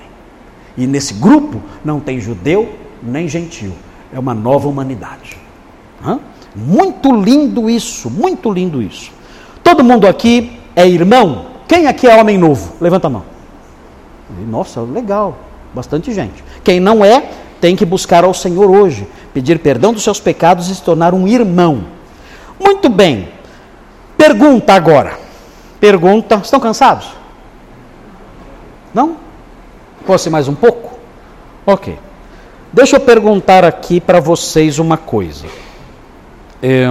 E 0.77 0.87
nesse 0.87 1.15
grupo 1.15 1.61
não 1.85 2.01
tem 2.01 2.21
judeu 2.21 2.75
nem 3.03 3.29
gentil, 3.29 3.73
é 4.13 4.19
uma 4.19 4.35
nova 4.35 4.69
humanidade. 4.69 5.37
Hã? 6.05 6.19
Muito 6.55 7.13
lindo 7.13 7.71
isso, 7.71 8.11
muito 8.11 8.51
lindo 8.51 8.83
isso. 8.83 9.13
Todo 9.63 9.85
mundo 9.85 10.07
aqui 10.07 10.59
é 10.81 10.89
irmão? 10.89 11.47
Quem 11.69 11.87
aqui 11.87 12.07
é 12.07 12.17
homem 12.17 12.37
novo? 12.37 12.75
Levanta 12.81 13.07
a 13.07 13.11
mão. 13.11 13.25
Nossa, 14.49 14.81
legal, 14.81 15.37
bastante 15.75 16.13
gente. 16.13 16.43
Quem 16.65 16.81
não 16.81 17.05
é, 17.05 17.31
tem 17.61 17.77
que 17.77 17.85
buscar 17.85 18.25
ao 18.25 18.35
Senhor 18.35 18.71
hoje, 18.71 19.07
pedir 19.35 19.59
perdão 19.59 19.93
dos 19.93 20.03
seus 20.03 20.21
pecados 20.21 20.69
e 20.69 20.75
se 20.75 20.83
tornar 20.83 21.15
um 21.15 21.29
irmão. 21.29 21.85
Muito 22.59 22.89
bem. 22.89 23.29
Pergunta 24.17 24.75
agora. 24.75 25.19
Pergunta. 25.79 26.41
Estão 26.43 26.61
cansados? 26.61 27.09
Não? 28.93 29.17
Posso 30.07 30.31
mais 30.31 30.49
um 30.49 30.55
pouco? 30.55 30.99
Ok. 31.67 31.99
Deixa 32.73 32.97
eu 32.97 33.01
perguntar 33.01 33.65
aqui 33.65 34.01
para 34.01 34.21
vocês 34.21 34.79
uma 34.79 34.97
coisa. 34.97 35.47
É, 36.63 36.89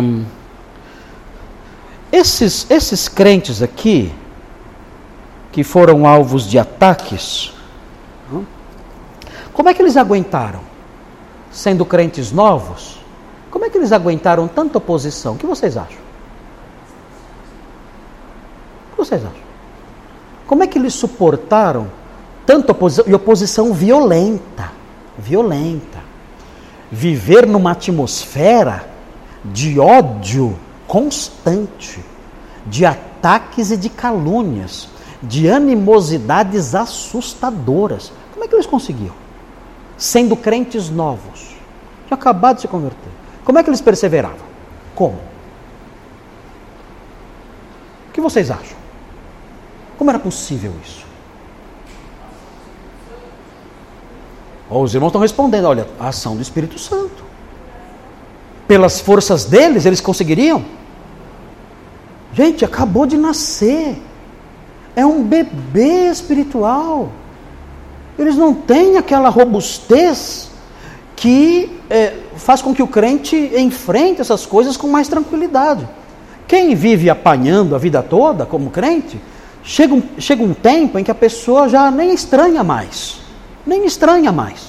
esses, 2.11 2.69
esses 2.69 3.07
crentes 3.07 3.61
aqui, 3.61 4.13
que 5.51 5.63
foram 5.63 6.05
alvos 6.05 6.47
de 6.49 6.57
ataques, 6.57 7.53
como 9.59 9.67
é 9.67 9.73
que 9.73 9.81
eles 9.81 9.97
aguentaram? 9.97 10.61
Sendo 11.51 11.83
crentes 11.83 12.31
novos, 12.31 12.97
como 13.51 13.65
é 13.65 13.69
que 13.69 13.77
eles 13.77 13.91
aguentaram 13.91 14.47
tanta 14.47 14.77
oposição? 14.77 15.33
O 15.33 15.37
que 15.37 15.45
vocês 15.45 15.75
acham? 15.75 15.97
O 18.87 18.91
que 18.91 18.97
vocês 18.97 19.21
acham? 19.21 19.49
Como 20.47 20.63
é 20.63 20.67
que 20.67 20.77
eles 20.77 20.93
suportaram 20.93 21.91
tanta 22.45 22.71
oposição 22.71 23.05
e 23.05 23.13
oposição 23.13 23.73
violenta? 23.73 24.71
Violenta. 25.17 25.99
Viver 26.89 27.45
numa 27.45 27.71
atmosfera 27.71 28.87
de 29.43 29.77
ódio 29.77 30.57
constante, 30.89 32.03
de 32.65 32.85
ataques 32.85 33.71
e 33.71 33.77
de 33.77 33.87
calúnias, 33.87 34.89
de 35.23 35.49
animosidades 35.49 36.75
assustadoras. 36.75 38.11
Como 38.33 38.43
é 38.43 38.47
que 38.49 38.55
eles 38.55 38.65
conseguiam? 38.65 39.15
sendo 39.99 40.35
crentes 40.37 40.89
novos, 40.89 41.57
tinham 42.07 42.17
acabado 42.17 42.55
de 42.55 42.61
se 42.61 42.67
converter. 42.67 43.11
Como 43.43 43.59
é 43.59 43.63
que 43.63 43.69
eles 43.69 43.81
perseveravam? 43.81 44.47
Como? 44.95 45.19
O 48.07 48.11
que 48.13 48.21
vocês 48.21 48.49
acham? 48.49 48.77
Como 49.97 50.09
era 50.09 50.17
possível 50.17 50.73
isso? 50.83 51.05
Oh, 54.69 54.81
os 54.81 54.93
irmãos 54.93 55.09
estão 55.09 55.21
respondendo: 55.21 55.65
olha, 55.65 55.85
a 55.99 56.07
ação 56.07 56.35
do 56.35 56.41
Espírito 56.41 56.79
Santo. 56.79 57.18
Pelas 58.69 59.01
forças 59.01 59.43
deles, 59.43 59.85
eles 59.85 59.99
conseguiriam? 59.99 60.63
Gente, 62.31 62.63
acabou 62.63 63.05
de 63.05 63.17
nascer. 63.17 64.01
É 64.95 65.05
um 65.05 65.21
bebê 65.21 66.09
espiritual 66.09 67.09
eles 68.19 68.35
não 68.35 68.53
têm 68.53 68.97
aquela 68.97 69.29
robustez 69.29 70.49
que 71.15 71.71
é, 71.89 72.13
faz 72.35 72.61
com 72.61 72.73
que 72.73 72.83
o 72.83 72.87
crente 72.87 73.35
enfrente 73.55 74.19
essas 74.19 74.45
coisas 74.45 74.75
com 74.75 74.89
mais 74.89 75.07
tranquilidade. 75.07 75.87
Quem 76.45 76.75
vive 76.75 77.09
apanhando 77.09 77.75
a 77.75 77.77
vida 77.77 78.03
toda 78.03 78.45
como 78.45 78.69
crente, 78.71 79.19
chega 79.63 79.93
um, 79.93 80.01
chega 80.17 80.43
um 80.43 80.53
tempo 80.53 80.99
em 80.99 81.03
que 81.03 81.11
a 81.11 81.15
pessoa 81.15 81.69
já 81.69 81.89
nem 81.89 82.13
estranha 82.13 82.63
mais. 82.63 83.21
Nem 83.65 83.85
estranha 83.85 84.31
mais. 84.31 84.67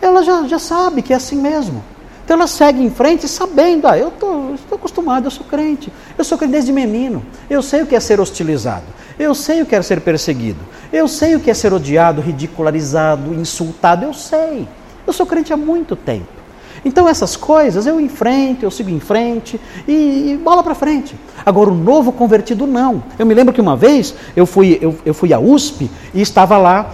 Ela 0.00 0.22
já, 0.22 0.46
já 0.46 0.58
sabe 0.58 1.02
que 1.02 1.12
é 1.12 1.16
assim 1.16 1.36
mesmo. 1.36 1.82
Então 2.26 2.36
ela 2.36 2.48
segue 2.48 2.82
em 2.82 2.90
frente 2.90 3.28
sabendo, 3.28 3.86
ah, 3.86 3.96
eu 3.96 4.10
tô, 4.10 4.52
estou 4.52 4.74
acostumado, 4.74 5.26
eu 5.26 5.30
sou 5.30 5.46
crente. 5.46 5.92
Eu 6.18 6.24
sou 6.24 6.36
crente 6.36 6.50
desde 6.50 6.72
menino. 6.72 7.24
Eu 7.48 7.62
sei 7.62 7.82
o 7.82 7.86
que 7.86 7.94
é 7.94 8.00
ser 8.00 8.18
hostilizado. 8.18 8.82
Eu 9.16 9.32
sei 9.32 9.62
o 9.62 9.66
que 9.66 9.76
é 9.76 9.80
ser 9.80 10.00
perseguido. 10.00 10.58
Eu 10.92 11.06
sei 11.06 11.36
o 11.36 11.40
que 11.40 11.48
é 11.52 11.54
ser 11.54 11.72
odiado, 11.72 12.20
ridicularizado, 12.20 13.32
insultado. 13.32 14.04
Eu 14.04 14.12
sei. 14.12 14.66
Eu 15.06 15.12
sou 15.12 15.24
crente 15.24 15.52
há 15.52 15.56
muito 15.56 15.94
tempo. 15.94 16.26
Então 16.84 17.08
essas 17.08 17.36
coisas 17.36 17.86
eu 17.86 18.00
enfrento, 18.00 18.64
eu 18.64 18.72
sigo 18.72 18.90
em 18.90 18.98
frente 18.98 19.60
e, 19.86 20.32
e 20.32 20.40
bola 20.42 20.64
para 20.64 20.74
frente. 20.74 21.14
Agora 21.44 21.70
o 21.70 21.74
novo 21.76 22.10
convertido 22.10 22.66
não. 22.66 23.04
Eu 23.16 23.24
me 23.24 23.34
lembro 23.34 23.54
que 23.54 23.60
uma 23.60 23.76
vez 23.76 24.16
eu 24.34 24.46
fui, 24.46 24.80
eu, 24.82 24.98
eu 25.06 25.14
fui 25.14 25.32
à 25.32 25.38
USP 25.38 25.88
e 26.12 26.20
estava 26.20 26.58
lá, 26.58 26.92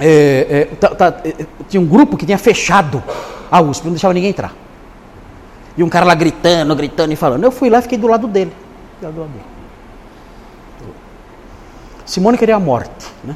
é, 0.00 0.68
é, 0.80 1.46
tinha 1.68 1.80
um 1.82 1.86
grupo 1.86 2.16
que 2.16 2.24
tinha 2.24 2.38
fechado 2.38 3.02
a 3.50 3.60
USP, 3.60 3.84
não 3.84 3.92
deixava 3.92 4.14
ninguém 4.14 4.30
entrar. 4.30 4.52
E 5.76 5.82
um 5.82 5.88
cara 5.88 6.04
lá 6.04 6.14
gritando, 6.14 6.74
gritando 6.76 7.12
e 7.12 7.16
falando. 7.16 7.44
Eu 7.44 7.50
fui 7.50 7.68
lá 7.68 7.78
e 7.78 7.82
fiquei 7.82 7.98
do 7.98 8.06
lado 8.06 8.26
dele. 8.26 8.52
Do 9.00 9.06
lado 9.06 9.14
dele. 9.22 9.54
Simone 12.04 12.38
queria 12.38 12.56
a 12.56 12.60
morte. 12.60 13.06
Né? 13.24 13.34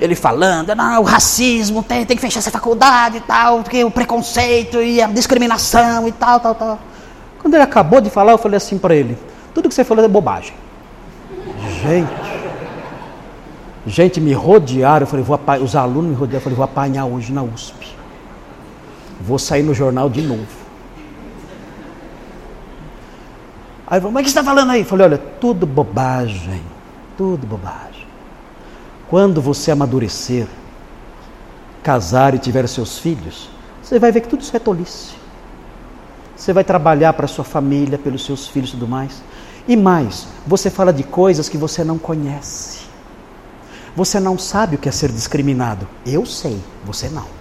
Ele 0.00 0.14
falando, 0.14 0.74
não, 0.74 1.00
o 1.00 1.04
racismo, 1.04 1.82
tem, 1.82 2.06
tem 2.06 2.16
que 2.16 2.20
fechar 2.20 2.38
essa 2.38 2.52
faculdade 2.52 3.16
e 3.16 3.20
tal, 3.20 3.62
porque 3.62 3.82
o 3.82 3.90
preconceito 3.90 4.80
e 4.80 5.02
a 5.02 5.08
discriminação 5.08 6.06
e 6.06 6.12
tal, 6.12 6.38
tal, 6.38 6.54
tal. 6.54 6.78
Quando 7.40 7.54
ele 7.54 7.64
acabou 7.64 8.00
de 8.00 8.08
falar, 8.08 8.32
eu 8.32 8.38
falei 8.38 8.56
assim 8.56 8.78
para 8.78 8.94
ele, 8.94 9.18
tudo 9.52 9.68
que 9.68 9.74
você 9.74 9.82
falou 9.82 10.04
é 10.04 10.08
bobagem. 10.08 10.54
Gente, 11.82 12.12
gente 13.86 14.20
me 14.20 14.32
rodearam, 14.32 15.02
eu 15.02 15.06
falei, 15.06 15.24
vou 15.24 15.34
apanhar, 15.34 15.62
os 15.62 15.74
alunos 15.74 16.10
me 16.10 16.14
rodearam, 16.14 16.38
eu 16.38 16.42
falei, 16.42 16.56
vou 16.56 16.64
apanhar 16.64 17.04
hoje 17.04 17.32
na 17.32 17.42
USP. 17.42 17.97
Vou 19.20 19.38
sair 19.38 19.62
no 19.62 19.74
jornal 19.74 20.08
de 20.08 20.22
novo. 20.22 20.46
Aí 23.86 24.00
falou, 24.00 24.12
mas 24.12 24.20
o 24.20 24.24
que 24.24 24.30
você 24.30 24.38
está 24.38 24.44
falando 24.44 24.70
aí? 24.70 24.80
Eu 24.80 24.86
falei, 24.86 25.06
olha, 25.06 25.18
tudo 25.18 25.66
bobagem, 25.66 26.62
tudo 27.16 27.46
bobagem. 27.46 28.06
Quando 29.08 29.40
você 29.40 29.70
amadurecer, 29.70 30.46
casar 31.82 32.34
e 32.34 32.38
tiver 32.38 32.68
seus 32.68 32.98
filhos, 32.98 33.48
você 33.82 33.98
vai 33.98 34.12
ver 34.12 34.20
que 34.20 34.28
tudo 34.28 34.42
isso 34.42 34.54
é 34.54 34.60
tolice. 34.60 35.14
Você 36.36 36.52
vai 36.52 36.62
trabalhar 36.62 37.14
para 37.14 37.26
sua 37.26 37.44
família, 37.44 37.96
pelos 37.98 38.24
seus 38.24 38.46
filhos 38.46 38.68
e 38.68 38.72
tudo 38.72 38.86
mais. 38.86 39.22
E 39.66 39.74
mais, 39.74 40.28
você 40.46 40.70
fala 40.70 40.92
de 40.92 41.02
coisas 41.02 41.48
que 41.48 41.56
você 41.56 41.82
não 41.82 41.98
conhece. 41.98 42.86
Você 43.96 44.20
não 44.20 44.38
sabe 44.38 44.76
o 44.76 44.78
que 44.78 44.88
é 44.88 44.92
ser 44.92 45.10
discriminado. 45.10 45.88
Eu 46.06 46.26
sei, 46.26 46.60
você 46.84 47.08
não. 47.08 47.37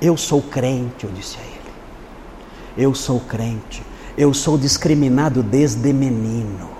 Eu 0.00 0.16
sou 0.16 0.40
crente, 0.40 1.04
eu 1.04 1.10
disse 1.10 1.36
a 1.38 1.42
ele. 1.42 1.58
Eu 2.76 2.94
sou 2.94 3.20
crente. 3.20 3.82
Eu 4.16 4.32
sou 4.32 4.56
discriminado 4.56 5.42
desde 5.42 5.92
menino. 5.92 6.70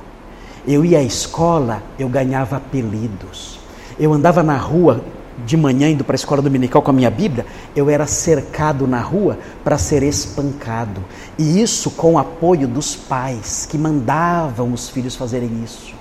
Eu 0.67 0.85
ia 0.85 0.99
à 0.99 1.03
escola, 1.03 1.83
eu 1.99 2.09
ganhava 2.09 2.57
apelidos. 2.57 3.59
Eu 3.99 4.13
andava 4.13 4.43
na 4.43 4.57
rua 4.57 5.05
de 5.47 5.57
manhã 5.57 5.89
indo 5.89 6.05
para 6.05 6.15
a 6.15 6.17
escola 6.17 6.43
dominical 6.43 6.83
com 6.83 6.91
a 6.91 6.95
minha 6.95 7.11
Bíblia, 7.11 7.47
eu 7.75 7.89
era 7.89 8.07
cercado 8.07 8.87
na 8.87 9.01
rua 9.01 9.39
para 9.63 9.79
ser 9.79 10.03
espancado. 10.03 11.03
E 11.39 11.61
isso 11.61 11.91
com 11.93 12.15
o 12.15 12.19
apoio 12.19 12.67
dos 12.67 12.97
pais 12.97 13.67
que 13.69 13.79
mandavam 13.79 14.73
os 14.73 14.89
filhos 14.89 15.17
fazerem 15.17 15.63
isso. 15.63 15.95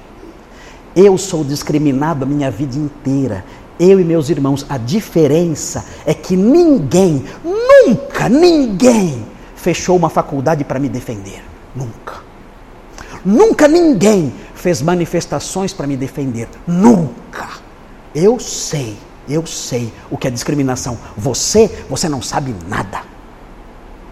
Eu 0.96 1.18
sou 1.18 1.44
discriminado 1.44 2.24
a 2.24 2.28
minha 2.28 2.50
vida 2.50 2.78
inteira. 2.78 3.46
Eu 3.80 4.00
e 4.00 4.04
meus 4.04 4.30
irmãos, 4.30 4.66
a 4.68 4.78
diferença 4.78 5.86
é 6.06 6.14
que 6.14 6.36
ninguém, 6.36 7.24
nunca 7.44 8.28
ninguém 8.28 9.26
fechou 9.56 9.96
uma 9.96 10.10
faculdade 10.10 10.64
para 10.64 10.80
me 10.80 10.90
defender. 10.90 11.44
Nunca. 11.76 12.16
Nunca 13.24 13.68
ninguém 13.68 14.34
fez 14.56 14.82
manifestações 14.82 15.74
para 15.74 15.86
me 15.86 15.96
defender. 15.96 16.48
Nunca. 16.66 17.50
Eu 18.16 18.40
sei, 18.40 18.98
eu 19.30 19.46
sei 19.46 19.94
o 20.10 20.18
que 20.18 20.28
é 20.28 20.32
discriminação. 20.32 20.98
Você, 21.16 21.68
você 21.90 22.10
não 22.10 22.22
sabe 22.22 22.56
nada. 22.68 23.02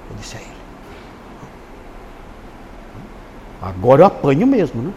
Eu 0.09 0.16
disse 0.18 0.36
a 0.36 0.39
ele. 0.41 0.49
Agora 3.61 4.03
eu 4.03 4.05
apanho 4.05 4.45
mesmo, 4.45 4.82
né? 4.82 4.93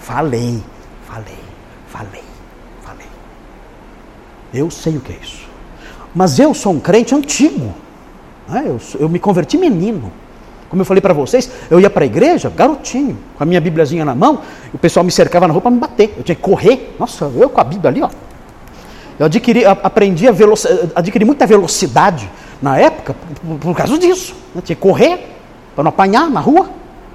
falei, 0.00 0.62
falei, 1.06 1.38
falei. 1.86 2.31
Eu 4.52 4.70
sei 4.70 4.96
o 4.96 5.00
que 5.00 5.12
é 5.12 5.16
isso. 5.22 5.46
Mas 6.14 6.38
eu 6.38 6.52
sou 6.52 6.72
um 6.72 6.80
crente 6.80 7.14
antigo. 7.14 7.74
Ah, 8.48 8.62
eu, 8.62 8.78
eu 8.98 9.08
me 9.08 9.18
converti 9.18 9.56
menino. 9.56 10.12
Como 10.68 10.80
eu 10.80 10.86
falei 10.86 11.00
para 11.00 11.12
vocês, 11.12 11.50
eu 11.70 11.78
ia 11.78 11.90
para 11.90 12.04
a 12.04 12.06
igreja, 12.06 12.48
garotinho, 12.48 13.18
com 13.36 13.42
a 13.42 13.46
minha 13.46 13.60
Bíbliazinha 13.60 14.04
na 14.04 14.14
mão, 14.14 14.40
o 14.72 14.78
pessoal 14.78 15.04
me 15.04 15.12
cercava 15.12 15.46
na 15.46 15.52
roupa 15.52 15.68
para 15.68 15.74
me 15.74 15.80
bater. 15.80 16.14
Eu 16.16 16.22
tinha 16.22 16.34
que 16.34 16.40
correr. 16.40 16.94
Nossa, 16.98 17.30
eu 17.36 17.50
com 17.50 17.60
a 17.60 17.64
Bíblia 17.64 17.90
ali, 17.90 18.02
ó. 18.02 18.08
Eu 19.18 19.26
adquiri, 19.26 19.64
aprendi 19.64 20.26
a 20.26 20.32
adquiri 20.94 21.24
muita 21.24 21.46
velocidade 21.46 22.28
na 22.60 22.78
época 22.78 23.14
por, 23.14 23.58
por 23.58 23.76
causa 23.76 23.98
disso. 23.98 24.34
Eu 24.54 24.56
né? 24.56 24.62
tinha 24.64 24.76
que 24.76 24.82
correr 24.82 25.28
para 25.74 25.84
não 25.84 25.90
apanhar 25.90 26.30
na 26.30 26.40
rua, 26.40 26.70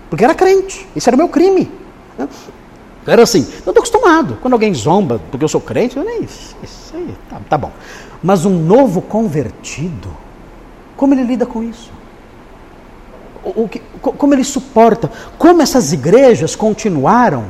porque 0.09 0.23
era 0.23 0.35
crente. 0.35 0.87
Isso 0.95 1.09
era 1.09 1.15
o 1.15 1.17
meu 1.17 1.27
crime. 1.29 1.71
Né? 3.07 3.13
Era 3.13 3.23
assim, 3.23 3.47
eu 3.49 3.59
estou 3.59 3.71
acostumado. 3.71 4.37
Quando 4.41 4.53
alguém 4.53 4.73
zomba 4.73 5.21
porque 5.31 5.43
eu 5.43 5.49
sou 5.49 5.61
crente, 5.61 5.95
eu 5.95 6.03
nem. 6.03 6.23
Isso 6.23 6.55
aí, 6.93 7.15
tá, 7.29 7.39
tá 7.49 7.57
bom. 7.57 7.71
Mas 8.21 8.45
um 8.45 8.59
novo 8.59 9.01
convertido, 9.01 10.09
como 10.97 11.13
ele 11.13 11.23
lida 11.23 11.45
com 11.45 11.63
isso? 11.63 11.89
O, 13.43 13.63
o, 13.63 13.69
como 14.11 14.33
ele 14.33 14.43
suporta? 14.43 15.09
Como 15.37 15.61
essas 15.61 15.93
igrejas 15.93 16.55
continuaram 16.55 17.45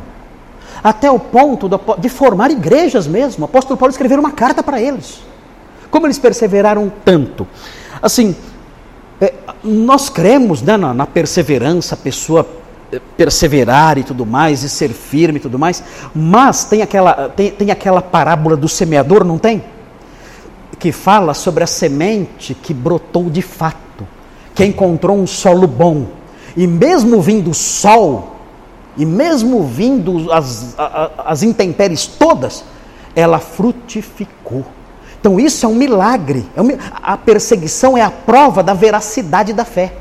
até 0.83 1.09
o 1.09 1.17
ponto 1.17 1.67
de 1.97 2.09
formar 2.09 2.51
igrejas 2.51 3.07
mesmo. 3.07 3.43
O 3.43 3.45
apóstolo 3.45 3.77
Paulo 3.77 3.91
escreveu 3.91 4.19
uma 4.19 4.31
carta 4.31 4.61
para 4.61 4.79
eles. 4.79 5.23
Como 5.89 6.05
eles 6.05 6.19
perseveraram 6.19 6.91
tanto. 7.03 7.47
Assim, 8.01 8.35
é, 9.19 9.33
nós 9.63 10.09
cremos 10.09 10.61
né, 10.61 10.77
na, 10.77 10.93
na 10.93 11.07
perseverança, 11.07 11.95
a 11.95 11.97
pessoa 11.97 12.47
perseverar 13.15 13.97
e 13.97 14.03
tudo 14.03 14.25
mais, 14.25 14.63
e 14.63 14.69
ser 14.69 14.89
firme 14.89 15.39
e 15.39 15.41
tudo 15.41 15.59
mais, 15.59 15.83
mas 16.15 16.63
tem 16.63 16.81
aquela, 16.81 17.29
tem, 17.29 17.51
tem 17.51 17.71
aquela 17.71 18.01
parábola 18.01 18.55
do 18.55 18.67
semeador, 18.67 19.23
não 19.23 19.37
tem? 19.37 19.63
Que 20.79 20.91
fala 20.91 21.33
sobre 21.33 21.63
a 21.63 21.67
semente 21.67 22.53
que 22.53 22.73
brotou 22.73 23.29
de 23.29 23.41
fato, 23.41 24.07
que 24.55 24.65
encontrou 24.65 25.17
um 25.17 25.27
solo 25.27 25.67
bom, 25.67 26.07
e 26.55 26.65
mesmo 26.65 27.21
vindo 27.21 27.51
o 27.51 27.53
sol, 27.53 28.35
e 28.95 29.05
mesmo 29.05 29.63
vindo 29.63 30.31
as, 30.31 30.75
as 31.17 31.43
intempéries 31.43 32.07
todas, 32.07 32.63
ela 33.15 33.39
frutificou. 33.39 34.65
Então 35.19 35.39
isso 35.39 35.65
é 35.65 35.69
um 35.69 35.75
milagre. 35.75 36.45
É 36.55 36.61
a 37.03 37.17
perseguição 37.17 37.97
é 37.97 38.01
a 38.01 38.09
prova 38.09 38.63
da 38.63 38.73
veracidade 38.73 39.53
da 39.53 39.65
fé. 39.65 39.93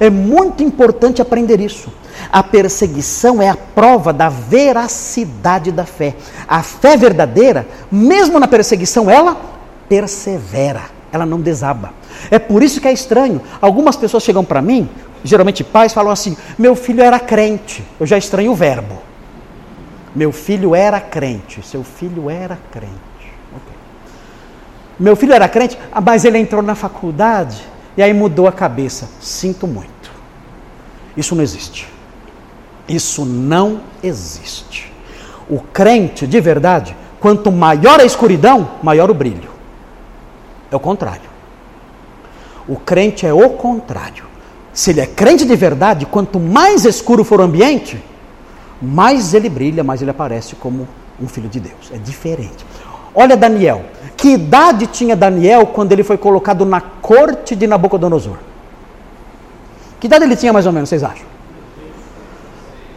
É 0.00 0.10
muito 0.10 0.62
importante 0.62 1.22
aprender 1.22 1.60
isso. 1.60 1.90
A 2.30 2.42
perseguição 2.42 3.40
é 3.40 3.48
a 3.48 3.56
prova 3.56 4.12
da 4.12 4.28
veracidade 4.28 5.70
da 5.70 5.84
fé. 5.84 6.14
A 6.46 6.62
fé 6.62 6.96
verdadeira, 6.96 7.66
mesmo 7.90 8.38
na 8.38 8.48
perseguição, 8.48 9.10
ela 9.10 9.36
persevera, 9.88 10.82
ela 11.12 11.26
não 11.26 11.40
desaba. 11.40 11.92
É 12.30 12.38
por 12.38 12.62
isso 12.62 12.80
que 12.80 12.88
é 12.88 12.92
estranho. 12.92 13.40
Algumas 13.60 13.96
pessoas 13.96 14.22
chegam 14.22 14.44
para 14.44 14.62
mim, 14.62 14.88
geralmente 15.22 15.62
pais, 15.62 15.92
falam 15.92 16.12
assim: 16.12 16.36
meu 16.58 16.74
filho 16.74 17.02
era 17.02 17.18
crente. 17.18 17.84
Eu 17.98 18.06
já 18.06 18.18
estranho 18.18 18.52
o 18.52 18.54
verbo. 18.54 19.02
Meu 20.14 20.30
filho 20.30 20.74
era 20.74 21.00
crente. 21.00 21.66
Seu 21.66 21.82
filho 21.82 22.30
era 22.30 22.58
crente. 22.70 22.94
Okay. 23.56 23.76
Meu 24.98 25.16
filho 25.16 25.32
era 25.32 25.48
crente, 25.48 25.78
ah, 25.92 26.00
mas 26.00 26.24
ele 26.24 26.38
entrou 26.38 26.62
na 26.62 26.74
faculdade 26.74 27.62
e 27.96 28.02
aí 28.02 28.12
mudou 28.12 28.46
a 28.46 28.52
cabeça. 28.52 29.08
Sinto 29.20 29.66
muito. 29.66 30.12
Isso 31.16 31.34
não 31.34 31.42
existe. 31.42 31.93
Isso 32.88 33.24
não 33.24 33.80
existe. 34.02 34.92
O 35.48 35.60
crente 35.60 36.26
de 36.26 36.40
verdade, 36.40 36.96
quanto 37.20 37.50
maior 37.50 38.00
a 38.00 38.04
escuridão, 38.04 38.70
maior 38.82 39.10
o 39.10 39.14
brilho. 39.14 39.50
É 40.70 40.76
o 40.76 40.80
contrário. 40.80 41.30
O 42.66 42.76
crente 42.76 43.26
é 43.26 43.32
o 43.32 43.50
contrário. 43.50 44.24
Se 44.72 44.90
ele 44.90 45.00
é 45.00 45.06
crente 45.06 45.44
de 45.44 45.54
verdade, 45.54 46.06
quanto 46.06 46.40
mais 46.40 46.84
escuro 46.84 47.22
for 47.22 47.40
o 47.40 47.44
ambiente, 47.44 48.02
mais 48.80 49.34
ele 49.34 49.48
brilha, 49.48 49.84
mais 49.84 50.02
ele 50.02 50.10
aparece 50.10 50.56
como 50.56 50.88
um 51.20 51.28
filho 51.28 51.48
de 51.48 51.60
Deus. 51.60 51.92
É 51.92 51.96
diferente. 51.98 52.66
Olha 53.14 53.36
Daniel. 53.36 53.84
Que 54.16 54.30
idade 54.30 54.86
tinha 54.86 55.14
Daniel 55.14 55.66
quando 55.66 55.92
ele 55.92 56.02
foi 56.02 56.18
colocado 56.18 56.64
na 56.64 56.80
corte 56.80 57.54
de 57.54 57.66
Nabucodonosor? 57.66 58.38
Que 60.00 60.06
idade 60.06 60.24
ele 60.24 60.36
tinha 60.36 60.52
mais 60.52 60.66
ou 60.66 60.72
menos, 60.72 60.88
vocês 60.88 61.04
acham? 61.04 61.33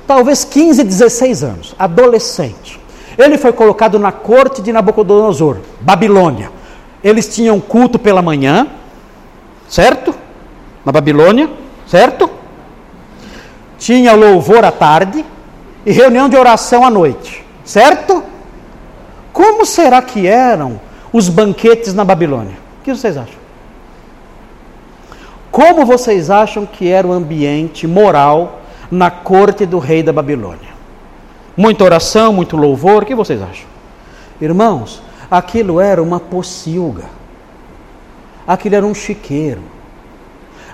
Talvez 0.07 0.45
15, 0.45 0.83
16 0.85 1.43
anos, 1.43 1.75
adolescente. 1.77 2.79
Ele 3.17 3.37
foi 3.37 3.51
colocado 3.51 3.99
na 3.99 4.11
corte 4.11 4.61
de 4.61 4.71
Nabucodonosor, 4.71 5.57
Babilônia. 5.81 6.49
Eles 7.03 7.27
tinham 7.27 7.59
culto 7.59 7.99
pela 7.99 8.21
manhã, 8.21 8.67
certo? 9.67 10.15
Na 10.85 10.91
Babilônia, 10.93 11.49
certo? 11.85 12.29
Tinha 13.77 14.13
louvor 14.13 14.63
à 14.63 14.71
tarde 14.71 15.25
e 15.85 15.91
reunião 15.91 16.29
de 16.29 16.37
oração 16.37 16.85
à 16.85 16.89
noite, 16.89 17.45
certo? 17.65 18.23
Como 19.33 19.65
será 19.65 20.01
que 20.01 20.25
eram 20.25 20.79
os 21.11 21.27
banquetes 21.27 21.93
na 21.93 22.05
Babilônia? 22.05 22.57
O 22.79 22.83
que 22.83 22.95
vocês 22.95 23.17
acham? 23.17 23.35
Como 25.51 25.85
vocês 25.85 26.29
acham 26.29 26.65
que 26.65 26.87
era 26.87 27.05
o 27.05 27.11
ambiente 27.11 27.85
moral 27.85 28.56
na 28.91 29.11
corte 29.11 29.65
do 29.65 29.79
rei 29.79 30.01
da 30.01 30.13
Babilônia. 30.13 30.77
Muita 31.55 31.83
oração, 31.83 32.31
muito 32.31 32.55
louvor, 32.55 33.03
o 33.03 33.05
que 33.05 33.15
vocês 33.15 33.41
acham? 33.41 33.65
Irmãos, 34.39 35.01
aquilo 35.29 35.81
era 35.81 36.01
uma 36.01 36.19
pocilga, 36.19 37.05
aquilo 38.45 38.75
era 38.75 38.85
um 38.85 38.93
chiqueiro, 38.93 39.61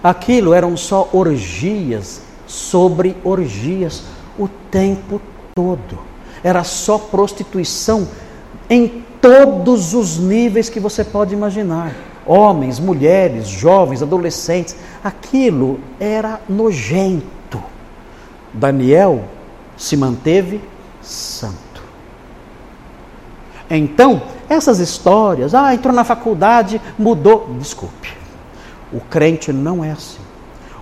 aquilo 0.03 0.53
eram 0.53 0.75
só 0.75 1.09
orgias 1.13 2.21
sobre 2.45 3.15
orgias 3.23 4.03
o 4.37 4.47
tempo 4.69 5.21
todo. 5.55 5.99
Era 6.43 6.63
só 6.63 6.97
prostituição 6.97 8.07
em 8.69 9.03
todos 9.21 9.93
os 9.93 10.17
níveis 10.17 10.69
que 10.69 10.79
você 10.79 11.03
pode 11.03 11.33
imaginar. 11.33 11.95
Homens, 12.25 12.79
mulheres, 12.79 13.47
jovens, 13.47 14.01
adolescentes, 14.01 14.75
aquilo 15.01 15.79
era 15.99 16.41
nojento 16.47 17.42
Daniel 18.53 19.25
se 19.75 19.97
manteve 19.97 20.61
santo. 21.01 21.83
Então, 23.69 24.21
essas 24.47 24.79
histórias, 24.79 25.55
ah, 25.55 25.73
entrou 25.73 25.93
na 25.93 26.03
faculdade, 26.03 26.79
mudou. 26.97 27.55
Desculpe. 27.59 28.13
O 28.91 28.99
crente 28.99 29.51
não 29.51 29.83
é 29.83 29.91
assim. 29.91 30.21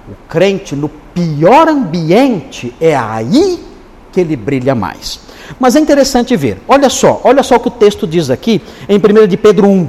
O 0.09 0.15
crente, 0.27 0.75
no 0.75 0.89
pior 0.89 1.69
ambiente, 1.69 2.75
é 2.81 2.95
aí 2.95 3.63
que 4.11 4.19
ele 4.19 4.35
brilha 4.35 4.75
mais. 4.75 5.21
Mas 5.59 5.75
é 5.75 5.79
interessante 5.79 6.35
ver. 6.35 6.61
Olha 6.67 6.89
só, 6.89 7.21
olha 7.23 7.43
só 7.43 7.55
o 7.55 7.59
que 7.59 7.67
o 7.69 7.71
texto 7.71 8.05
diz 8.05 8.29
aqui 8.29 8.61
em 8.89 8.97
1 8.97 9.27
de 9.27 9.37
Pedro 9.37 9.67
1. 9.67 9.87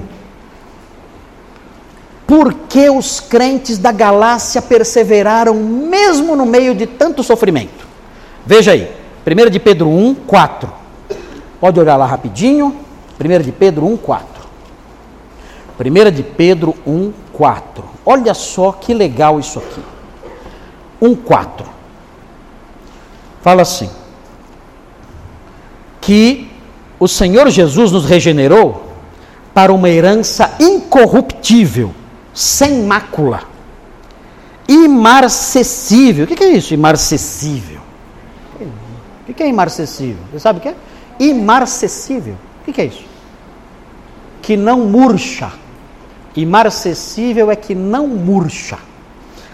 Por 2.32 2.54
que 2.66 2.88
os 2.88 3.20
crentes 3.20 3.76
da 3.76 3.92
Galácia 3.92 4.62
perseveraram 4.62 5.52
mesmo 5.52 6.34
no 6.34 6.46
meio 6.46 6.74
de 6.74 6.86
tanto 6.86 7.22
sofrimento? 7.22 7.86
Veja 8.46 8.72
aí, 8.72 8.90
1 9.26 9.50
de 9.50 9.60
Pedro 9.60 9.90
1, 9.90 10.14
4. 10.14 10.72
Pode 11.60 11.78
olhar 11.78 11.94
lá 11.96 12.06
rapidinho. 12.06 12.74
1 13.22 13.42
de 13.42 13.52
Pedro 13.52 13.84
1, 13.84 13.98
4. 13.98 14.26
1 15.78 16.10
de 16.10 16.22
Pedro 16.22 16.74
1, 16.86 17.12
4. 17.34 17.84
Olha 18.06 18.32
só 18.32 18.72
que 18.72 18.94
legal 18.94 19.38
isso 19.38 19.58
aqui. 19.58 19.82
1, 21.02 21.14
4. 21.14 21.66
Fala 23.42 23.60
assim: 23.60 23.90
Que 26.00 26.50
o 26.98 27.06
Senhor 27.06 27.50
Jesus 27.50 27.92
nos 27.92 28.06
regenerou 28.06 28.84
para 29.52 29.70
uma 29.70 29.90
herança 29.90 30.56
incorruptível 30.58 31.94
sem 32.32 32.82
mácula, 32.84 33.42
imarcessível. 34.68 36.24
O 36.24 36.28
que 36.28 36.42
é 36.42 36.48
isso, 36.50 36.74
imarcessível? 36.74 37.80
O 39.28 39.34
que 39.34 39.42
é 39.42 39.48
imarcessível? 39.48 40.22
Você 40.32 40.40
sabe 40.40 40.58
o 40.58 40.62
que 40.62 40.68
é? 40.68 40.74
Imarcessível. 41.18 42.36
O 42.66 42.72
que 42.72 42.80
é 42.80 42.86
isso? 42.86 43.04
Que 44.40 44.56
não 44.56 44.80
murcha. 44.80 45.52
Imarcessível 46.34 47.50
é 47.50 47.56
que 47.56 47.74
não 47.74 48.06
murcha. 48.06 48.78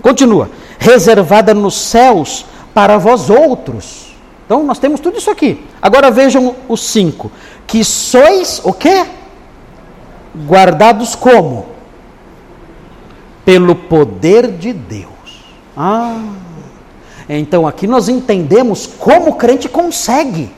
Continua. 0.01 0.51
Reservada 0.79 1.53
nos 1.53 1.74
céus 1.74 2.47
para 2.72 2.97
vós 2.97 3.29
outros. 3.29 4.16
Então 4.47 4.62
nós 4.62 4.79
temos 4.79 5.01
tudo 5.01 5.18
isso 5.18 5.31
aqui. 5.31 5.64
Agora 5.83 6.11
vejam 6.11 6.57
os 6.68 6.81
cinco. 6.81 7.31
Que 7.66 7.85
sois 7.85 8.61
o 8.64 8.72
quê? 8.72 9.05
Guardados 10.47 11.14
como? 11.14 11.78
Pelo 13.49 13.75
poder 13.75 14.47
de 14.59 14.75
Deus. 14.75 15.09
Ah, 15.75 16.23
então 17.27 17.67
aqui 17.67 17.87
nós 17.87 18.07
entendemos 18.07 18.87
como 18.87 19.31
o 19.31 19.35
crente 19.37 19.67
consegue. 19.71 20.51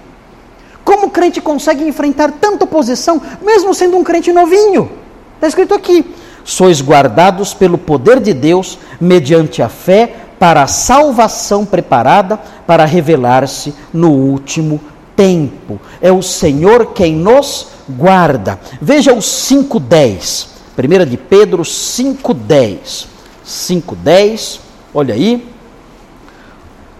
Como 0.85 1.07
o 1.07 1.11
crente 1.11 1.41
consegue 1.41 1.87
enfrentar 1.87 2.33
tanta 2.33 2.65
oposição, 2.65 3.23
mesmo 3.41 3.73
sendo 3.73 3.97
um 3.97 4.03
crente 4.03 4.33
novinho. 4.33 4.91
Está 5.37 5.47
escrito 5.47 5.73
aqui: 5.73 6.13
sois 6.43 6.83
guardados 6.83 7.55
pelo 7.55 7.79
poder 7.79 8.19
de 8.19 8.35
Deus, 8.35 8.77
mediante 9.01 9.63
a 9.63 9.69
fé, 9.69 10.13
para 10.37 10.65
a 10.65 10.67
salvação 10.67 11.65
preparada 11.65 12.41
para 12.67 12.85
revelar-se 12.85 13.73
no 13.93 14.11
último 14.11 14.81
tempo. 15.15 15.81
É 16.03 16.11
o 16.11 16.23
Senhor 16.23 16.87
quem 16.87 17.15
nos 17.15 17.69
guarda. 17.89 18.59
Veja 18.83 19.13
o 19.13 19.19
5,10. 19.19 20.50
1 20.85 21.07
de 21.07 21.17
Pedro 21.17 21.63
5,10. 21.63 23.07
5,10, 23.45 24.61
olha 24.95 25.15
aí. 25.15 25.47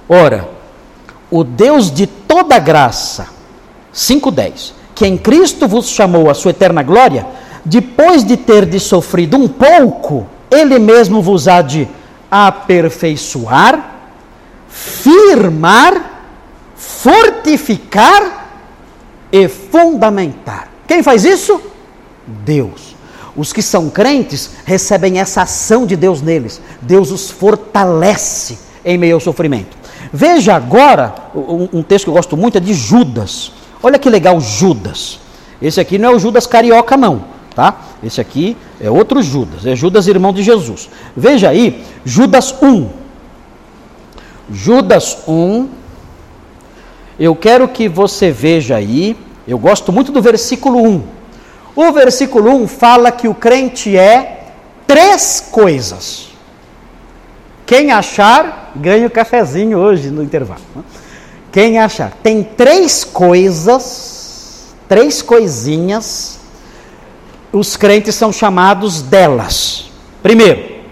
Ora, 0.09 0.49
o 1.31 1.45
Deus 1.45 1.91
de 1.91 2.07
toda 2.07 2.59
graça, 2.59 3.29
5:10. 3.93 4.75
Que 4.95 5.07
em 5.07 5.17
Cristo 5.17 5.69
vos 5.69 5.89
chamou 5.89 6.29
a 6.29 6.35
sua 6.35 6.51
eterna 6.51 6.83
glória, 6.83 7.27
depois 7.65 8.25
de 8.25 8.37
ter 8.37 8.67
de 8.67 8.81
sofrido 8.81 9.37
um 9.37 9.49
pouco, 9.49 10.27
ele 10.51 10.79
mesmo 10.79 11.23
vos 11.23 11.47
há 11.47 11.63
de 11.63 11.89
aperfeiçoar, 12.31 13.95
firmar, 14.69 16.23
fortificar 16.75 18.49
e 19.33 19.49
fundamentar. 19.49 20.69
Quem 20.87 21.03
faz 21.03 21.25
isso? 21.25 21.61
Deus. 22.27 22.90
Os 23.37 23.53
que 23.53 23.63
são 23.63 23.89
crentes 23.89 24.51
recebem 24.65 25.21
essa 25.21 25.43
ação 25.43 25.87
de 25.87 25.97
Deus 25.97 26.21
neles. 26.21 26.61
Deus 26.83 27.11
os 27.11 27.31
fortalece 27.31 28.59
em 28.85 28.99
meio 28.99 29.15
ao 29.15 29.21
sofrimento. 29.21 29.79
Veja 30.13 30.55
agora 30.55 31.15
um, 31.35 31.83
texto 31.83 32.05
que 32.05 32.11
eu 32.11 32.15
gosto 32.15 32.37
muito 32.37 32.59
é 32.59 32.61
de 32.61 32.75
Judas. 32.75 33.53
Olha 33.83 33.99
que 33.99 34.11
legal 34.11 34.41
Judas. 34.41 35.21
Esse 35.63 35.81
aqui 35.81 35.99
não 35.99 36.11
é 36.11 36.15
o 36.15 36.19
Judas 36.19 36.47
carioca 36.47 36.97
não, 36.97 37.25
tá? 37.55 37.81
Esse 38.03 38.21
aqui 38.21 38.57
é 38.81 38.91
outro 38.91 39.23
Judas, 39.23 39.67
é 39.67 39.77
Judas 39.77 40.07
irmão 40.09 40.33
de 40.33 40.43
Jesus. 40.43 40.89
Veja 41.17 41.51
aí, 41.51 41.85
Judas 42.05 42.55
1. 42.61 42.89
Judas 44.51 45.19
1. 45.29 45.69
Eu 47.19 47.37
quero 47.37 47.69
que 47.69 47.89
você 47.89 48.33
veja 48.33 48.77
aí, 48.77 49.17
eu 49.47 49.59
gosto 49.59 49.93
muito 49.93 50.11
do 50.11 50.23
versículo 50.23 50.83
1. 50.83 51.20
O 51.83 51.93
versículo 51.93 52.51
1 52.57 52.69
fala 52.69 53.11
que 53.11 53.27
o 53.27 53.35
crente 53.35 53.97
é 53.97 54.49
três 54.87 55.49
coisas. 55.51 56.29
Quem 57.65 57.91
achar, 57.91 58.73
ganha 58.77 59.07
o 59.07 59.11
cafezinho 59.11 59.79
hoje 59.79 60.11
no 60.11 60.23
intervalo. 60.23 60.61
Né? 60.77 60.83
Quem 61.51 61.79
achar? 61.79 62.13
Tem 62.23 62.45
três 62.45 63.03
coisas, 63.03 64.75
três 64.87 65.23
coisinhas, 65.23 66.39
os 67.51 67.79
crentes 67.79 68.15
são 68.15 68.31
chamados 68.31 69.01
delas. 69.01 69.91
Primeiro, 70.23 70.83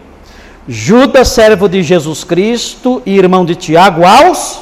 Judas, 0.66 1.28
servo 1.28 1.68
de 1.68 1.82
Jesus 1.82 2.24
Cristo 2.24 3.03
e 3.05 3.14
irmão 3.14 3.45
de 3.45 3.55
Tiago, 3.55 4.07
aos. 4.07 4.61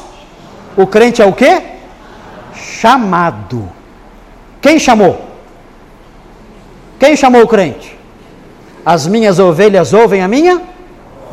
O 0.76 0.88
crente 0.88 1.22
é 1.22 1.24
o 1.24 1.32
quê? 1.32 1.62
Chamado. 2.52 3.70
Quem 4.60 4.80
chamou? 4.80 5.35
Quem 6.98 7.16
chamou 7.16 7.42
o 7.42 7.48
crente? 7.48 7.96
As 8.84 9.06
minhas 9.06 9.38
ovelhas 9.38 9.92
ouvem 9.92 10.22
a 10.22 10.28
minha 10.28 10.62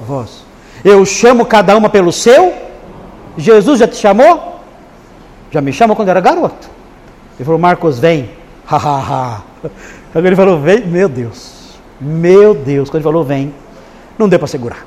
voz. 0.06 0.44
Eu 0.84 1.06
chamo 1.06 1.46
cada 1.46 1.78
uma 1.78 1.90
pelo 1.90 2.12
seu. 2.12 2.54
Jesus 3.38 3.80
já 3.80 3.88
te 3.88 3.96
chamou? 3.96 4.60
Já 5.52 5.62
me 5.62 5.72
chamou 5.72 5.96
quando 5.96 6.10
era 6.10 6.20
garoto. 6.20 6.70
Ele 7.38 7.46
falou, 7.46 7.60
Marcos, 7.60 8.00
vem. 8.00 8.30
Hahaha. 8.66 9.44
Quando 10.12 10.26
ele 10.26 10.36
falou, 10.36 10.60
vem, 10.60 10.86
meu 10.86 11.08
Deus. 11.08 11.78
Meu 12.02 12.54
Deus. 12.54 12.90
Quando 12.90 12.98
ele 12.98 13.04
falou, 13.04 13.24
vem, 13.24 13.54
não 14.18 14.28
deu 14.28 14.40
para 14.40 14.48
segurar. 14.48 14.86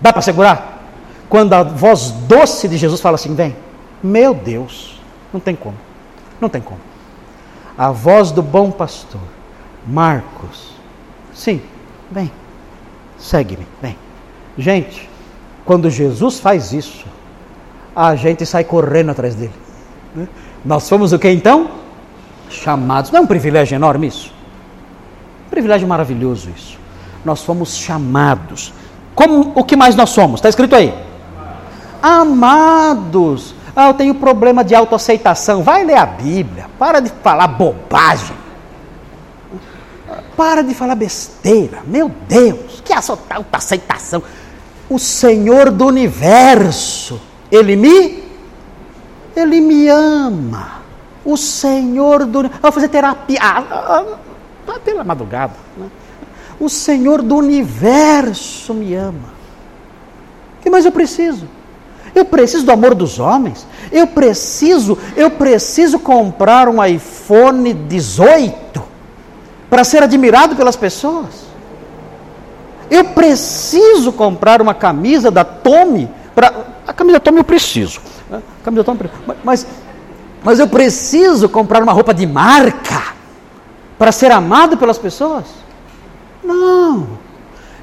Dá 0.00 0.12
para 0.12 0.22
segurar? 0.22 0.82
Quando 1.28 1.54
a 1.54 1.62
voz 1.62 2.10
doce 2.10 2.68
de 2.68 2.76
Jesus 2.76 3.00
fala 3.00 3.14
assim, 3.14 3.34
vem. 3.34 3.56
Meu 4.02 4.34
Deus. 4.34 5.00
Não 5.32 5.40
tem 5.40 5.56
como. 5.56 5.76
Não 6.40 6.48
tem 6.48 6.60
como. 6.60 6.80
A 7.76 7.90
voz 7.90 8.30
do 8.30 8.42
bom 8.42 8.70
pastor. 8.70 9.20
Marcos. 9.86 10.72
Sim, 11.34 11.60
vem. 12.10 12.30
Segue-me, 13.18 13.66
vem. 13.80 13.96
Gente, 14.58 15.08
quando 15.64 15.88
Jesus 15.88 16.40
faz 16.40 16.72
isso, 16.72 17.04
a 17.94 18.14
gente 18.16 18.44
sai 18.44 18.64
correndo 18.64 19.10
atrás 19.10 19.34
dele. 19.34 19.52
Né? 20.14 20.28
Nós 20.64 20.88
fomos 20.88 21.12
o 21.12 21.18
que 21.18 21.30
então? 21.30 21.70
Chamados. 22.48 23.10
Não 23.10 23.20
é 23.20 23.22
um 23.22 23.26
privilégio 23.26 23.74
enorme 23.74 24.08
isso? 24.08 24.32
Um 25.46 25.50
privilégio 25.50 25.86
maravilhoso 25.86 26.50
isso. 26.56 26.78
Nós 27.24 27.42
fomos 27.42 27.76
chamados. 27.76 28.72
Como 29.14 29.52
o 29.54 29.64
que 29.64 29.76
mais 29.76 29.94
nós 29.94 30.10
somos? 30.10 30.38
Está 30.38 30.48
escrito 30.48 30.74
aí. 30.74 30.92
Amados. 32.02 33.54
Ah, 33.74 33.88
eu 33.88 33.94
tenho 33.94 34.14
problema 34.14 34.64
de 34.64 34.74
autoaceitação. 34.74 35.62
Vai 35.62 35.84
ler 35.84 35.96
a 35.96 36.06
Bíblia. 36.06 36.66
Para 36.78 37.00
de 37.00 37.10
falar 37.22 37.46
bobagem. 37.46 38.41
Para 40.36 40.62
de 40.62 40.74
falar 40.74 40.94
besteira. 40.94 41.82
Meu 41.86 42.10
Deus, 42.28 42.80
que 42.84 42.92
autoaceitação 43.30 44.22
o 44.92 44.98
Senhor 44.98 45.70
do 45.70 45.86
universo. 45.86 47.20
Ele 47.50 47.76
me 47.76 48.22
ele 49.34 49.60
me 49.60 49.88
ama. 49.88 50.82
O 51.24 51.36
Senhor 51.36 52.26
do 52.26 52.40
universo. 52.40 52.62
Vou 52.62 52.72
fazer 52.72 52.88
terapia. 52.88 53.38
Ah, 53.40 53.64
ah, 53.70 54.04
ah, 54.68 54.80
pela 54.84 55.02
madrugada. 55.02 55.54
Né? 55.76 55.86
O 56.60 56.68
Senhor 56.68 57.22
do 57.22 57.36
universo 57.36 58.74
me 58.74 58.94
ama. 58.94 59.32
O 60.58 60.62
que 60.62 60.70
mais 60.70 60.84
eu 60.84 60.92
preciso? 60.92 61.48
Eu 62.14 62.26
preciso 62.26 62.66
do 62.66 62.72
amor 62.72 62.94
dos 62.94 63.18
homens. 63.18 63.66
Eu 63.90 64.06
preciso, 64.06 64.98
eu 65.16 65.30
preciso 65.30 65.98
comprar 65.98 66.68
um 66.68 66.84
iPhone 66.84 67.72
18 67.72 68.82
para 69.72 69.84
ser 69.84 70.02
admirado 70.02 70.54
pelas 70.54 70.76
pessoas. 70.76 71.46
Eu 72.90 73.04
preciso 73.04 74.12
comprar 74.12 74.60
uma 74.60 74.74
camisa 74.74 75.30
da 75.30 75.44
Tommy. 75.44 76.10
Pra, 76.34 76.52
a 76.86 76.92
camisa 76.92 77.14
da 77.14 77.20
Tommy 77.20 77.38
eu 77.38 77.44
preciso. 77.44 77.98
Né? 78.28 78.42
Camisa 78.62 78.84
Tommy, 78.84 79.00
mas, 79.42 79.66
mas 80.44 80.58
eu 80.58 80.68
preciso 80.68 81.48
comprar 81.48 81.82
uma 81.82 81.92
roupa 81.92 82.12
de 82.12 82.26
marca 82.26 83.14
para 83.98 84.12
ser 84.12 84.30
amado 84.30 84.76
pelas 84.76 84.98
pessoas? 84.98 85.46
Não. 86.44 87.08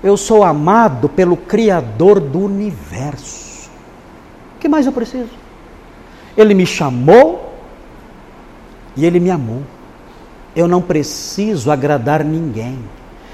Eu 0.03 0.15
sou 0.15 0.43
amado 0.43 1.09
pelo 1.09 1.35
Criador 1.35 2.19
do 2.19 2.41
universo. 2.41 3.67
O 4.57 4.59
que 4.59 4.69
mais 4.69 4.85
eu 4.85 4.91
preciso? 4.91 5.31
Ele 6.37 6.53
me 6.53 6.67
chamou 6.67 7.51
e 8.95 9.07
ele 9.07 9.19
me 9.19 9.31
amou. 9.31 9.63
Eu 10.55 10.67
não 10.67 10.81
preciso 10.81 11.71
agradar 11.71 12.23
ninguém. 12.23 12.79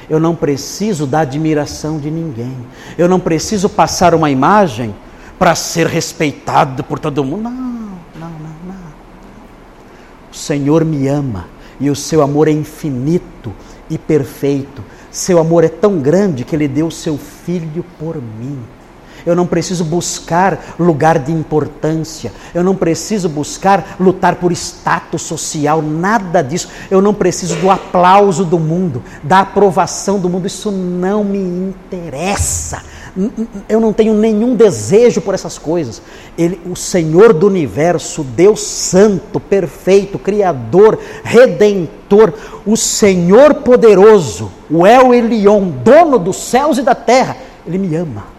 Eu 0.09 0.19
não 0.19 0.35
preciso 0.35 1.07
da 1.07 1.21
admiração 1.21 1.97
de 1.97 2.11
ninguém. 2.11 2.55
Eu 2.97 3.07
não 3.07 3.19
preciso 3.19 3.67
passar 3.67 4.13
uma 4.13 4.29
imagem 4.29 4.93
para 5.39 5.55
ser 5.55 5.87
respeitado 5.87 6.83
por 6.83 6.99
todo 6.99 7.23
mundo. 7.23 7.43
Não, 7.43 7.51
não, 7.51 8.29
não, 8.29 8.29
não. 8.67 8.75
O 10.31 10.35
Senhor 10.35 10.85
me 10.85 11.07
ama 11.07 11.47
e 11.79 11.89
o 11.89 11.95
seu 11.95 12.21
amor 12.21 12.47
é 12.47 12.51
infinito 12.51 13.51
e 13.89 13.97
perfeito. 13.97 14.83
Seu 15.11 15.39
amor 15.39 15.63
é 15.63 15.69
tão 15.69 15.99
grande 15.99 16.43
que 16.43 16.55
ele 16.55 16.67
deu 16.67 16.91
seu 16.91 17.17
filho 17.17 17.83
por 17.97 18.17
mim. 18.17 18.59
Eu 19.25 19.35
não 19.35 19.47
preciso 19.47 19.83
buscar 19.83 20.75
lugar 20.79 21.17
de 21.17 21.31
importância. 21.31 22.31
Eu 22.53 22.63
não 22.63 22.75
preciso 22.75 23.27
buscar 23.27 23.95
lutar 23.99 24.35
por 24.35 24.51
status 24.51 25.23
social, 25.23 25.81
nada 25.81 26.41
disso. 26.43 26.69
Eu 26.91 27.01
não 27.01 27.13
preciso 27.13 27.55
do 27.55 27.71
aplauso 27.71 28.45
do 28.45 28.59
mundo, 28.59 29.01
da 29.23 29.39
aprovação 29.39 30.19
do 30.19 30.29
mundo. 30.29 30.45
Isso 30.45 30.71
não 30.71 31.23
me 31.23 31.39
interessa. 31.39 32.83
Eu 33.67 33.79
não 33.79 33.93
tenho 33.93 34.13
nenhum 34.13 34.55
desejo 34.55 35.21
por 35.21 35.33
essas 35.33 35.57
coisas. 35.57 36.01
Ele, 36.37 36.61
o 36.69 36.75
Senhor 36.75 37.33
do 37.33 37.47
universo, 37.47 38.23
Deus 38.23 38.61
Santo, 38.61 39.39
perfeito, 39.39 40.19
Criador, 40.19 40.99
Redentor, 41.23 42.33
o 42.65 42.75
Senhor 42.75 43.55
poderoso, 43.55 44.51
o 44.69 44.85
El 44.85 45.13
Elion, 45.13 45.69
dono 45.83 46.19
dos 46.19 46.35
céus 46.35 46.77
e 46.77 46.81
da 46.81 46.93
terra, 46.93 47.37
Ele 47.65 47.77
me 47.77 47.95
ama. 47.95 48.34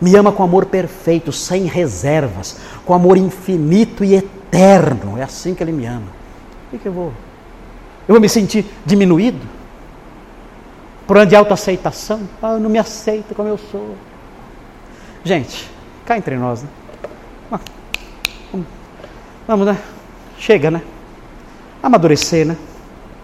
Me 0.00 0.14
ama 0.14 0.30
com 0.30 0.42
amor 0.42 0.66
perfeito, 0.66 1.32
sem 1.32 1.64
reservas, 1.64 2.58
com 2.84 2.92
amor 2.92 3.16
infinito 3.16 4.04
e 4.04 4.14
eterno. 4.14 5.18
É 5.18 5.22
assim 5.22 5.54
que 5.54 5.62
Ele 5.62 5.72
me 5.72 5.86
ama. 5.86 6.08
O 6.72 6.78
que, 6.78 6.86
eu 6.86 6.92
vou? 6.92 7.12
Eu 8.06 8.14
vou 8.14 8.20
me 8.20 8.28
sentir 8.28 8.66
diminuído? 8.84 9.40
Por 11.06 11.16
onde 11.16 11.30
de 11.30 11.36
autoaceitação? 11.36 12.20
Ah, 12.42 12.54
eu 12.54 12.60
não 12.60 12.68
me 12.68 12.78
aceito 12.78 13.34
como 13.34 13.48
eu 13.48 13.56
sou. 13.56 13.94
Gente, 15.24 15.70
cá 16.04 16.18
entre 16.18 16.36
nós, 16.36 16.62
né? 16.62 16.68
Vamos, 19.46 19.66
né? 19.66 19.78
Chega, 20.38 20.70
né? 20.70 20.82
Amadurecer, 21.82 22.44
né? 22.44 22.56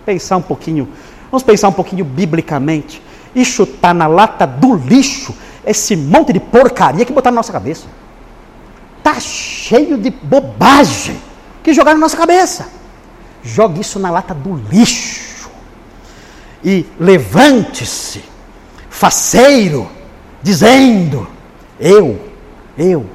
Pensar 0.07 0.37
um 0.37 0.43
pouquinho. 0.43 0.89
Vamos 1.31 1.43
pensar 1.43 1.69
um 1.69 1.73
pouquinho 1.73 2.05
biblicamente 2.05 3.03
e 3.35 3.45
chutar 3.45 3.95
na 3.95 4.07
lata 4.07 4.47
do 4.47 4.77
lixo 4.77 5.35
esse 5.65 5.97
monte 5.97 6.33
de 6.33 6.41
porcaria 6.41 7.05
que 7.05 7.13
botaram 7.13 7.35
na 7.35 7.39
nossa 7.39 7.53
cabeça. 7.53 7.87
Tá 9.03 9.19
cheio 9.21 9.99
de 9.99 10.11
bobagem 10.11 11.21
que 11.63 11.73
jogaram 11.73 11.99
na 11.99 12.07
nossa 12.07 12.17
cabeça. 12.17 12.69
Jogue 13.43 13.81
isso 13.81 13.99
na 13.99 14.11
lata 14.11 14.35
do 14.35 14.55
lixo. 14.55 15.51
E 16.65 16.87
levante-se, 16.99 18.25
faceiro, 18.89 19.89
dizendo: 20.43 21.27
Eu, 21.79 22.21
eu, 22.79 23.07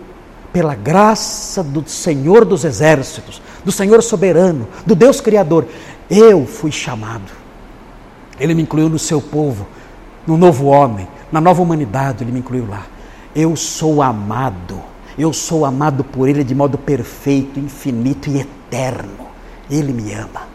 pela 0.51 0.75
graça 0.75 1.63
do 1.63 1.87
Senhor 1.87 2.43
dos 2.43 2.65
exércitos, 2.65 3.41
do 3.63 3.71
Senhor 3.71 4.03
soberano, 4.03 4.67
do 4.85 4.95
Deus 4.95 5.21
Criador, 5.21 5.65
eu 6.09 6.45
fui 6.45 6.71
chamado. 6.71 7.31
Ele 8.39 8.53
me 8.53 8.63
incluiu 8.63 8.89
no 8.89 8.99
seu 8.99 9.21
povo, 9.21 9.65
no 10.25 10.37
novo 10.37 10.65
homem, 10.65 11.07
na 11.31 11.41
nova 11.41 11.61
humanidade, 11.61 12.23
ele 12.23 12.31
me 12.31 12.39
incluiu 12.39 12.67
lá. 12.67 12.83
Eu 13.35 13.55
sou 13.55 14.01
amado, 14.01 14.81
eu 15.17 15.33
sou 15.33 15.65
amado 15.65 16.03
por 16.03 16.27
Ele 16.27 16.43
de 16.43 16.55
modo 16.55 16.77
perfeito, 16.77 17.59
infinito 17.59 18.29
e 18.29 18.39
eterno. 18.39 19.27
Ele 19.69 19.91
me 19.91 20.13
ama. 20.13 20.47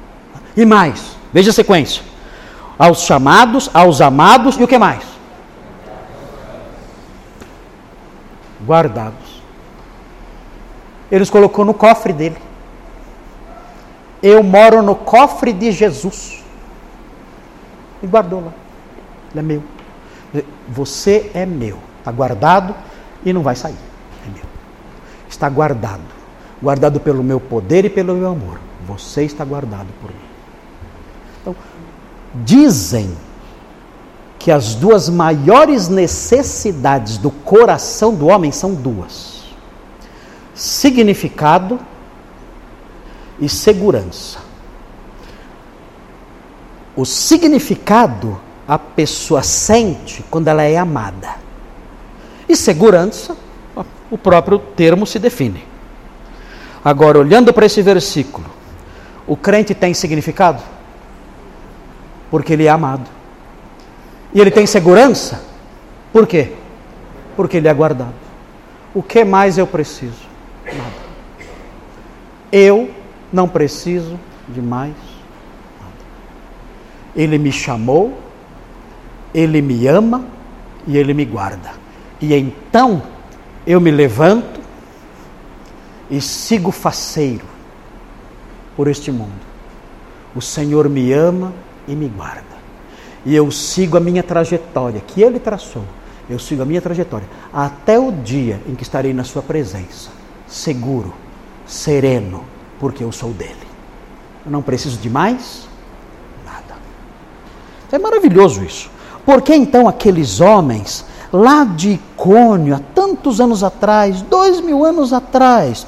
E 0.57 0.65
mais, 0.65 1.17
veja 1.33 1.51
a 1.51 1.55
sequência: 1.55 2.03
aos 2.79 3.03
chamados, 3.03 3.71
aos 3.73 4.01
amados 4.01 4.57
e 4.57 4.63
o 4.63 4.69
que 4.69 4.79
mais? 4.79 5.05
Guardados. 8.65 9.43
Ele 11.11 11.23
os 11.23 11.31
colocou 11.31 11.65
no 11.65 11.75
cofre 11.75 12.13
dele. 12.13 12.39
Eu 14.23 14.43
moro 14.43 14.83
no 14.83 14.95
cofre 14.95 15.53
de 15.53 15.73
Jesus. 15.73 16.43
E 18.03 18.07
guardou 18.07 18.41
lá. 18.41 18.53
Ele 19.33 19.41
é 19.41 19.43
meu. 19.43 19.63
Você 20.69 21.31
é 21.35 21.45
meu. 21.45 21.79
Está 21.99 22.11
guardado 22.11 22.75
e 23.25 23.33
não 23.33 23.43
vai 23.43 23.55
sair. 23.55 23.77
É 24.27 24.31
meu. 24.31 24.45
Está 25.29 25.49
guardado. 25.49 26.03
Guardado 26.63 27.01
pelo 27.01 27.23
meu 27.23 27.41
poder 27.41 27.85
e 27.85 27.91
pelo 27.91 28.15
meu 28.15 28.31
amor. 28.31 28.59
Você 28.87 29.25
está 29.25 29.45
guardado 29.45 29.89
por 30.01 30.11
mim. 30.11 30.17
Então, 31.41 31.57
dizem 32.35 33.11
que 34.39 34.51
as 34.51 34.75
duas 34.75 35.09
maiores 35.09 35.89
necessidades 35.89 37.17
do 37.17 37.31
coração 37.31 38.15
do 38.15 38.27
homem 38.27 38.51
são 38.51 38.75
duas: 38.75 39.45
significado 40.55 41.79
e 43.41 43.49
segurança. 43.49 44.39
O 46.97 47.05
significado 47.05 48.39
a 48.73 48.79
pessoa 48.79 49.43
sente 49.43 50.25
quando 50.31 50.49
ela 50.49 50.63
é 50.63 50.79
amada. 50.79 51.37
E 52.49 52.57
segurança, 52.57 53.37
o 54.11 54.17
próprio 54.17 54.59
termo 54.59 55.07
se 55.07 55.19
define. 55.19 55.63
Agora, 56.83 57.19
olhando 57.19 57.53
para 57.53 57.67
esse 57.67 57.83
versículo, 57.83 58.47
o 59.27 59.37
crente 59.37 59.75
tem 59.75 59.93
significado? 59.93 60.63
Porque 62.31 62.55
ele 62.55 62.65
é 62.65 62.71
amado. 62.71 63.09
E 64.33 64.41
ele 64.41 64.51
tem 64.51 64.65
segurança? 64.65 65.45
Por 66.11 66.27
quê? 66.27 66.53
Porque 67.37 67.59
ele 67.59 67.69
é 67.69 67.75
guardado. 67.75 68.15
O 68.95 69.03
que 69.03 69.23
mais 69.23 69.59
eu 69.59 69.67
preciso? 69.67 70.27
Nada. 70.65 71.03
Eu 72.51 72.91
não 73.31 73.47
preciso 73.47 74.19
de 74.49 74.63
mais 74.63 74.95
nada. 75.79 75.93
Ele 77.15 77.37
me 77.37 77.53
chamou, 77.53 78.22
ele 79.35 79.63
me 79.63 79.87
ama 79.87 80.25
e 80.87 80.97
ele 80.97 81.15
me 81.15 81.25
guarda. 81.25 81.71
E 82.21 82.35
então 82.35 83.03
eu 83.67 83.81
me 83.81 83.91
levanto 83.91 84.61
e 86.11 86.21
sigo 86.21 86.71
faceiro 86.71 87.47
por 88.77 88.89
este 88.89 89.11
mundo. 89.11 89.53
O 90.35 90.41
Senhor 90.41 90.89
me 90.89 91.13
ama 91.13 91.53
e 91.87 91.95
me 91.95 92.09
guarda. 92.09 92.53
E 93.25 93.35
eu 93.35 93.51
sigo 93.51 93.97
a 93.97 94.01
minha 94.01 94.23
trajetória 94.23 95.01
que 95.01 95.23
Ele 95.23 95.39
traçou. 95.39 95.85
Eu 96.29 96.39
sigo 96.39 96.63
a 96.63 96.65
minha 96.65 96.81
trajetória 96.81 97.29
até 97.53 97.99
o 97.99 98.11
dia 98.11 98.61
em 98.67 98.75
que 98.75 98.83
estarei 98.83 99.13
na 99.13 99.25
Sua 99.25 99.43
presença, 99.43 100.11
seguro, 100.47 101.13
sereno, 101.67 102.45
porque 102.81 103.05
eu 103.05 103.13
sou 103.13 103.33
dele. 103.33 103.57
Eu 104.45 104.51
não 104.51 104.63
preciso 104.63 104.99
de 104.99 105.11
mais 105.11 105.69
nada. 106.45 106.77
É 107.91 107.99
maravilhoso 107.99 108.65
isso. 108.65 108.91
Por 109.25 109.43
que 109.43 109.55
então 109.55 109.89
aqueles 109.89 110.41
homens 110.41 111.05
lá 111.33 111.65
de 111.65 111.93
Icônio, 111.93 112.75
há 112.75 112.81
tantos 112.95 113.41
anos 113.41 113.65
atrás, 113.65 114.21
dois 114.23 114.61
mil 114.61 114.85
anos 114.85 115.13
atrás, 115.13 115.87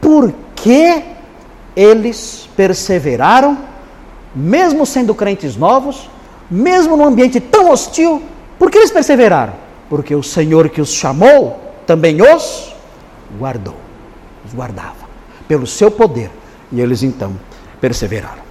por 0.00 0.32
que 0.56 1.02
eles 1.76 2.48
perseveraram, 2.56 3.56
mesmo 4.34 4.84
sendo 4.84 5.14
crentes 5.14 5.56
novos, 5.56 6.10
mesmo 6.50 6.96
num 6.96 7.04
ambiente 7.04 7.40
tão 7.40 7.70
hostil, 7.70 8.22
por 8.58 8.70
que 8.70 8.78
eles 8.78 8.90
perseveraram? 8.90 9.54
Porque 9.88 10.14
o 10.14 10.22
Senhor 10.22 10.68
que 10.68 10.80
os 10.80 10.92
chamou 10.92 11.60
também 11.86 12.20
os 12.22 12.74
guardou, 13.38 13.76
os 14.44 14.52
guardava, 14.54 15.06
pelo 15.46 15.66
seu 15.66 15.90
poder, 15.90 16.30
e 16.70 16.80
eles 16.80 17.02
então 17.02 17.32
perseveraram. 17.80 18.42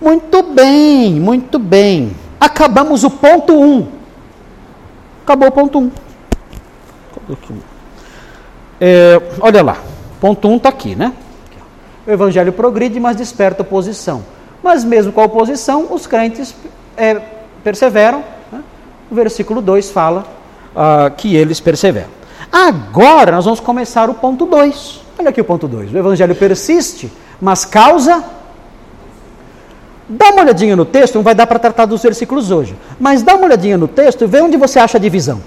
Muito 0.00 0.42
bem, 0.42 1.18
muito 1.20 1.58
bem. 1.58 2.14
Acabamos 2.44 3.04
o 3.04 3.10
ponto 3.10 3.54
1. 3.54 3.64
Um. 3.64 3.88
Acabou 5.22 5.48
o 5.48 5.52
ponto 5.52 5.78
1. 5.78 5.82
Um. 5.82 5.90
É, 8.78 9.20
olha 9.40 9.62
lá, 9.62 9.78
ponto 10.20 10.46
1 10.46 10.52
um 10.52 10.56
está 10.56 10.68
aqui, 10.68 10.94
né? 10.94 11.14
O 12.06 12.10
evangelho 12.10 12.52
progride, 12.52 13.00
mas 13.00 13.16
desperta 13.16 13.62
oposição. 13.62 14.22
Mas 14.62 14.84
mesmo 14.84 15.10
com 15.10 15.22
a 15.22 15.24
oposição, 15.24 15.86
os 15.90 16.06
crentes 16.06 16.54
é, 16.98 17.18
perseveram. 17.62 18.22
Né? 18.52 18.62
O 19.10 19.14
versículo 19.14 19.62
2 19.62 19.90
fala 19.90 20.26
uh, 20.74 21.10
que 21.16 21.34
eles 21.34 21.60
perseveram. 21.60 22.10
Agora 22.52 23.32
nós 23.32 23.46
vamos 23.46 23.60
começar 23.60 24.10
o 24.10 24.14
ponto 24.14 24.44
2. 24.44 25.00
Olha 25.18 25.30
aqui 25.30 25.40
o 25.40 25.44
ponto 25.44 25.66
2. 25.66 25.94
O 25.94 25.96
evangelho 25.96 26.34
persiste, 26.34 27.10
mas 27.40 27.64
causa. 27.64 28.22
Dá 30.08 30.30
uma 30.30 30.42
olhadinha 30.42 30.76
no 30.76 30.84
texto, 30.84 31.14
não 31.14 31.22
vai 31.22 31.34
dar 31.34 31.46
para 31.46 31.58
tratar 31.58 31.86
dos 31.86 32.02
versículos 32.02 32.50
hoje, 32.50 32.76
mas 33.00 33.22
dá 33.22 33.34
uma 33.34 33.46
olhadinha 33.46 33.78
no 33.78 33.88
texto 33.88 34.24
e 34.24 34.26
vê 34.26 34.42
onde 34.42 34.56
você 34.56 34.78
acha 34.78 34.98
a 34.98 35.00
divisão. 35.00 35.40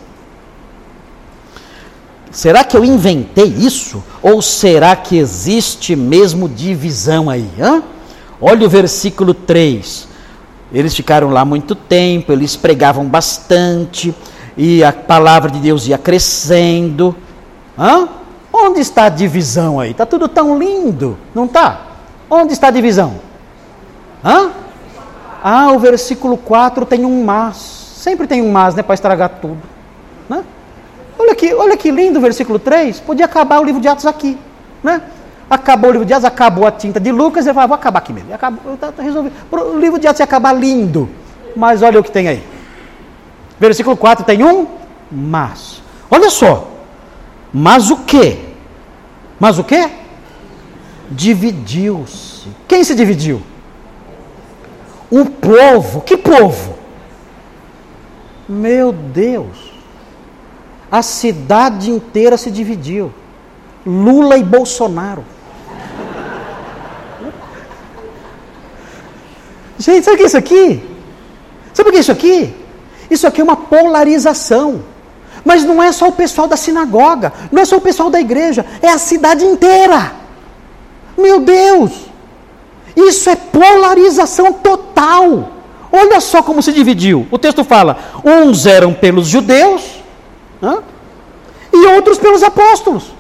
Será 2.31 2.63
que 2.63 2.75
eu 2.75 2.83
inventei 2.83 3.45
isso? 3.45 4.03
Ou 4.21 4.41
será 4.41 4.95
que 4.95 5.17
existe 5.17 5.95
mesmo 5.95 6.49
divisão 6.49 7.29
aí? 7.29 7.47
Hã? 7.59 7.83
Olha 8.41 8.65
o 8.65 8.69
versículo 8.69 9.33
3. 9.33 10.07
Eles 10.73 10.95
ficaram 10.95 11.29
lá 11.29 11.45
muito 11.45 11.73
tempo, 11.73 12.31
eles 12.31 12.55
pregavam 12.55 13.05
bastante, 13.05 14.13
e 14.55 14.83
a 14.83 14.91
palavra 14.91 15.49
de 15.49 15.59
Deus 15.59 15.87
ia 15.87 15.97
crescendo. 15.97 17.15
Hã? 17.77 18.09
Onde 18.51 18.79
está 18.79 19.05
a 19.05 19.09
divisão 19.09 19.79
aí? 19.79 19.91
Está 19.91 20.05
tudo 20.05 20.27
tão 20.27 20.57
lindo, 20.57 21.17
não 21.33 21.45
está? 21.45 21.81
Onde 22.29 22.53
está 22.53 22.67
a 22.67 22.71
divisão? 22.71 23.26
Hã? 24.23 24.51
Ah, 25.43 25.71
o 25.71 25.79
versículo 25.79 26.37
4 26.37 26.85
tem 26.85 27.05
um 27.05 27.23
mas. 27.23 27.55
Sempre 27.57 28.27
tem 28.27 28.41
um 28.41 28.51
mas, 28.51 28.75
né? 28.75 28.83
Para 28.83 28.93
estragar 28.93 29.29
tudo. 29.41 29.61
Né? 30.29 30.43
Olha 31.17 31.35
que, 31.35 31.53
olha 31.53 31.77
que 31.77 31.91
lindo 31.91 32.19
o 32.19 32.21
versículo 32.21 32.59
3. 32.59 32.99
Podia 32.99 33.25
acabar 33.25 33.59
o 33.59 33.63
livro 33.63 33.81
de 33.81 33.87
Atos 33.87 34.05
aqui. 34.05 34.37
Né? 34.83 35.01
Acabou 35.49 35.89
o 35.89 35.93
livro 35.93 36.05
de 36.05 36.13
Atos, 36.13 36.25
acabou 36.25 36.67
a 36.67 36.71
tinta 36.71 36.99
de 36.99 37.11
Lucas, 37.11 37.45
ele 37.45 37.53
falou, 37.53 37.69
vou 37.69 37.75
acabar 37.75 37.99
aqui 37.99 38.11
mesmo. 38.11 38.33
Acabou, 38.33 38.77
tá, 38.77 38.91
tá 38.91 39.01
resolvido. 39.01 39.33
O 39.51 39.79
livro 39.79 39.99
de 39.99 40.07
Atos 40.07 40.19
ia 40.19 40.25
acabar 40.25 40.53
lindo. 40.53 41.09
Mas 41.55 41.81
olha 41.81 41.99
o 41.99 42.03
que 42.03 42.11
tem 42.11 42.27
aí. 42.27 42.43
Versículo 43.59 43.97
4 43.97 44.25
tem 44.25 44.43
um 44.43 44.67
mas. 45.11 45.81
Olha 46.11 46.29
só. 46.29 46.69
Mas 47.53 47.89
o 47.89 47.97
que? 47.97 48.39
Mas 49.39 49.57
o 49.57 49.63
que? 49.63 49.89
Dividiu-se. 51.09 52.49
Quem 52.67 52.83
se 52.83 52.93
dividiu? 52.93 53.41
O 55.09 55.25
povo. 55.25 56.01
Que 56.01 56.17
povo? 56.17 56.75
Meu 58.47 58.91
Deus. 58.91 59.71
A 60.91 61.01
cidade 61.01 61.91
inteira 61.91 62.37
se 62.37 62.49
dividiu. 62.49 63.13
Lula 63.85 64.37
e 64.37 64.43
Bolsonaro. 64.43 65.23
Gente, 69.77 70.03
sabe 70.03 70.15
o 70.15 70.17
que 70.17 70.23
é 70.23 70.27
isso 70.27 70.37
aqui? 70.37 70.83
Sabe 71.73 71.89
o 71.89 71.91
que 71.91 71.97
é 71.97 72.01
isso 72.01 72.11
aqui? 72.11 72.55
Isso 73.09 73.27
aqui 73.27 73.41
é 73.41 73.43
uma 73.43 73.55
polarização. 73.55 74.83
Mas 75.45 75.63
não 75.63 75.81
é 75.81 75.91
só 75.91 76.07
o 76.07 76.11
pessoal 76.11 76.47
da 76.47 76.57
sinagoga, 76.57 77.31
não 77.51 77.61
é 77.61 77.65
só 77.65 77.77
o 77.77 77.81
pessoal 77.81 78.09
da 78.09 78.19
igreja, 78.19 78.65
é 78.81 78.89
a 78.89 78.97
cidade 78.97 79.45
inteira. 79.45 80.11
Meu 81.17 81.39
Deus! 81.39 82.06
Isso 82.97 83.29
é 83.29 83.35
polarização 83.35 84.51
total. 84.51 85.51
Olha 85.91 86.19
só 86.19 86.43
como 86.43 86.61
se 86.61 86.73
dividiu. 86.73 87.25
O 87.31 87.37
texto 87.37 87.63
fala: 87.63 87.97
uns 88.25 88.65
eram 88.65 88.93
pelos 88.93 89.27
judeus 89.27 89.97
Hã? 90.61 90.79
E 91.71 91.85
outros 91.87 92.17
pelos 92.17 92.43
apóstolos. 92.43 93.13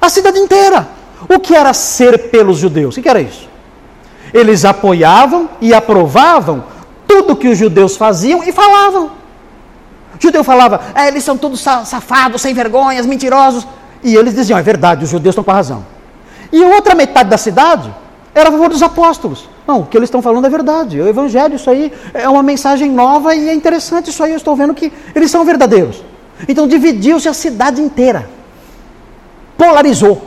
A 0.00 0.08
cidade 0.08 0.38
inteira. 0.38 0.88
O 1.28 1.40
que 1.40 1.54
era 1.54 1.72
ser 1.74 2.30
pelos 2.30 2.58
judeus? 2.58 2.96
O 2.96 3.02
que 3.02 3.08
era 3.08 3.20
isso? 3.20 3.48
Eles 4.32 4.64
apoiavam 4.64 5.48
e 5.60 5.74
aprovavam 5.74 6.64
tudo 7.06 7.34
que 7.34 7.48
os 7.48 7.58
judeus 7.58 7.96
faziam 7.96 8.44
e 8.44 8.52
falavam. 8.52 9.06
O 10.16 10.22
judeu 10.22 10.44
falava, 10.44 10.80
é, 10.94 11.08
eles 11.08 11.24
são 11.24 11.36
todos 11.36 11.60
safados, 11.60 12.42
sem 12.42 12.54
vergonhas, 12.54 13.06
mentirosos. 13.06 13.66
E 14.02 14.14
eles 14.14 14.34
diziam: 14.34 14.58
é 14.58 14.62
verdade, 14.62 15.04
os 15.04 15.10
judeus 15.10 15.32
estão 15.32 15.44
com 15.44 15.50
a 15.50 15.54
razão. 15.54 15.84
E 16.52 16.62
outra 16.62 16.94
metade 16.94 17.28
da 17.28 17.38
cidade 17.38 17.92
era 18.38 18.48
a 18.48 18.52
favor 18.52 18.68
dos 18.68 18.82
apóstolos. 18.82 19.48
Não, 19.66 19.80
o 19.80 19.86
que 19.86 19.96
eles 19.96 20.08
estão 20.08 20.22
falando 20.22 20.46
é 20.46 20.50
verdade. 20.50 20.98
É 20.98 21.02
o 21.02 21.08
evangelho, 21.08 21.56
isso 21.56 21.68
aí 21.68 21.92
é 22.14 22.28
uma 22.28 22.42
mensagem 22.42 22.90
nova 22.90 23.34
e 23.34 23.48
é 23.48 23.54
interessante. 23.54 24.10
Isso 24.10 24.22
aí 24.22 24.32
eu 24.32 24.36
estou 24.36 24.54
vendo 24.54 24.74
que 24.74 24.92
eles 25.14 25.30
são 25.30 25.44
verdadeiros. 25.44 26.02
Então 26.48 26.68
dividiu-se 26.68 27.28
a 27.28 27.34
cidade 27.34 27.80
inteira. 27.80 28.28
Polarizou. 29.56 30.22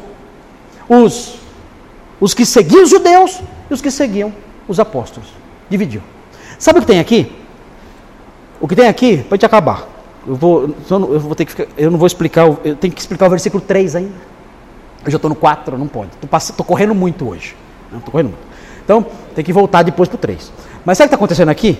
Os, 0.89 1.35
os 2.19 2.33
que 2.33 2.45
seguiam 2.45 2.83
os 2.83 2.89
judeus 2.89 3.39
e 3.69 3.73
os 3.73 3.81
que 3.81 3.89
seguiam 3.89 4.33
os 4.67 4.79
apóstolos. 4.79 5.29
Dividiu. 5.69 6.01
Sabe 6.59 6.79
o 6.79 6.81
que 6.81 6.87
tem 6.87 6.99
aqui? 6.99 7.31
O 8.59 8.67
que 8.67 8.75
tem 8.75 8.87
aqui, 8.87 9.17
para 9.17 9.35
gente 9.35 9.45
acabar. 9.45 9.87
Eu 10.27 10.35
vou, 10.35 10.75
eu 10.89 11.19
vou 11.19 11.33
ter 11.33 11.45
que 11.45 11.67
eu 11.77 11.89
não 11.89 11.97
vou 11.97 12.05
explicar, 12.05 12.45
eu 12.63 12.75
tenho 12.75 12.93
que 12.93 13.01
explicar 13.01 13.25
o 13.25 13.29
versículo 13.29 13.61
3 13.61 13.95
ainda. 13.95 14.13
Eu 15.03 15.11
já 15.11 15.15
estou 15.15 15.29
no 15.29 15.35
4, 15.35 15.77
não 15.77 15.87
pode. 15.87 16.11
Estou 16.37 16.65
correndo 16.65 16.93
muito 16.93 17.27
hoje. 17.27 17.55
Estou 17.97 18.11
correndo 18.11 18.29
muito. 18.29 18.51
Então, 18.83 19.05
tem 19.35 19.43
que 19.43 19.53
voltar 19.53 19.83
depois 19.83 20.09
para 20.09 20.15
o 20.15 20.19
3. 20.19 20.51
Mas 20.85 20.97
sabe 20.97 21.05
o 21.05 21.09
que 21.09 21.13
está 21.13 21.15
acontecendo 21.15 21.49
aqui? 21.49 21.79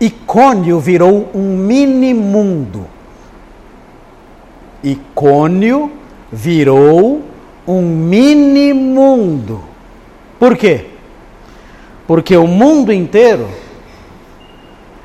Icônio 0.00 0.78
virou 0.78 1.30
um 1.34 1.56
mini 1.56 2.12
mundo. 2.12 2.86
Icônio 4.82 5.90
virou 6.30 7.22
um 7.66 7.82
mini 7.82 8.72
mundo. 8.72 9.62
Por 10.38 10.56
quê? 10.56 10.90
Porque 12.06 12.36
o 12.36 12.46
mundo 12.46 12.92
inteiro 12.92 13.48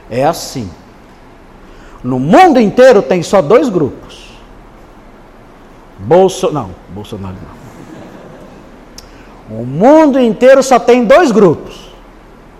é 0.09 0.25
assim. 0.25 0.69
No 2.03 2.19
mundo 2.19 2.59
inteiro 2.59 3.01
tem 3.01 3.23
só 3.23 3.41
dois 3.41 3.69
grupos. 3.69 4.29
Bolso, 5.97 6.51
não, 6.51 6.71
Bolsonaro 6.89 7.35
não. 7.35 7.68
O 9.49 9.65
mundo 9.65 10.19
inteiro 10.19 10.61
só 10.61 10.77
tem 10.77 11.05
dois 11.05 11.31
grupos. 11.31 11.89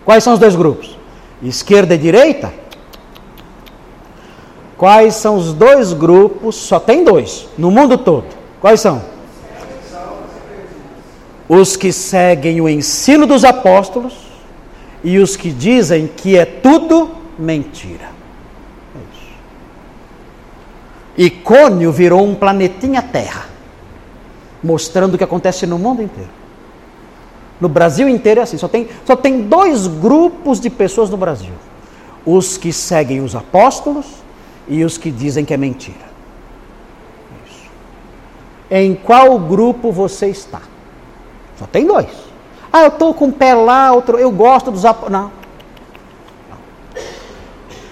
Quais 0.03 0.23
são 0.23 0.33
os 0.33 0.39
dois 0.39 0.55
grupos? 0.55 0.97
Esquerda 1.41 1.93
e 1.93 1.97
direita? 1.97 2.51
Quais 4.75 5.13
são 5.15 5.35
os 5.35 5.53
dois 5.53 5.93
grupos? 5.93 6.55
Só 6.55 6.79
tem 6.79 7.03
dois 7.03 7.47
no 7.57 7.69
mundo 7.69 7.97
todo. 7.97 8.25
Quais 8.59 8.79
são? 8.79 9.03
Os 11.47 11.75
que 11.75 11.91
seguem 11.91 12.59
o 12.59 12.67
ensino 12.67 13.27
dos 13.27 13.43
apóstolos 13.43 14.15
e 15.03 15.19
os 15.19 15.35
que 15.35 15.51
dizem 15.51 16.07
que 16.07 16.37
é 16.37 16.45
tudo 16.45 17.11
mentira. 17.37 18.09
É. 21.17 21.23
Icônio 21.23 21.91
virou 21.91 22.25
um 22.25 22.33
planetinha 22.33 23.01
Terra, 23.01 23.45
mostrando 24.63 25.15
o 25.15 25.17
que 25.17 25.23
acontece 25.23 25.67
no 25.67 25.77
mundo 25.77 26.01
inteiro. 26.01 26.38
No 27.59 27.67
Brasil 27.67 28.07
inteiro 28.07 28.39
é 28.39 28.43
assim, 28.43 28.57
só 28.57 28.67
tem, 28.67 28.87
só 29.05 29.15
tem 29.15 29.41
dois 29.41 29.85
grupos 29.85 30.59
de 30.59 30.69
pessoas 30.69 31.09
no 31.09 31.17
Brasil: 31.17 31.53
os 32.25 32.57
que 32.57 32.71
seguem 32.71 33.21
os 33.21 33.35
apóstolos 33.35 34.05
e 34.67 34.83
os 34.83 34.97
que 34.97 35.11
dizem 35.11 35.43
que 35.43 35.53
é 35.53 35.57
mentira. 35.57 36.09
Isso. 37.45 37.69
Em 38.71 38.95
qual 38.95 39.37
grupo 39.39 39.91
você 39.91 40.27
está? 40.27 40.61
Só 41.57 41.65
tem 41.65 41.85
dois. 41.85 42.07
Ah, 42.71 42.83
eu 42.83 42.89
estou 42.89 43.13
com 43.13 43.25
um 43.25 43.31
pé 43.31 43.53
lá, 43.53 43.91
outro, 43.91 44.17
eu 44.17 44.31
gosto 44.31 44.71
dos 44.71 44.85
apóstolos. 44.85 45.11
Não. 45.11 45.31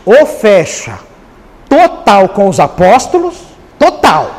Ou 0.06 0.26
fecha 0.26 1.00
total 1.68 2.30
com 2.30 2.48
os 2.48 2.62
apóstolos, 2.62 3.42
total, 3.78 4.32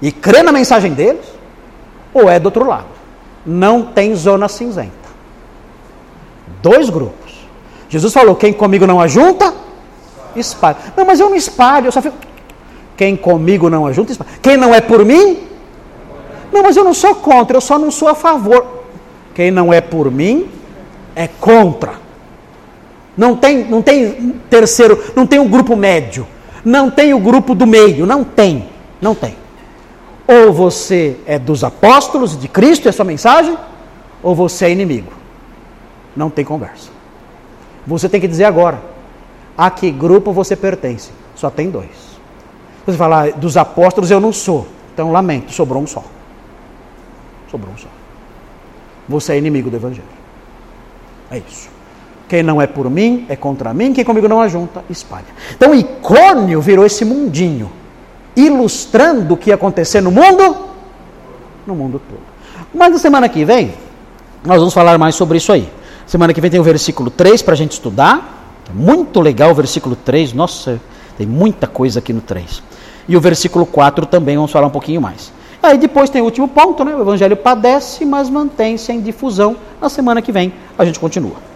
e 0.00 0.10
crê 0.10 0.42
na 0.42 0.50
mensagem 0.50 0.94
deles, 0.94 1.26
ou 2.14 2.30
é 2.30 2.38
do 2.38 2.46
outro 2.46 2.66
lado 2.66 2.89
não 3.44 3.82
tem 3.82 4.14
zona 4.14 4.48
cinzenta. 4.48 4.90
Dois 6.62 6.90
grupos. 6.90 7.32
Jesus 7.88 8.12
falou: 8.12 8.34
quem 8.34 8.52
comigo 8.52 8.86
não 8.86 9.00
ajunta, 9.00 9.52
espalha. 10.36 10.76
Não, 10.96 11.04
mas 11.04 11.20
eu 11.20 11.28
não 11.28 11.36
espalho, 11.36 11.86
eu 11.86 11.92
só 11.92 12.00
fico. 12.00 12.16
Quem 12.96 13.16
comigo 13.16 13.70
não 13.70 13.86
ajunta, 13.86 14.12
espalha. 14.12 14.30
Quem 14.42 14.56
não 14.56 14.74
é 14.74 14.80
por 14.80 15.04
mim? 15.04 15.38
Não, 16.52 16.62
mas 16.62 16.76
eu 16.76 16.84
não 16.84 16.94
sou 16.94 17.14
contra, 17.14 17.56
eu 17.56 17.60
só 17.60 17.78
não 17.78 17.90
sou 17.90 18.08
a 18.08 18.14
favor. 18.14 18.80
Quem 19.34 19.50
não 19.50 19.72
é 19.72 19.80
por 19.80 20.10
mim 20.10 20.48
é 21.14 21.26
contra. 21.26 21.94
Não 23.16 23.36
tem, 23.36 23.64
não 23.64 23.82
tem 23.82 24.34
terceiro, 24.48 25.02
não 25.14 25.26
tem 25.26 25.38
um 25.38 25.48
grupo 25.48 25.76
médio, 25.76 26.26
não 26.64 26.90
tem 26.90 27.12
o 27.12 27.18
grupo 27.18 27.54
do 27.54 27.66
meio, 27.66 28.06
não 28.06 28.24
tem, 28.24 28.68
não 29.00 29.14
tem. 29.14 29.36
Ou 30.30 30.52
você 30.52 31.16
é 31.26 31.40
dos 31.40 31.64
apóstolos 31.64 32.38
de 32.38 32.46
Cristo, 32.46 32.88
é 32.88 32.92
sua 32.92 33.04
mensagem, 33.04 33.58
ou 34.22 34.32
você 34.32 34.66
é 34.66 34.70
inimigo. 34.70 35.12
Não 36.14 36.30
tem 36.30 36.44
conversa. 36.44 36.88
Você 37.84 38.08
tem 38.08 38.20
que 38.20 38.28
dizer 38.28 38.44
agora 38.44 38.80
a 39.58 39.68
que 39.72 39.90
grupo 39.90 40.32
você 40.32 40.54
pertence. 40.54 41.10
Só 41.34 41.50
tem 41.50 41.68
dois. 41.68 42.16
Você 42.86 42.96
fala, 42.96 43.26
ah, 43.26 43.30
dos 43.32 43.56
apóstolos 43.56 44.08
eu 44.08 44.20
não 44.20 44.32
sou. 44.32 44.68
Então 44.94 45.10
lamento, 45.10 45.52
sobrou 45.52 45.82
um 45.82 45.86
só. 45.86 46.04
Sobrou 47.50 47.74
um 47.74 47.76
só. 47.78 47.88
Você 49.08 49.32
é 49.32 49.38
inimigo 49.38 49.68
do 49.68 49.76
Evangelho. 49.76 50.06
É 51.28 51.38
isso. 51.38 51.68
Quem 52.28 52.44
não 52.44 52.62
é 52.62 52.68
por 52.68 52.88
mim 52.88 53.26
é 53.28 53.34
contra 53.34 53.74
mim, 53.74 53.92
quem 53.92 54.04
comigo 54.04 54.28
não 54.28 54.40
ajunta, 54.40 54.84
espalha. 54.88 55.26
Então, 55.56 55.74
Icônio 55.74 56.60
virou 56.60 56.86
esse 56.86 57.04
mundinho 57.04 57.79
ilustrando 58.36 59.34
o 59.34 59.36
que 59.36 59.50
ia 59.50 59.54
acontecer 59.54 60.00
no 60.00 60.10
mundo, 60.10 60.56
no 61.66 61.74
mundo 61.74 62.00
todo. 62.08 62.20
Mas 62.74 62.92
na 62.92 62.98
semana 62.98 63.28
que 63.28 63.44
vem, 63.44 63.74
nós 64.44 64.58
vamos 64.58 64.72
falar 64.72 64.96
mais 64.98 65.14
sobre 65.14 65.38
isso 65.38 65.52
aí. 65.52 65.68
Semana 66.06 66.32
que 66.32 66.40
vem 66.40 66.50
tem 66.50 66.60
o 66.60 66.64
versículo 66.64 67.10
3 67.10 67.42
para 67.42 67.54
a 67.54 67.56
gente 67.56 67.72
estudar. 67.72 68.54
Muito 68.72 69.20
legal 69.20 69.50
o 69.50 69.54
versículo 69.54 69.96
3. 69.96 70.32
Nossa, 70.32 70.80
tem 71.18 71.26
muita 71.26 71.66
coisa 71.66 71.98
aqui 71.98 72.12
no 72.12 72.20
3. 72.20 72.62
E 73.08 73.16
o 73.16 73.20
versículo 73.20 73.66
4 73.66 74.06
também 74.06 74.36
vamos 74.36 74.50
falar 74.50 74.66
um 74.66 74.70
pouquinho 74.70 75.00
mais. 75.00 75.32
Aí 75.62 75.76
depois 75.76 76.08
tem 76.08 76.22
o 76.22 76.24
último 76.24 76.48
ponto, 76.48 76.84
né? 76.84 76.94
O 76.94 77.02
evangelho 77.02 77.36
padece, 77.36 78.04
mas 78.04 78.30
mantém-se 78.30 78.92
em 78.92 79.00
difusão. 79.00 79.56
Na 79.80 79.88
semana 79.88 80.22
que 80.22 80.32
vem 80.32 80.52
a 80.78 80.84
gente 80.84 80.98
continua. 80.98 81.49